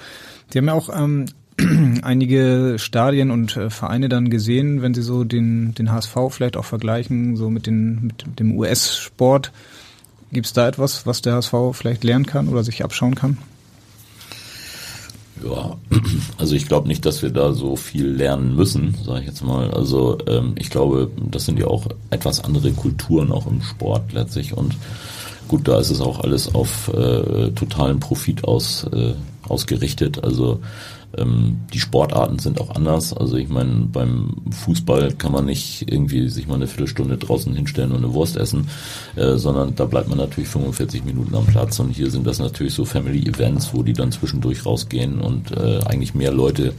Die 0.53 0.59
haben 0.59 0.67
ja 0.67 0.75
auch 0.75 0.89
ähm, 0.95 1.27
einige 2.03 2.77
Stadien 2.79 3.31
und 3.31 3.57
äh, 3.57 3.71
Vereine 3.71 4.09
dann 4.09 4.31
gesehen, 4.31 4.83
wenn 4.83 4.95
sie 4.95 5.03
so 5.03 5.25
den, 5.25 5.75
den 5.75 5.91
HSV 5.91 6.17
vielleicht 6.31 6.57
auch 6.57 6.65
vergleichen, 6.65 7.37
so 7.37 7.49
mit, 7.51 7.67
den, 7.67 8.03
mit 8.03 8.39
dem 8.39 8.57
US-Sport. 8.57 9.53
Gibt 10.33 10.47
es 10.47 10.53
da 10.53 10.69
etwas, 10.69 11.07
was 11.07 11.23
der 11.23 11.35
HSV 11.35 11.55
vielleicht 11.73 12.05
lernen 12.05 12.27
kann 12.27 12.49
oder 12.49 12.63
sich 12.63 12.85
abschauen 12.85 13.15
kann? 13.15 13.39
Ja, 15.45 15.77
also 16.39 16.55
ich 16.55 16.67
glaube 16.67 16.89
nicht, 16.89 17.07
dass 17.07 17.23
wir 17.23 17.31
da 17.31 17.53
so 17.53 17.77
viel 17.77 18.07
lernen 18.07 18.55
müssen, 18.55 18.95
sage 19.05 19.21
ich 19.21 19.27
jetzt 19.27 19.43
mal. 19.43 19.71
Also 19.71 20.19
ähm, 20.27 20.55
ich 20.59 20.71
glaube, 20.71 21.11
das 21.31 21.47
sind 21.47 21.59
ja 21.59 21.67
auch 21.67 21.87
etwas 22.11 22.45
andere 22.45 22.73
Kulturen 22.73 23.33
auch 23.33 23.47
im 23.47 23.63
Sport 23.63 24.13
letztlich 24.13 24.55
und 24.55 24.77
gut, 25.49 25.69
da 25.69 25.79
ist 25.79 25.91
es 25.91 26.01
auch 26.01 26.21
alles 26.21 26.55
auf 26.55 26.89
äh, 26.89 27.51
totalen 27.53 28.01
Profit 28.01 28.45
aus, 28.45 28.85
äh, 28.93 29.15
ausgerichtet. 29.49 30.23
Also 30.25 30.61
die 31.73 31.81
Sportarten 31.81 32.39
sind 32.39 32.61
auch 32.61 32.75
anders. 32.75 33.13
Also 33.13 33.37
ich 33.37 33.49
meine, 33.49 33.89
beim 33.91 34.37
Fußball 34.51 35.13
kann 35.13 35.33
man 35.33 35.47
nicht 35.47 35.91
irgendwie 35.91 36.29
sich 36.29 36.47
mal 36.47 36.57
eine 36.57 36.67
Viertelstunde 36.67 37.17
draußen 37.17 37.55
hinstellen 37.55 37.93
und 37.93 37.99
eine 38.05 38.13
Wurst 38.13 38.37
essen, 38.37 38.69
äh, 39.17 39.37
sondern 39.37 39.75
da 39.75 39.87
bleibt 39.87 40.09
man 40.09 40.19
natürlich 40.19 40.49
45 40.49 41.05
Minuten 41.05 41.35
am 41.35 41.47
Platz. 41.47 41.79
Und 41.79 41.91
hier 41.91 42.11
sind 42.11 42.27
das 42.27 42.39
natürlich 42.39 42.75
so 42.75 42.85
Family 42.85 43.27
Events, 43.27 43.73
wo 43.73 43.83
die 43.83 43.93
dann 43.93 44.13
zwischendurch 44.13 44.67
rausgehen 44.67 45.21
und 45.21 45.53
äh, 45.53 45.81
eigentlich 45.87 46.15
mehr 46.15 46.33
Leute 46.33 46.75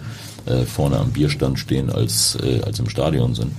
äh, 0.48 0.66
vorne 0.66 0.98
am 0.98 1.12
Bierstand 1.12 1.60
stehen 1.60 1.90
als, 1.90 2.38
äh, 2.42 2.62
als 2.62 2.80
im 2.80 2.90
Stadion 2.90 3.36
sind. 3.36 3.52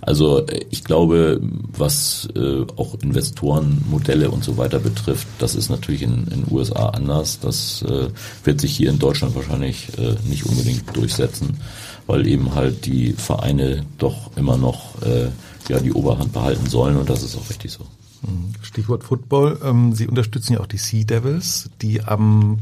Also 0.00 0.46
äh, 0.46 0.64
ich 0.70 0.84
glaube, 0.84 1.40
was 1.76 2.28
äh, 2.34 2.62
auch 2.76 2.94
Investorenmodelle 3.02 4.30
und 4.30 4.44
so 4.44 4.56
weiter 4.56 4.78
betrifft, 4.78 5.26
das 5.38 5.54
ist 5.54 5.70
natürlich 5.70 6.02
in 6.02 6.26
den 6.26 6.44
USA 6.50 6.90
anders. 6.90 7.40
Das 7.40 7.82
äh, 7.82 8.08
wird 8.44 8.60
sich 8.60 8.76
hier 8.76 8.90
in 8.90 8.98
Deutschland 8.98 9.34
wahrscheinlich 9.34 9.88
äh, 9.98 10.16
nicht 10.28 10.46
unbedingt 10.46 10.96
durchsetzen, 10.96 11.58
weil 12.06 12.26
eben 12.26 12.54
halt 12.54 12.86
die 12.86 13.12
Vereine 13.12 13.84
doch 13.98 14.36
immer 14.36 14.56
noch 14.56 15.00
äh, 15.02 15.28
ja 15.68 15.80
die 15.80 15.92
Oberhand 15.92 16.32
behalten 16.32 16.68
sollen 16.68 16.96
und 16.96 17.08
das 17.08 17.22
ist 17.22 17.36
auch 17.36 17.48
richtig 17.48 17.72
so. 17.72 17.84
Mhm. 18.22 18.54
Stichwort 18.62 19.04
Football. 19.04 19.58
Ähm, 19.62 19.94
Sie 19.94 20.06
unterstützen 20.06 20.54
ja 20.54 20.60
auch 20.60 20.66
die 20.66 20.78
Sea 20.78 21.04
Devils, 21.04 21.70
die 21.80 22.02
am 22.02 22.58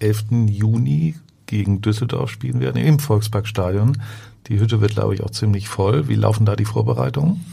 11. 0.00 0.24
Juni 0.48 1.14
gegen 1.48 1.80
Düsseldorf 1.80 2.30
spielen 2.30 2.60
werden 2.60 2.80
im 2.80 3.00
Volksparkstadion. 3.00 4.00
Die 4.46 4.60
Hütte 4.60 4.80
wird, 4.80 4.92
glaube 4.92 5.14
ich, 5.14 5.24
auch 5.24 5.30
ziemlich 5.30 5.68
voll. 5.68 6.08
Wie 6.08 6.14
laufen 6.14 6.46
da 6.46 6.54
die 6.54 6.64
Vorbereitungen? 6.64 7.44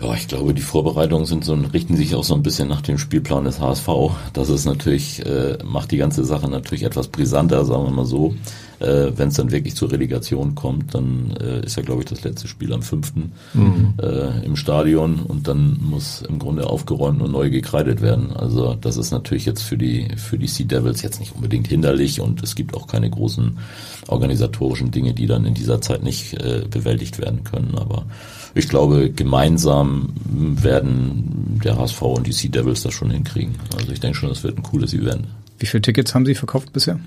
Ja, 0.00 0.14
ich 0.14 0.28
glaube, 0.28 0.54
die 0.54 0.62
Vorbereitungen 0.62 1.26
sind 1.26 1.44
so, 1.44 1.54
richten 1.54 1.96
sich 1.96 2.14
auch 2.14 2.22
so 2.22 2.34
ein 2.34 2.42
bisschen 2.42 2.68
nach 2.68 2.82
dem 2.82 2.98
Spielplan 2.98 3.44
des 3.44 3.60
HSV. 3.60 3.88
Das 4.32 4.48
ist 4.48 4.64
natürlich, 4.64 5.26
äh, 5.26 5.58
macht 5.64 5.90
die 5.90 5.96
ganze 5.96 6.24
Sache 6.24 6.48
natürlich 6.48 6.84
etwas 6.84 7.08
brisanter, 7.08 7.64
sagen 7.64 7.84
wir 7.84 7.90
mal 7.90 8.06
so. 8.06 8.34
Äh, 8.80 9.12
Wenn 9.16 9.28
es 9.28 9.34
dann 9.34 9.50
wirklich 9.50 9.74
zur 9.74 9.90
Relegation 9.90 10.54
kommt, 10.54 10.94
dann 10.94 11.36
äh, 11.40 11.64
ist 11.64 11.76
ja, 11.76 11.82
glaube 11.82 12.02
ich, 12.02 12.08
das 12.08 12.22
letzte 12.22 12.48
Spiel 12.48 12.72
am 12.72 12.82
5. 12.82 13.12
Mhm. 13.54 13.94
Äh, 14.00 14.44
im 14.44 14.56
Stadion 14.56 15.20
und 15.20 15.48
dann 15.48 15.78
muss 15.80 16.22
im 16.22 16.38
Grunde 16.38 16.66
aufgeräumt 16.68 17.20
und 17.22 17.32
neu 17.32 17.50
gekreidet 17.50 18.00
werden. 18.02 18.32
Also 18.36 18.74
das 18.74 18.96
ist 18.96 19.10
natürlich 19.10 19.46
jetzt 19.46 19.62
für 19.62 19.76
die, 19.76 20.08
für 20.16 20.38
die 20.38 20.46
Sea 20.46 20.66
Devils 20.66 21.02
jetzt 21.02 21.20
nicht 21.20 21.34
unbedingt 21.34 21.68
hinderlich 21.68 22.20
und 22.20 22.42
es 22.42 22.54
gibt 22.54 22.74
auch 22.74 22.86
keine 22.86 23.10
großen 23.10 23.58
organisatorischen 24.06 24.90
Dinge, 24.90 25.14
die 25.14 25.26
dann 25.26 25.44
in 25.44 25.54
dieser 25.54 25.80
Zeit 25.80 26.02
nicht 26.02 26.34
äh, 26.34 26.64
bewältigt 26.70 27.18
werden 27.18 27.44
können. 27.44 27.74
Aber 27.76 28.06
ich 28.54 28.68
glaube, 28.68 29.10
gemeinsam 29.10 30.10
werden 30.24 31.60
der 31.64 31.78
HSV 31.78 32.02
und 32.02 32.26
die 32.26 32.32
Sea 32.32 32.50
Devils 32.50 32.82
das 32.82 32.94
schon 32.94 33.10
hinkriegen. 33.10 33.56
Also 33.76 33.92
ich 33.92 34.00
denke 34.00 34.16
schon, 34.16 34.28
das 34.28 34.44
wird 34.44 34.56
ein 34.56 34.62
cooles 34.62 34.94
Event. 34.94 35.26
Wie 35.58 35.66
viele 35.66 35.82
Tickets 35.82 36.14
haben 36.14 36.26
Sie 36.26 36.34
verkauft 36.34 36.72
bisher? 36.72 36.98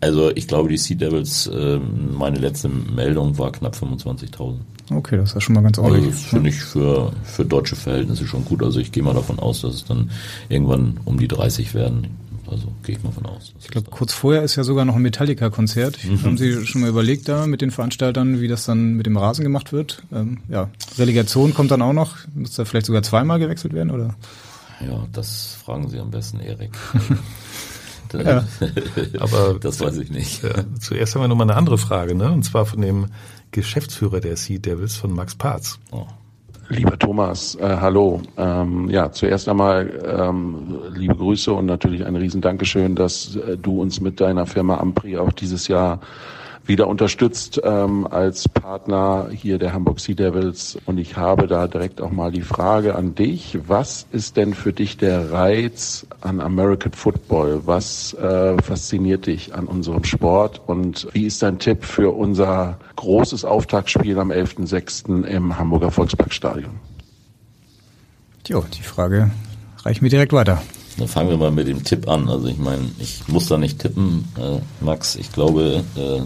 Also 0.00 0.30
ich 0.34 0.46
glaube, 0.46 0.68
die 0.68 0.76
Sea 0.76 0.96
Devils, 0.96 1.48
äh, 1.48 1.78
meine 1.78 2.38
letzte 2.38 2.68
Meldung 2.68 3.36
war 3.38 3.50
knapp 3.50 3.74
25.000. 3.74 4.56
Okay, 4.90 5.16
das 5.16 5.34
ist 5.34 5.42
schon 5.42 5.54
mal 5.54 5.62
ganz 5.62 5.78
Also 5.78 5.90
ordentlich. 5.90 6.14
das 6.14 6.24
finde 6.30 6.50
ich 6.50 6.56
für, 6.60 7.12
für 7.24 7.44
deutsche 7.44 7.76
Verhältnisse 7.76 8.26
schon 8.26 8.44
gut. 8.44 8.62
Also 8.62 8.78
ich 8.80 8.92
gehe 8.92 9.02
mal 9.02 9.14
davon 9.14 9.38
aus, 9.38 9.62
dass 9.62 9.74
es 9.74 9.84
dann 9.84 10.10
irgendwann 10.48 10.98
um 11.04 11.18
die 11.18 11.28
30 11.28 11.74
werden. 11.74 12.06
Also 12.50 12.68
gehe 12.82 12.96
ich 12.96 13.02
mal 13.02 13.10
von 13.12 13.26
aus. 13.26 13.52
Ich 13.60 13.68
glaube, 13.68 13.90
kurz 13.90 14.14
vorher 14.14 14.42
ist 14.42 14.56
ja 14.56 14.64
sogar 14.64 14.86
noch 14.86 14.96
ein 14.96 15.02
Metallica-Konzert. 15.02 15.98
Mhm. 16.02 16.22
Haben 16.22 16.38
Sie 16.38 16.64
schon 16.64 16.80
mal 16.80 16.88
überlegt 16.88 17.28
da 17.28 17.46
mit 17.46 17.60
den 17.60 17.70
Veranstaltern, 17.70 18.40
wie 18.40 18.48
das 18.48 18.64
dann 18.64 18.94
mit 18.94 19.04
dem 19.04 19.18
Rasen 19.18 19.42
gemacht 19.42 19.72
wird? 19.72 20.02
Ähm, 20.14 20.38
ja, 20.48 20.70
Relegation 20.96 21.52
kommt 21.52 21.70
dann 21.72 21.82
auch 21.82 21.92
noch. 21.92 22.16
Muss 22.34 22.54
da 22.54 22.64
vielleicht 22.64 22.86
sogar 22.86 23.02
zweimal 23.02 23.38
gewechselt 23.38 23.74
werden, 23.74 23.90
oder? 23.90 24.14
Ja, 24.80 25.06
das 25.12 25.58
fragen 25.62 25.88
Sie 25.90 25.98
am 25.98 26.10
besten, 26.10 26.40
Erik. 26.40 26.70
Ja. 28.12 28.44
Aber 29.20 29.58
das 29.60 29.80
weiß 29.80 29.98
ich 29.98 30.10
nicht. 30.10 30.42
Ja, 30.42 30.50
zuerst 30.80 31.14
haben 31.14 31.22
wir 31.22 31.28
noch 31.28 31.36
mal 31.36 31.44
eine 31.44 31.56
andere 31.56 31.78
Frage, 31.78 32.14
ne? 32.14 32.30
Und 32.30 32.44
zwar 32.44 32.66
von 32.66 32.80
dem 32.80 33.06
Geschäftsführer 33.50 34.20
der 34.20 34.36
Sea 34.36 34.58
Devils, 34.58 34.96
von 34.96 35.12
Max 35.12 35.34
Parz. 35.34 35.78
Oh. 35.90 36.06
Lieber 36.70 36.98
Thomas, 36.98 37.54
äh, 37.54 37.76
hallo. 37.80 38.20
Ähm, 38.36 38.90
ja, 38.90 39.10
zuerst 39.10 39.48
einmal 39.48 39.90
ähm, 40.06 40.78
liebe 40.94 41.16
Grüße 41.16 41.50
und 41.52 41.64
natürlich 41.64 42.04
ein 42.04 42.14
riesen 42.14 42.42
Dankeschön, 42.42 42.94
dass 42.94 43.36
äh, 43.36 43.56
du 43.56 43.80
uns 43.80 44.02
mit 44.02 44.20
deiner 44.20 44.44
Firma 44.44 44.76
Ampri 44.76 45.16
auch 45.16 45.32
dieses 45.32 45.68
Jahr 45.68 46.00
wieder 46.68 46.86
unterstützt 46.86 47.60
ähm, 47.64 48.06
als 48.06 48.48
Partner 48.48 49.28
hier 49.32 49.58
der 49.58 49.72
Hamburg 49.72 50.00
Sea 50.00 50.14
Devils. 50.14 50.78
Und 50.84 50.98
ich 50.98 51.16
habe 51.16 51.46
da 51.46 51.66
direkt 51.66 52.00
auch 52.00 52.10
mal 52.10 52.30
die 52.30 52.42
Frage 52.42 52.94
an 52.94 53.14
dich. 53.14 53.58
Was 53.66 54.06
ist 54.12 54.36
denn 54.36 54.54
für 54.54 54.72
dich 54.72 54.98
der 54.98 55.32
Reiz 55.32 56.06
an 56.20 56.40
American 56.40 56.92
Football? 56.92 57.62
Was 57.64 58.14
äh, 58.14 58.60
fasziniert 58.62 59.26
dich 59.26 59.54
an 59.54 59.66
unserem 59.66 60.04
Sport? 60.04 60.60
Und 60.66 61.08
wie 61.12 61.26
ist 61.26 61.42
dein 61.42 61.58
Tipp 61.58 61.84
für 61.84 62.14
unser 62.14 62.78
großes 62.96 63.44
Auftaktspiel 63.44 64.18
am 64.18 64.30
11.06. 64.30 65.24
im 65.24 65.58
Hamburger 65.58 65.90
Volksparkstadion? 65.90 66.72
Tja, 68.44 68.62
die 68.74 68.82
Frage 68.82 69.30
reicht 69.84 70.02
mir 70.02 70.10
direkt 70.10 70.32
weiter. 70.32 70.62
Dann 70.98 71.08
fangen 71.08 71.30
wir 71.30 71.36
mal 71.36 71.50
mit 71.50 71.68
dem 71.68 71.84
Tipp 71.84 72.08
an. 72.08 72.28
Also 72.28 72.48
ich 72.48 72.58
meine, 72.58 72.90
ich 72.98 73.26
muss 73.28 73.46
da 73.46 73.56
nicht 73.56 73.78
tippen, 73.78 74.24
äh, 74.36 74.58
Max. 74.84 75.14
Ich 75.14 75.32
glaube, 75.32 75.84
äh, 75.96 76.20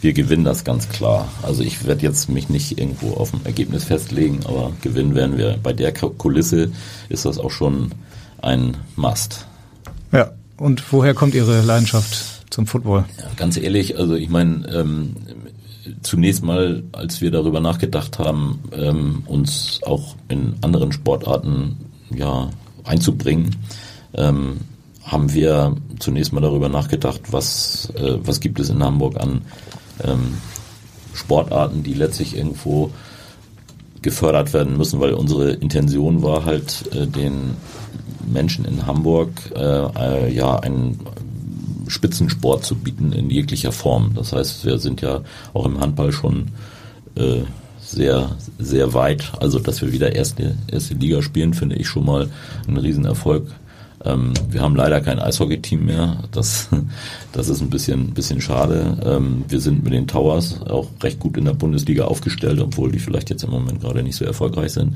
wir 0.00 0.12
gewinnen 0.12 0.44
das 0.44 0.64
ganz 0.64 0.88
klar. 0.88 1.28
Also 1.42 1.62
ich 1.62 1.86
werde 1.86 2.02
jetzt 2.02 2.28
mich 2.28 2.48
nicht 2.48 2.78
irgendwo 2.78 3.14
auf 3.14 3.32
ein 3.32 3.44
Ergebnis 3.44 3.84
festlegen, 3.84 4.40
aber 4.44 4.72
gewinnen 4.82 5.14
werden 5.14 5.38
wir. 5.38 5.58
Bei 5.62 5.72
der 5.72 5.92
Kulisse 5.92 6.70
ist 7.08 7.24
das 7.24 7.38
auch 7.38 7.50
schon 7.50 7.92
ein 8.42 8.76
Must. 8.96 9.46
Ja, 10.12 10.32
und 10.58 10.92
woher 10.92 11.14
kommt 11.14 11.34
Ihre 11.34 11.62
Leidenschaft 11.62 12.44
zum 12.50 12.66
Football? 12.66 13.04
Ja, 13.18 13.30
ganz 13.36 13.56
ehrlich, 13.56 13.98
also 13.98 14.14
ich 14.14 14.28
meine, 14.28 14.66
ähm, 14.68 15.16
zunächst 16.02 16.42
mal, 16.42 16.82
als 16.92 17.20
wir 17.20 17.30
darüber 17.30 17.60
nachgedacht 17.60 18.18
haben, 18.18 18.60
ähm, 18.72 19.22
uns 19.26 19.80
auch 19.84 20.16
in 20.28 20.54
anderen 20.60 20.92
Sportarten 20.92 21.76
ja 22.14 22.50
einzubringen, 22.84 23.56
ähm, 24.14 24.58
haben 25.04 25.32
wir 25.32 25.76
zunächst 26.00 26.32
mal 26.32 26.40
darüber 26.40 26.68
nachgedacht, 26.68 27.20
was 27.30 27.92
äh, 27.96 28.18
was 28.22 28.40
gibt 28.40 28.58
es 28.58 28.70
in 28.70 28.82
Hamburg 28.82 29.20
an 29.20 29.42
ähm, 30.04 30.38
Sportarten, 31.14 31.82
die 31.82 31.94
letztlich 31.94 32.36
irgendwo 32.36 32.90
gefördert 34.02 34.52
werden 34.52 34.76
müssen, 34.76 35.00
weil 35.00 35.14
unsere 35.14 35.52
Intention 35.52 36.22
war 36.22 36.44
halt 36.44 36.84
äh, 36.94 37.06
den 37.06 37.54
Menschen 38.26 38.64
in 38.64 38.86
Hamburg 38.86 39.30
äh, 39.54 39.60
äh, 39.60 40.32
ja 40.32 40.56
einen 40.56 41.00
Spitzensport 41.88 42.64
zu 42.64 42.74
bieten 42.76 43.12
in 43.12 43.30
jeglicher 43.30 43.72
Form. 43.72 44.12
Das 44.14 44.32
heißt, 44.32 44.64
wir 44.64 44.78
sind 44.78 45.00
ja 45.00 45.22
auch 45.54 45.66
im 45.66 45.80
Handball 45.80 46.12
schon 46.12 46.48
äh, 47.16 47.42
sehr, 47.80 48.30
sehr 48.58 48.94
weit. 48.94 49.32
Also, 49.40 49.58
dass 49.58 49.80
wir 49.80 49.92
wieder 49.92 50.14
erste, 50.14 50.56
erste 50.70 50.94
Liga 50.94 51.22
spielen, 51.22 51.54
finde 51.54 51.76
ich 51.76 51.88
schon 51.88 52.04
mal 52.04 52.28
ein 52.66 52.76
Riesenerfolg. 52.76 53.46
Ähm, 54.06 54.32
wir 54.50 54.60
haben 54.60 54.76
leider 54.76 55.00
kein 55.00 55.18
Eishockey-Team 55.18 55.84
mehr. 55.84 56.24
Das, 56.30 56.68
das 57.32 57.48
ist 57.48 57.60
ein 57.60 57.70
bisschen, 57.70 58.14
bisschen 58.14 58.40
schade. 58.40 58.96
Ähm, 59.04 59.44
wir 59.48 59.60
sind 59.60 59.84
mit 59.84 59.92
den 59.92 60.06
Towers 60.06 60.62
auch 60.62 60.88
recht 61.02 61.18
gut 61.18 61.36
in 61.36 61.44
der 61.44 61.54
Bundesliga 61.54 62.04
aufgestellt, 62.04 62.60
obwohl 62.60 62.92
die 62.92 62.98
vielleicht 62.98 63.30
jetzt 63.30 63.44
im 63.44 63.50
Moment 63.50 63.80
gerade 63.80 64.02
nicht 64.02 64.16
so 64.16 64.24
erfolgreich 64.24 64.72
sind. 64.72 64.94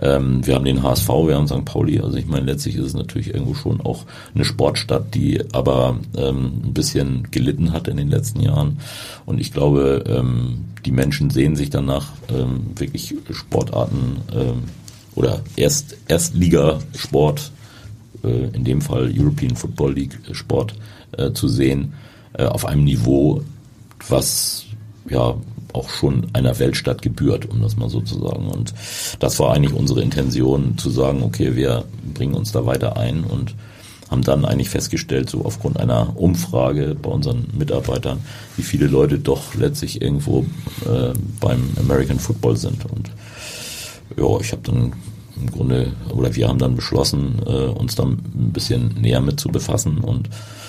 Ähm, 0.00 0.46
wir 0.46 0.54
haben 0.54 0.64
den 0.64 0.82
HSV, 0.82 1.08
wir 1.08 1.34
haben 1.34 1.48
St. 1.48 1.64
Pauli. 1.64 2.00
Also 2.00 2.16
ich 2.16 2.26
meine, 2.26 2.46
letztlich 2.46 2.76
ist 2.76 2.86
es 2.86 2.94
natürlich 2.94 3.34
irgendwo 3.34 3.54
schon 3.54 3.80
auch 3.80 4.04
eine 4.34 4.44
Sportstadt, 4.44 5.14
die 5.14 5.42
aber 5.52 5.98
ähm, 6.16 6.62
ein 6.64 6.72
bisschen 6.72 7.30
gelitten 7.30 7.72
hat 7.72 7.88
in 7.88 7.96
den 7.96 8.08
letzten 8.08 8.40
Jahren. 8.40 8.78
Und 9.26 9.40
ich 9.40 9.52
glaube, 9.52 10.04
ähm, 10.06 10.66
die 10.86 10.92
Menschen 10.92 11.30
sehen 11.30 11.56
sich 11.56 11.68
danach 11.68 12.12
ähm, 12.30 12.70
wirklich 12.76 13.14
Sportarten 13.32 14.16
oder 15.14 15.40
Erst, 15.56 15.96
Erstligasport, 16.08 17.50
in 18.28 18.64
dem 18.64 18.80
Fall 18.80 19.12
European 19.16 19.56
Football 19.56 19.94
League 19.94 20.18
Sport, 20.32 20.74
äh, 21.16 21.32
zu 21.32 21.48
sehen, 21.48 21.94
äh, 22.34 22.44
auf 22.44 22.66
einem 22.66 22.84
Niveau, 22.84 23.42
was 24.08 24.64
ja 25.08 25.34
auch 25.72 25.88
schon 25.88 26.26
einer 26.32 26.58
Weltstadt 26.58 27.02
gebührt, 27.02 27.48
um 27.48 27.60
das 27.62 27.76
mal 27.76 27.88
so 27.88 28.00
zu 28.00 28.18
sagen. 28.18 28.48
Und 28.48 28.74
das 29.18 29.38
war 29.38 29.54
eigentlich 29.54 29.74
unsere 29.74 30.02
Intention, 30.02 30.76
zu 30.78 30.90
sagen, 30.90 31.22
okay, 31.22 31.54
wir 31.56 31.84
bringen 32.14 32.34
uns 32.34 32.52
da 32.52 32.66
weiter 32.66 32.96
ein 32.96 33.24
und 33.24 33.54
haben 34.10 34.22
dann 34.22 34.44
eigentlich 34.44 34.70
festgestellt, 34.70 35.30
so 35.30 35.44
aufgrund 35.44 35.78
einer 35.78 36.16
Umfrage 36.16 36.96
bei 37.00 37.10
unseren 37.10 37.46
Mitarbeitern, 37.56 38.18
wie 38.56 38.62
viele 38.62 38.88
Leute 38.88 39.20
doch 39.20 39.54
letztlich 39.54 40.02
irgendwo 40.02 40.44
äh, 40.84 41.12
beim 41.38 41.70
American 41.78 42.18
Football 42.18 42.56
sind. 42.56 42.84
Und 42.86 43.12
ja, 44.16 44.40
ich 44.40 44.50
habe 44.50 44.62
dann 44.64 44.92
im 45.40 45.50
Grunde, 45.50 45.92
oder 46.14 46.34
wir 46.34 46.48
haben 46.48 46.58
dann 46.58 46.76
beschlossen, 46.76 47.40
äh, 47.46 47.66
uns 47.66 47.94
dann 47.94 48.12
ein 48.12 48.52
bisschen 48.52 48.94
näher 49.00 49.20
mit 49.20 49.40
zu 49.40 49.48
befassen 49.48 49.98
und 49.98 50.28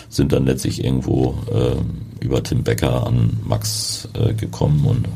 sind 0.10 0.32
dann 0.34 0.46
letztlich 0.46 0.84
irgendwo 0.84 1.36
äh, 1.52 2.24
über 2.24 2.44
Tim 2.44 2.64
Becker 2.64 3.08
an 3.08 3.38
Max 3.46 4.10
äh, 4.14 4.34
gekommen 4.34 4.86
und 4.86 5.08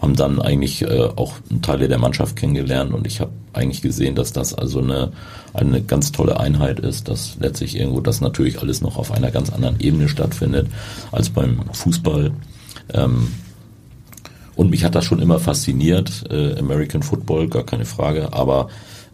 haben 0.00 0.16
dann 0.16 0.40
eigentlich 0.40 0.82
äh, 0.82 1.08
auch 1.16 1.34
Teile 1.62 1.88
der 1.88 1.98
Mannschaft 1.98 2.36
kennengelernt 2.36 2.92
und 2.94 3.06
ich 3.06 3.20
habe 3.20 3.32
eigentlich 3.52 3.82
gesehen, 3.82 4.14
dass 4.14 4.32
das 4.32 4.54
also 4.54 4.80
eine, 4.80 5.12
eine 5.52 5.82
ganz 5.82 6.12
tolle 6.12 6.40
Einheit 6.40 6.80
ist, 6.80 7.08
dass 7.08 7.36
letztlich 7.40 7.76
irgendwo 7.76 8.00
das 8.00 8.20
natürlich 8.20 8.60
alles 8.60 8.80
noch 8.80 8.96
auf 8.96 9.12
einer 9.12 9.30
ganz 9.30 9.50
anderen 9.50 9.78
Ebene 9.80 10.08
stattfindet 10.08 10.68
als 11.12 11.30
beim 11.30 11.60
Fußball. 11.72 12.32
Ähm, 12.94 13.28
und 14.56 14.70
mich 14.70 14.84
hat 14.84 14.94
das 14.94 15.04
schon 15.04 15.20
immer 15.20 15.38
fasziniert, 15.38 16.24
äh, 16.30 16.58
American 16.58 17.02
Football, 17.02 17.48
gar 17.48 17.64
keine 17.64 17.84
Frage, 17.84 18.32
aber 18.32 18.68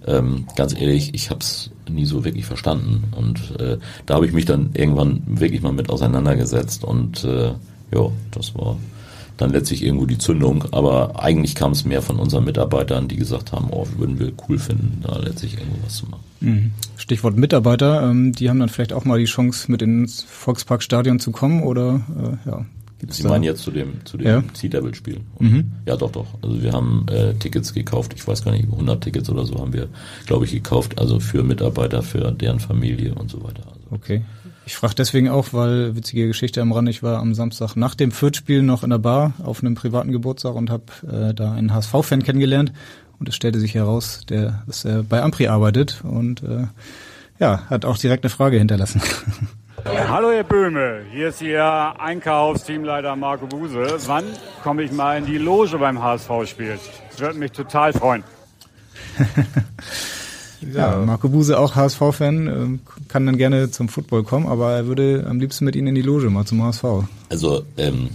ähm, 0.07 0.47
ganz 0.57 0.75
ehrlich, 0.75 1.15
ich 1.15 1.31
habe 1.31 1.41
es 1.41 1.71
nie 1.89 2.05
so 2.05 2.25
wirklich 2.25 2.47
verstanden. 2.47 3.05
Und 3.17 3.61
äh, 3.61 3.79
da 4.07 4.15
habe 4.15 4.27
ich 4.27 4.33
mich 4.33 4.45
dann 4.45 4.71
irgendwann 4.75 5.23
wirklich 5.27 5.63
mal 5.63 5.73
mit 5.73 5.91
auseinandergesetzt 5.91 6.85
und 6.85 7.25
äh, 7.25 7.53
ja, 7.93 8.11
das 8.31 8.55
war 8.55 8.77
dann 9.37 9.51
letztlich 9.51 9.83
irgendwo 9.83 10.07
die 10.07 10.19
Zündung. 10.19 10.65
Aber 10.73 11.23
eigentlich 11.23 11.55
kam 11.55 11.73
es 11.73 11.85
mehr 11.85 12.03
von 12.03 12.17
unseren 12.17 12.45
Mitarbeitern, 12.45 13.09
die 13.09 13.17
gesagt 13.17 13.53
haben, 13.53 13.69
oh, 13.71 13.87
würden 13.97 14.19
wir 14.19 14.33
cool 14.49 14.59
finden, 14.59 15.03
da 15.03 15.19
letztlich 15.19 15.55
irgendwo 15.55 15.79
was 15.85 15.97
zu 15.97 16.07
machen. 16.07 16.25
Mhm. 16.41 16.71
Stichwort 16.97 17.37
Mitarbeiter, 17.37 18.11
ähm, 18.11 18.33
die 18.33 18.49
haben 18.49 18.59
dann 18.59 18.69
vielleicht 18.69 18.93
auch 18.93 19.05
mal 19.05 19.19
die 19.19 19.27
Chance, 19.27 19.71
mit 19.71 19.83
ins 19.83 20.23
Volksparkstadion 20.23 21.19
zu 21.19 21.33
kommen 21.33 21.63
oder 21.63 22.01
äh, 22.47 22.51
ja. 22.51 22.67
Gibt's 22.99 23.17
Sie 23.19 23.23
da? 23.25 23.29
meinen 23.29 23.45
jetzt 23.45 23.63
zu 23.63 23.71
dem, 23.71 24.05
zu 24.05 24.17
dem 24.17 24.27
Ja. 24.27 24.43
Sea 24.55 24.71
Devil 24.71 24.95
Spiel? 24.95 25.21
Mhm. 25.39 25.73
Ja, 25.87 25.97
doch, 25.97 26.11
doch. 26.11 26.27
Also 26.43 26.63
wir 26.63 26.73
haben 26.73 27.07
äh, 27.11 27.35
Tickets 27.35 27.75
gekauft. 27.75 28.13
Ich 28.15 28.27
weiß 28.27 28.43
gar 28.45 28.53
nicht, 28.53 28.65
100 28.65 29.05
Tickets 29.05 29.29
oder 29.29 29.45
so 29.45 29.59
haben 29.61 29.73
wir, 29.73 29.89
glaube 30.27 30.47
ich, 30.47 30.53
gekauft. 30.53 30.99
Also 30.99 31.21
für 31.21 31.43
Mitarbeiter, 31.43 32.03
für 32.03 32.33
deren 32.33 32.59
Familie 32.61 33.15
und 33.15 33.31
so 33.31 33.43
weiter. 33.45 33.63
Also 33.67 33.77
Okay. 33.91 34.23
Ich 34.69 34.75
frage 34.75 34.95
deswegen 34.97 35.29
auch, 35.29 35.53
weil 35.53 35.95
witzige 35.95 36.27
Geschichte 36.27 36.61
am 36.61 36.73
Rand, 36.73 36.89
ich 36.89 37.03
war 37.03 37.19
am 37.21 37.35
Samstag 37.35 37.77
nach 37.77 37.95
dem 37.95 38.11
Fürth-Spiel 38.11 38.63
noch 38.63 38.83
in 38.83 38.91
der 38.91 38.99
Bar 38.99 39.35
auf 39.45 39.63
einem 39.63 39.77
privaten 39.77 40.11
Geburtstag 40.11 40.57
und 40.57 40.71
habe 40.71 40.85
äh, 41.09 41.35
da 41.35 41.53
einen 41.53 41.73
HSV-Fan 41.73 42.25
kennengelernt 42.25 42.73
und 43.21 43.29
es 43.29 43.37
stellte 43.37 43.61
sich 43.61 43.75
heraus, 43.75 44.23
der, 44.29 44.65
dass 44.67 44.85
er 44.85 45.05
bei 45.05 45.23
Ampri 45.23 45.47
arbeitet 45.47 46.03
und 46.03 46.43
äh, 46.43 46.67
ja, 47.39 47.63
hat 47.71 47.85
auch 47.85 47.97
direkt 47.97 48.25
eine 48.25 48.31
Frage 48.31 48.59
hinterlassen. 48.59 49.01
Hallo 49.85 50.31
Herr 50.33 50.43
Böhme, 50.45 51.03
hier 51.13 51.29
ist 51.29 51.43
Ihr 51.43 51.63
Einkaufsteamleiter 51.99 53.15
Marco 53.15 53.47
Buse. 53.47 53.87
Wann 54.07 54.25
komme 54.63 54.83
ich 54.83 54.93
mal 54.93 55.19
in 55.19 55.27
die 55.27 55.39
Loge 55.39 55.79
beim 55.79 56.03
HSV-Spiel? 56.03 56.79
Das 57.11 57.21
würde 57.21 57.39
mich 57.39 57.53
total 57.53 57.93
freuen. 57.93 58.25
Ja, 60.73 60.97
Marco 60.97 61.29
Buse 61.29 61.59
auch 61.59 61.77
HSV-Fan, 61.77 62.49
ähm, 62.49 62.81
kann 63.09 63.27
dann 63.27 63.37
gerne 63.37 63.71
zum 63.71 63.89
Football 63.89 64.25
kommen, 64.25 64.47
aber 64.47 64.73
er 64.73 64.87
würde 64.87 65.25
am 65.29 65.39
liebsten 65.39 65.65
mit 65.65 65.77
Ihnen 65.77 65.89
in 65.89 65.95
die 65.95 66.03
Loge 66.03 66.29
mal 66.31 66.45
zum 66.45 66.63
HSV. 66.63 66.85
Also 67.29 67.63
ähm, 67.77 68.09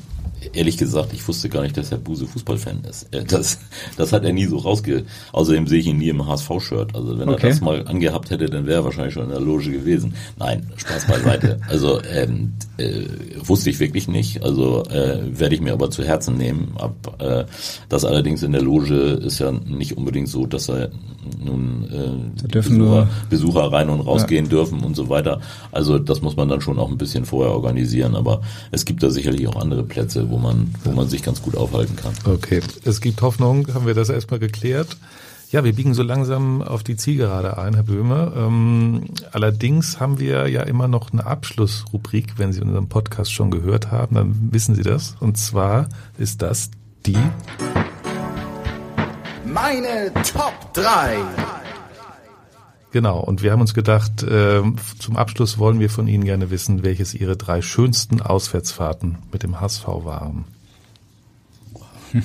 ehrlich 0.54 0.78
gesagt, 0.78 1.14
ich 1.14 1.28
wusste 1.28 1.50
gar 1.50 1.62
nicht, 1.62 1.78
dass 1.78 1.92
Herr 1.92 1.98
Buse 1.98 2.26
Fußballfan 2.28 2.82
ist. 2.90 3.14
Äh, 3.14 3.24
Das, 3.24 3.60
das 3.98 4.12
hat 4.14 4.24
er 4.24 4.34
nie 4.34 4.46
so 4.46 4.58
rausge... 4.58 5.06
Außerdem 5.32 5.68
sehe 5.68 5.80
ich 5.80 5.88
ihn 5.88 5.98
nie 5.98 6.10
im 6.10 6.26
HSV-Shirt. 6.28 6.96
Also 6.96 7.18
wenn 7.20 7.30
Okay. 7.30 7.48
er 7.48 7.50
das 7.50 7.62
mal 7.62 7.88
angehabt 7.88 8.30
hätte, 8.30 8.48
dann 8.48 8.66
wäre 8.66 8.82
er 8.82 8.84
wahrscheinlich 8.86 9.14
schon 9.14 9.24
in 9.26 9.30
der 9.30 9.40
Loge 9.40 9.72
gewesen. 9.72 10.14
Nein, 10.38 10.68
Spaß 10.78 11.06
beiseite. 11.08 11.60
also 11.70 12.02
ähm, 12.14 12.54
äh, 12.78 13.04
wusste 13.44 13.70
ich 13.70 13.80
wirklich 13.80 14.08
nicht. 14.08 14.44
Also 14.44 14.84
äh, 14.86 15.20
werde 15.40 15.56
ich 15.56 15.62
mir 15.62 15.74
aber 15.74 15.90
zu 15.92 16.04
Herzen 16.04 16.38
nehmen. 16.38 16.74
Ab, 16.78 17.16
äh, 17.20 17.46
das 17.90 18.04
allerdings 18.06 18.44
in 18.44 18.52
der 18.52 18.62
Loge 18.62 18.96
ist 18.96 19.40
ja 19.40 19.52
nicht 19.52 19.98
unbedingt 19.98 20.28
so, 20.30 20.46
dass 20.46 20.70
er 20.70 20.90
nun 21.44 21.86
äh, 21.92 22.42
Da 22.42 22.48
dürfen 22.48 22.78
Besucher, 22.80 22.96
nur- 22.96 23.08
Besucher 23.30 23.72
rein 23.72 23.90
und 23.90 24.02
rausgehen 24.02 24.50
dürfen 24.50 24.84
und 24.84 24.96
so 24.96 25.08
weiter. 25.10 25.40
Also 25.72 26.00
das 26.00 26.22
muss 26.22 26.36
man 26.36 26.50
dann 26.50 26.62
schon 26.62 26.80
auch 26.80 26.90
ein 26.90 26.98
bisschen 26.98 27.26
vorher 27.26 27.54
organisieren. 27.54 28.16
Aber 28.16 28.42
es 28.72 28.86
gibt 28.86 29.04
da 29.04 29.10
sicherlich 29.12 29.48
auch 29.48 29.56
andere 29.56 29.84
Plätze, 29.84 30.31
wo 30.32 30.38
man, 30.38 30.74
wo 30.84 30.92
man 30.92 31.10
sich 31.10 31.22
ganz 31.22 31.42
gut 31.42 31.56
aufhalten 31.56 31.96
kann. 31.96 32.14
Okay, 32.26 32.62
es 32.86 33.02
gibt 33.02 33.22
Hoffnung, 33.22 33.68
haben 33.74 33.86
wir 33.86 33.94
das 33.94 34.10
erstmal 34.10 34.40
geklärt. 34.40 34.98
Ja, 35.52 35.66
wir 35.66 35.74
biegen 35.74 35.94
so 35.94 36.02
langsam 36.02 36.62
auf 36.62 36.82
die 36.82 36.96
Zielgerade 36.96 37.58
ein, 37.58 37.74
Herr 37.74 37.84
Böhme. 37.84 38.32
Ähm, 38.38 39.04
allerdings 39.34 40.00
haben 40.00 40.18
wir 40.18 40.48
ja 40.48 40.64
immer 40.64 40.88
noch 40.88 41.12
eine 41.12 41.26
Abschlussrubrik. 41.26 42.36
Wenn 42.38 42.54
Sie 42.54 42.62
unseren 42.62 42.88
Podcast 42.88 43.34
schon 43.34 43.52
gehört 43.52 43.92
haben, 43.92 44.16
dann 44.16 44.50
wissen 44.54 44.76
Sie 44.76 44.84
das. 44.84 45.18
Und 45.20 45.38
zwar 45.38 45.90
ist 46.18 46.42
das 46.42 46.72
die 47.06 47.18
Meine 49.46 50.14
Top 50.24 50.74
3. 50.74 51.61
Genau, 52.92 53.20
und 53.20 53.42
wir 53.42 53.54
haben 53.54 53.62
uns 53.62 53.74
gedacht, 53.74 54.26
ähm, 54.30 54.76
zum 55.00 55.16
Abschluss 55.16 55.58
wollen 55.58 55.80
wir 55.80 55.90
von 55.90 56.08
Ihnen 56.08 56.26
gerne 56.26 56.50
wissen, 56.52 56.84
welches 56.84 57.14
Ihre 57.14 57.38
drei 57.38 57.62
schönsten 57.62 58.22
Auswärtsfahrten 58.22 59.18
mit 59.32 59.44
dem 59.44 59.62
HSV 59.62 59.88
waren. 59.88 60.44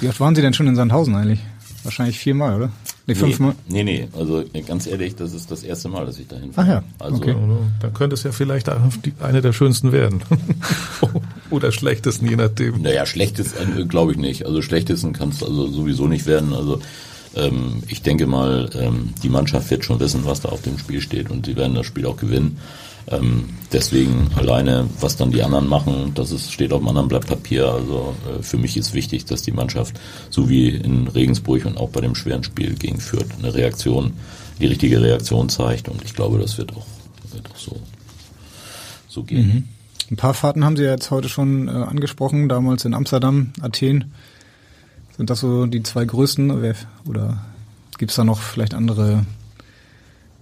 Wie 0.00 0.08
oft 0.08 0.20
waren 0.20 0.36
Sie 0.36 0.42
denn 0.42 0.54
schon 0.54 0.68
in 0.68 0.76
Sandhausen 0.76 1.16
eigentlich? 1.16 1.40
Wahrscheinlich 1.82 2.18
viermal, 2.18 2.56
oder? 2.56 2.70
Nee, 3.06 3.14
fünfmal. 3.14 3.54
Nee, 3.66 3.82
nee, 3.82 4.08
also 4.16 4.44
äh, 4.52 4.62
ganz 4.62 4.86
ehrlich, 4.86 5.16
das 5.16 5.32
ist 5.32 5.50
das 5.50 5.64
erste 5.64 5.88
Mal, 5.88 6.06
dass 6.06 6.18
ich 6.18 6.28
dahin 6.28 6.52
Ach 6.54 6.66
ja, 6.66 6.84
Also, 7.00 7.16
okay. 7.16 7.34
Dann 7.80 7.94
könnte 7.94 8.14
es 8.14 8.22
ja 8.22 8.30
vielleicht 8.30 8.68
eine 9.20 9.40
der 9.40 9.52
schönsten 9.52 9.90
werden. 9.90 10.22
Oder 11.50 11.72
schlechtesten, 11.72 12.28
je 12.28 12.36
nachdem. 12.36 12.82
Naja, 12.82 13.06
schlechtesten 13.06 13.78
äh, 13.78 13.84
glaube 13.86 14.12
ich 14.12 14.18
nicht. 14.18 14.46
Also 14.46 14.62
schlechtesten 14.62 15.12
kann 15.12 15.30
es 15.30 15.42
also 15.42 15.66
sowieso 15.66 16.06
nicht 16.06 16.26
werden. 16.26 16.52
Also 16.52 16.80
ähm, 17.36 17.82
ich 17.88 18.02
denke 18.02 18.26
mal, 18.26 18.70
ähm, 18.74 19.14
die 19.22 19.28
Mannschaft 19.28 19.70
wird 19.70 19.84
schon 19.84 20.00
wissen, 20.00 20.24
was 20.24 20.40
da 20.40 20.48
auf 20.48 20.62
dem 20.62 20.78
Spiel 20.78 21.00
steht 21.00 21.30
und 21.30 21.46
sie 21.46 21.56
werden 21.56 21.74
das 21.74 21.86
Spiel 21.86 22.06
auch 22.06 22.16
gewinnen. 22.16 22.58
Ähm, 23.08 23.48
deswegen 23.72 24.30
alleine, 24.36 24.88
was 25.00 25.16
dann 25.16 25.30
die 25.30 25.42
anderen 25.42 25.68
machen, 25.68 26.12
das 26.14 26.32
ist, 26.32 26.52
steht 26.52 26.72
auf 26.72 26.80
einem 26.80 26.88
anderen 26.88 27.08
Blatt 27.08 27.26
Papier. 27.26 27.68
Also 27.68 28.14
äh, 28.28 28.42
für 28.42 28.56
mich 28.56 28.76
ist 28.76 28.94
wichtig, 28.94 29.24
dass 29.24 29.42
die 29.42 29.52
Mannschaft, 29.52 29.98
so 30.28 30.48
wie 30.48 30.68
in 30.68 31.08
Regensburg 31.08 31.64
und 31.64 31.76
auch 31.78 31.90
bei 31.90 32.00
dem 32.00 32.14
schweren 32.14 32.44
Spiel 32.44 32.74
gegen 32.74 33.00
Fürth, 33.00 33.28
eine 33.38 33.54
Reaktion, 33.54 34.12
die 34.60 34.66
richtige 34.66 35.00
Reaktion 35.00 35.48
zeigt. 35.48 35.88
Und 35.88 36.04
ich 36.04 36.14
glaube, 36.14 36.38
das 36.38 36.58
wird 36.58 36.72
auch, 36.76 36.86
wird 37.32 37.50
auch 37.50 37.58
so, 37.58 37.76
so 39.08 39.22
gehen. 39.22 39.46
Mhm. 39.46 39.64
Ein 40.10 40.16
paar 40.16 40.34
Fahrten 40.34 40.64
haben 40.64 40.76
Sie 40.76 40.84
ja 40.84 40.90
jetzt 40.90 41.10
heute 41.10 41.28
schon 41.28 41.68
äh, 41.68 41.70
angesprochen, 41.70 42.48
damals 42.48 42.84
in 42.84 42.94
Amsterdam, 42.94 43.52
Athen. 43.60 44.12
Sind 45.20 45.28
das 45.28 45.40
so 45.40 45.66
die 45.66 45.82
zwei 45.82 46.06
größten 46.06 46.50
oder 47.06 47.44
gibt 47.98 48.10
es 48.10 48.16
da 48.16 48.24
noch 48.24 48.40
vielleicht 48.40 48.72
andere 48.72 49.26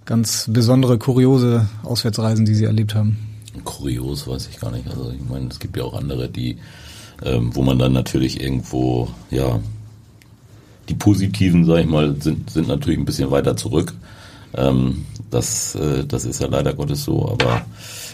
ganz 0.04 0.48
besondere, 0.48 0.98
kuriose 0.98 1.68
Auswärtsreisen, 1.82 2.44
die 2.44 2.54
Sie 2.54 2.66
erlebt 2.66 2.94
haben? 2.94 3.18
Kurios 3.64 4.28
weiß 4.28 4.46
ich 4.46 4.60
gar 4.60 4.70
nicht. 4.70 4.86
Also 4.86 5.10
ich 5.10 5.28
meine, 5.28 5.48
es 5.48 5.58
gibt 5.58 5.76
ja 5.76 5.82
auch 5.82 5.94
andere, 5.94 6.28
die, 6.28 6.58
ähm, 7.24 7.56
wo 7.56 7.62
man 7.62 7.80
dann 7.80 7.92
natürlich 7.92 8.40
irgendwo, 8.40 9.08
ja, 9.32 9.58
die 10.88 10.94
positiven, 10.94 11.64
sag 11.64 11.80
ich 11.80 11.88
mal, 11.88 12.14
sind, 12.22 12.48
sind 12.48 12.68
natürlich 12.68 13.00
ein 13.00 13.04
bisschen 13.04 13.32
weiter 13.32 13.56
zurück. 13.56 13.94
Ähm, 14.54 15.06
das, 15.28 15.74
äh, 15.74 16.04
das 16.04 16.24
ist 16.24 16.40
ja 16.40 16.46
leider 16.46 16.72
Gottes 16.72 17.02
so, 17.02 17.28
aber 17.28 17.66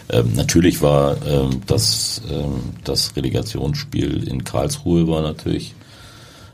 ähm, 0.09 0.33
natürlich 0.33 0.81
war 0.81 1.15
ähm, 1.27 1.61
das, 1.67 2.23
ähm, 2.27 2.73
das 2.83 3.15
Relegationsspiel 3.15 4.27
in 4.27 4.43
Karlsruhe 4.43 5.07
war 5.07 5.21
natürlich 5.21 5.75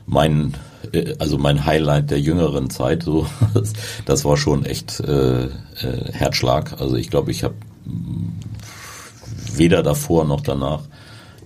mein 0.06 0.54
äh, 0.92 1.14
also 1.18 1.38
mein 1.38 1.64
Highlight 1.64 2.10
der 2.10 2.20
jüngeren 2.20 2.70
Zeit 2.70 3.02
so 3.02 3.26
das, 4.04 4.24
war 4.24 4.36
schon 4.36 4.64
echt 4.64 5.00
äh, 5.00 5.44
äh, 5.44 5.48
Herzschlag. 6.12 6.80
Also 6.80 6.96
ich 6.96 7.10
glaube 7.10 7.30
ich 7.30 7.44
habe 7.44 7.54
weder 9.54 9.82
davor 9.82 10.24
noch 10.24 10.40
danach 10.40 10.82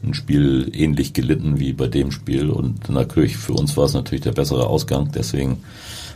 ein 0.05 0.15
Spiel 0.15 0.71
ähnlich 0.73 1.13
gelitten 1.13 1.59
wie 1.59 1.73
bei 1.73 1.89
dem 1.89 2.13
Spiel. 2.13 2.51
Und 2.51 2.89
natürlich 2.89 3.37
für 3.37 3.55
uns 3.55 3.77
war 3.77 3.85
es 3.85 3.95
natürlich 3.95 4.23
der 4.23 4.33
bessere 4.33 4.67
Ausgang. 4.67 5.11
Deswegen 5.13 5.63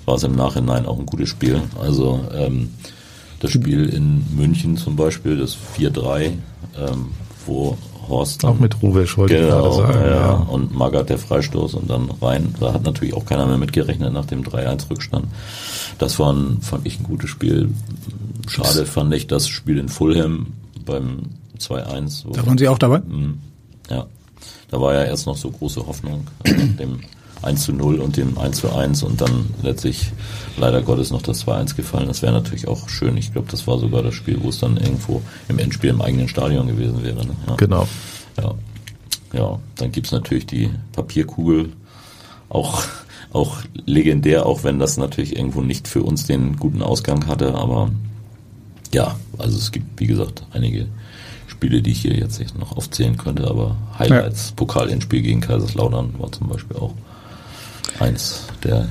war 0.04 0.14
es 0.16 0.22
im 0.22 0.36
Nachhinein 0.36 0.86
auch 0.86 0.98
ein 0.98 1.06
gutes 1.06 1.28
Spiel. 1.28 1.62
Also 1.80 2.24
ähm, 2.34 2.70
das 3.40 3.50
Spiel 3.50 3.88
in 3.88 4.24
München 4.36 4.76
zum 4.76 4.96
Beispiel 4.96 5.36
das 5.36 5.56
4-3 5.76 6.32
ähm, 6.78 7.08
wo 7.46 7.76
Horst 8.10 8.44
Auch 8.44 8.58
mit 8.58 8.82
Ruwesch 8.82 9.16
wollte 9.16 9.34
ich 9.36 9.40
genau, 9.40 9.62
gerade 9.62 9.76
sagen, 9.94 10.04
Ja, 10.04 10.16
ja. 10.16 10.32
Und 10.34 10.74
Magath 10.76 11.08
der 11.08 11.18
Freistoß 11.18 11.74
und 11.74 11.88
dann 11.88 12.10
rein. 12.20 12.54
Da 12.60 12.72
hat 12.74 12.82
natürlich 12.82 13.14
auch 13.14 13.24
keiner 13.24 13.46
mehr 13.46 13.56
mitgerechnet 13.58 14.12
nach 14.12 14.26
dem 14.26 14.42
3-1-Rückstand. 14.42 15.26
Das 15.98 16.18
war 16.18 16.32
ein, 16.32 16.58
fand 16.60 16.86
ich 16.86 17.00
ein 17.00 17.04
gutes 17.04 17.30
Spiel. 17.30 17.70
Schade 18.48 18.84
fand 18.84 19.14
ich 19.14 19.26
das 19.26 19.48
Spiel 19.48 19.78
in 19.78 19.88
Fulham 19.88 20.48
beim 20.84 21.20
2-1. 21.58 22.24
wo- 22.26 22.32
Da 22.32 22.44
waren 22.46 22.58
Sie 22.58 22.68
auch 22.68 22.78
dabei? 22.78 22.98
Mhm. 23.00 23.38
Ja. 23.88 24.06
Da 24.70 24.80
war 24.80 24.94
ja 24.94 25.04
erst 25.04 25.26
noch 25.26 25.36
so 25.36 25.50
große 25.50 25.86
Hoffnung 25.86 26.26
nach 26.44 26.52
dem 26.78 27.00
1 27.42 27.62
zu 27.62 27.72
0 27.72 28.00
und 28.00 28.16
dem 28.16 28.38
1 28.38 28.58
zu 28.58 28.72
1 28.72 29.02
und 29.02 29.20
dann 29.20 29.50
letztlich 29.62 30.12
leider 30.56 30.82
Gottes 30.82 31.10
noch 31.10 31.22
das 31.22 31.46
2-1 31.46 31.76
gefallen. 31.76 32.08
Das 32.08 32.22
wäre 32.22 32.32
natürlich 32.32 32.68
auch 32.68 32.88
schön. 32.88 33.16
Ich 33.16 33.32
glaube, 33.32 33.48
das 33.50 33.66
war 33.66 33.78
sogar 33.78 34.02
das 34.02 34.14
Spiel, 34.14 34.38
wo 34.42 34.50
es 34.50 34.58
dann 34.58 34.76
irgendwo 34.76 35.22
im 35.48 35.58
Endspiel 35.58 35.90
im 35.90 36.02
eigenen 36.02 36.28
Stadion 36.28 36.66
gewesen 36.66 37.02
wäre. 37.02 37.24
Ne? 37.24 37.34
Ja. 37.46 37.54
Genau. 37.56 37.88
Ja. 38.40 38.54
Ja, 39.32 39.58
dann 39.76 39.92
gibt's 39.92 40.12
natürlich 40.12 40.46
die 40.46 40.70
Papierkugel. 40.92 41.70
Auch, 42.48 42.82
auch 43.32 43.58
legendär, 43.86 44.44
auch 44.44 44.64
wenn 44.64 44.80
das 44.80 44.96
natürlich 44.96 45.36
irgendwo 45.36 45.62
nicht 45.62 45.86
für 45.86 46.02
uns 46.02 46.26
den 46.26 46.56
guten 46.56 46.82
Ausgang 46.82 47.28
hatte, 47.28 47.54
aber 47.54 47.90
ja, 48.92 49.16
also 49.38 49.56
es 49.56 49.70
gibt, 49.70 50.00
wie 50.00 50.08
gesagt, 50.08 50.44
einige 50.52 50.88
Spiele, 51.46 51.80
die 51.80 51.92
ich 51.92 52.00
hier 52.00 52.16
jetzt 52.16 52.40
nicht 52.40 52.58
noch 52.58 52.76
aufzählen 52.76 53.16
könnte, 53.16 53.48
aber 53.48 53.76
Highlights, 53.98 54.52
Pokal-Endspiel 54.52 55.22
gegen 55.22 55.40
Kaiserslautern 55.40 56.14
war 56.18 56.32
zum 56.32 56.48
Beispiel 56.48 56.76
auch 56.76 56.94
eins 57.98 58.46
der 58.64 58.86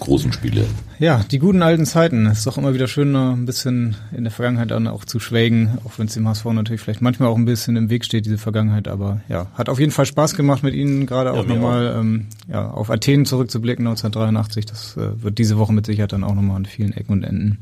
großen 0.00 0.32
Spiele. 0.32 0.66
Ja, 0.98 1.24
die 1.30 1.38
guten 1.38 1.62
alten 1.62 1.86
Zeiten. 1.86 2.26
Es 2.26 2.38
ist 2.38 2.46
doch 2.46 2.58
immer 2.58 2.74
wieder 2.74 2.86
schön, 2.86 3.14
ein 3.14 3.46
bisschen 3.46 3.96
in 4.16 4.24
der 4.24 4.32
Vergangenheit 4.32 4.70
dann 4.70 4.86
auch 4.86 5.04
zu 5.04 5.18
schwelgen, 5.20 5.78
auch 5.84 5.98
wenn 5.98 6.06
es 6.06 6.14
dem 6.14 6.28
HSV 6.28 6.44
natürlich 6.46 6.80
vielleicht 6.80 7.02
manchmal 7.02 7.28
auch 7.28 7.36
ein 7.36 7.44
bisschen 7.44 7.76
im 7.76 7.90
Weg 7.90 8.04
steht, 8.04 8.26
diese 8.26 8.38
Vergangenheit. 8.38 8.88
Aber 8.88 9.20
ja, 9.28 9.46
hat 9.54 9.68
auf 9.68 9.80
jeden 9.80 9.92
Fall 9.92 10.06
Spaß 10.06 10.34
gemacht 10.34 10.62
mit 10.62 10.74
Ihnen, 10.74 11.06
gerade 11.06 11.30
Ja, 11.30 11.40
auch 11.40 11.46
nochmal 11.46 11.96
ähm, 11.98 12.26
ja, 12.48 12.70
auf 12.70 12.90
Athen 12.90 13.26
zurückzublicken, 13.26 13.86
1983. 13.86 14.66
Das 14.66 14.96
äh, 14.96 15.22
wird 15.22 15.38
diese 15.38 15.58
Woche 15.58 15.72
mit 15.72 15.86
Sicherheit 15.86 16.12
dann 16.12 16.24
auch 16.24 16.34
nochmal 16.34 16.56
an 16.56 16.66
vielen 16.66 16.92
Ecken 16.92 17.12
und 17.12 17.24
Enden 17.24 17.58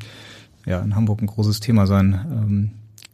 ja, 0.66 0.80
in 0.80 0.94
Hamburg 0.94 1.22
ein 1.22 1.26
großes 1.26 1.60
Thema 1.60 1.86
sein. 1.86 2.20
Ähm, 2.30 2.70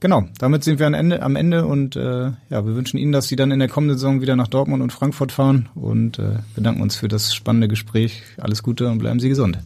genau, 0.07 0.29
damit 0.39 0.63
sind 0.63 0.79
wir 0.79 0.87
am 0.87 0.95
Ende, 0.95 1.21
am 1.21 1.35
Ende 1.35 1.67
und 1.67 1.97
äh, 1.97 2.31
ja, 2.49 2.65
wir 2.65 2.77
wünschen 2.77 2.97
Ihnen, 2.97 3.11
dass 3.11 3.27
Sie 3.27 3.35
dann 3.35 3.51
in 3.51 3.59
der 3.59 3.69
kommenden 3.69 3.99
Saison 3.99 4.21
wieder 4.21 4.37
nach 4.37 4.47
Dortmund 4.47 4.81
und 4.81 4.93
Frankfurt 4.93 5.33
fahren 5.33 5.69
und 5.75 6.21
äh, 6.21 6.37
bedanken 6.55 6.81
uns 6.81 6.95
für 6.95 7.09
das 7.09 7.35
spannende 7.35 7.67
Gespräch. 7.67 8.23
Alles 8.39 8.63
Gute 8.63 8.87
und 8.87 8.99
bleiben 8.99 9.19
Sie 9.19 9.29
gesund. 9.29 9.59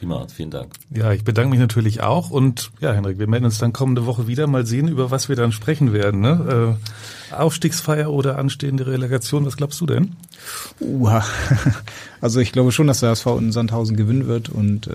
Prima, 0.00 0.26
vielen 0.34 0.50
Dank. 0.50 0.72
Ja, 0.88 1.12
ich 1.12 1.24
bedanke 1.24 1.50
mich 1.50 1.58
natürlich 1.58 2.00
auch 2.00 2.30
und 2.30 2.70
ja, 2.80 2.94
Henrik, 2.94 3.18
wir 3.18 3.26
melden 3.26 3.44
uns 3.44 3.58
dann 3.58 3.74
kommende 3.74 4.06
Woche 4.06 4.26
wieder, 4.26 4.46
mal 4.46 4.64
sehen, 4.64 4.88
über 4.88 5.10
was 5.10 5.28
wir 5.28 5.36
dann 5.36 5.52
sprechen 5.52 5.92
werden. 5.92 6.22
Ne? 6.22 6.78
Äh, 7.30 7.34
Aufstiegsfeier 7.34 8.10
oder 8.10 8.38
anstehende 8.38 8.86
Relegation, 8.86 9.44
was 9.44 9.58
glaubst 9.58 9.78
du 9.82 9.86
denn? 9.86 10.16
Uha. 10.80 11.22
Also 12.22 12.38
ich 12.40 12.52
glaube 12.52 12.70
schon, 12.70 12.86
dass 12.86 13.00
der 13.00 13.12
SV 13.12 13.38
in 13.38 13.50
Sandhausen 13.50 13.96
gewinnen 13.96 14.26
wird 14.26 14.50
und 14.50 14.88
äh, 14.88 14.92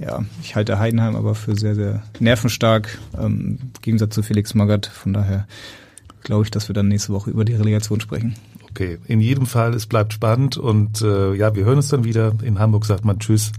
ja, 0.00 0.24
ich 0.42 0.56
halte 0.56 0.80
Heidenheim 0.80 1.14
aber 1.14 1.36
für 1.36 1.54
sehr, 1.54 1.76
sehr 1.76 2.02
nervenstark, 2.18 2.98
ähm, 3.16 3.58
im 3.60 3.72
Gegensatz 3.80 4.14
zu 4.16 4.24
Felix 4.24 4.54
Magath. 4.54 4.86
Von 4.86 5.12
daher 5.12 5.46
glaube 6.24 6.42
ich, 6.42 6.50
dass 6.50 6.68
wir 6.68 6.74
dann 6.74 6.88
nächste 6.88 7.12
Woche 7.12 7.30
über 7.30 7.44
die 7.44 7.54
Relegation 7.54 8.00
sprechen. 8.00 8.34
Okay, 8.70 8.98
in 9.06 9.20
jedem 9.20 9.46
Fall, 9.46 9.72
es 9.74 9.86
bleibt 9.86 10.14
spannend 10.14 10.56
und 10.56 11.00
äh, 11.00 11.34
ja, 11.34 11.54
wir 11.54 11.64
hören 11.64 11.76
uns 11.76 11.90
dann 11.90 12.02
wieder. 12.02 12.32
In 12.42 12.58
Hamburg 12.58 12.86
sagt 12.86 13.04
man 13.04 13.20
Tschüss 13.20 13.52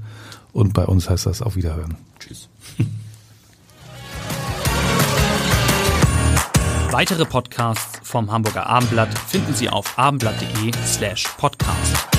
und 0.56 0.74
bei 0.74 0.86
uns 0.86 1.10
heißt 1.10 1.26
das 1.26 1.42
auf 1.42 1.58
Wiederhören. 1.58 1.98
Tschüss. 2.18 2.48
Weitere 6.92 7.26
Podcasts 7.26 8.00
vom 8.04 8.32
Hamburger 8.32 8.66
Abendblatt 8.66 9.20
finden 9.20 9.54
Sie 9.54 9.68
auf 9.70 10.00
abendblatt.de 10.00 10.72
slash 10.86 11.28
podcast. 11.38 12.15